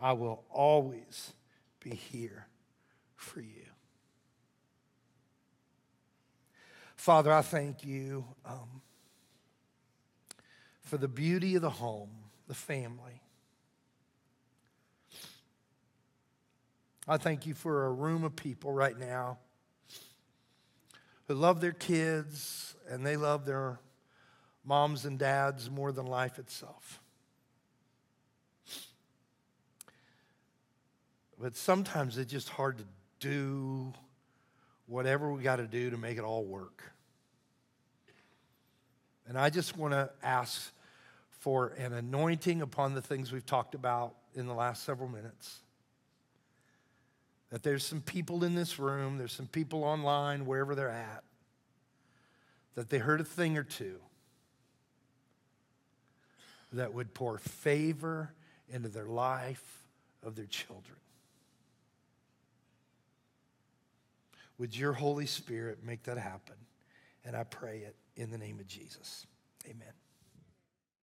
I 0.01 0.13
will 0.13 0.45
always 0.51 1.33
be 1.81 1.91
here 1.91 2.47
for 3.17 3.41
you. 3.41 3.67
Father, 6.97 7.33
I 7.33 7.43
thank 7.43 7.85
you 7.85 8.25
um, 8.45 8.83
for 10.83 10.99
the 10.99 11.09
beauty 11.09 11.57
of 11.57 11.63
the 11.63 11.71
home, 11.71 12.11
the 12.47 12.55
family. 12.55 13.23
I 17.09 17.17
thank 17.17 17.47
you 17.47 17.55
for 17.55 17.87
a 17.87 17.91
room 17.91 18.23
of 18.23 18.37
people 18.37 18.73
right 18.73 18.99
now 18.99 19.39
who 21.27 21.35
love 21.35 21.61
their 21.61 21.73
kids 21.73 22.75
and 22.89 23.05
they 23.05 23.17
love 23.17 23.47
their 23.47 23.81
moms 24.65 25.05
and 25.05 25.19
dads 25.19 25.71
more 25.71 25.93
than 25.93 26.07
life 26.07 26.39
itself. 26.39 27.01
But 31.41 31.57
sometimes 31.57 32.19
it's 32.19 32.31
just 32.31 32.51
hard 32.51 32.79
to 32.79 32.85
do 33.19 33.93
whatever 34.87 35.33
we 35.33 35.43
got 35.43 35.57
to 35.57 35.67
do 35.67 35.91
to 35.91 35.97
make 35.97 36.19
it 36.19 36.25
all 36.25 36.45
work. 36.45 36.83
And 39.27 39.39
I 39.39 39.49
just 39.49 39.77
want 39.77 39.95
to 39.95 40.11
ask 40.23 40.73
for 41.31 41.69
an 41.79 41.95
anointing 41.95 42.61
upon 42.61 42.95
the 42.95 43.01
things 43.01 43.33
we've 43.33 43.47
talked 43.47 43.75
about 43.75 44.15
in 44.35 44.47
the 44.47 44.55
last 44.55 44.85
several 44.85 45.09
minutes 45.09 45.61
that 47.51 47.63
there's 47.65 47.85
some 47.85 48.01
people 48.01 48.45
in 48.45 48.55
this 48.55 48.79
room, 48.79 49.19
there's 49.19 49.33
some 49.33 49.47
people 49.47 49.83
online, 49.83 50.47
wherever 50.47 50.75
they're 50.75 50.89
at, 50.89 51.25
that 52.77 52.91
they 52.91 52.99
heard 52.99 53.21
a 53.21 53.25
thing 53.25 53.57
or 53.57 53.65
two 53.65 53.97
that 56.73 56.95
would 56.95 57.13
pour 57.13 57.39
favor 57.39 58.33
into 58.73 58.89
their 58.89 59.07
life 59.07 59.83
of 60.23 60.37
their 60.37 60.47
children. 60.47 60.97
Would 64.61 64.77
your 64.77 64.93
Holy 64.93 65.25
Spirit 65.25 65.79
make 65.83 66.03
that 66.03 66.19
happen? 66.19 66.55
And 67.25 67.35
I 67.35 67.45
pray 67.45 67.79
it 67.79 67.97
in 68.15 68.31
the 68.31 68.37
name 68.37 68.61
of 68.61 68.67
Jesus. 68.67 69.27
Amen. 69.65 70.00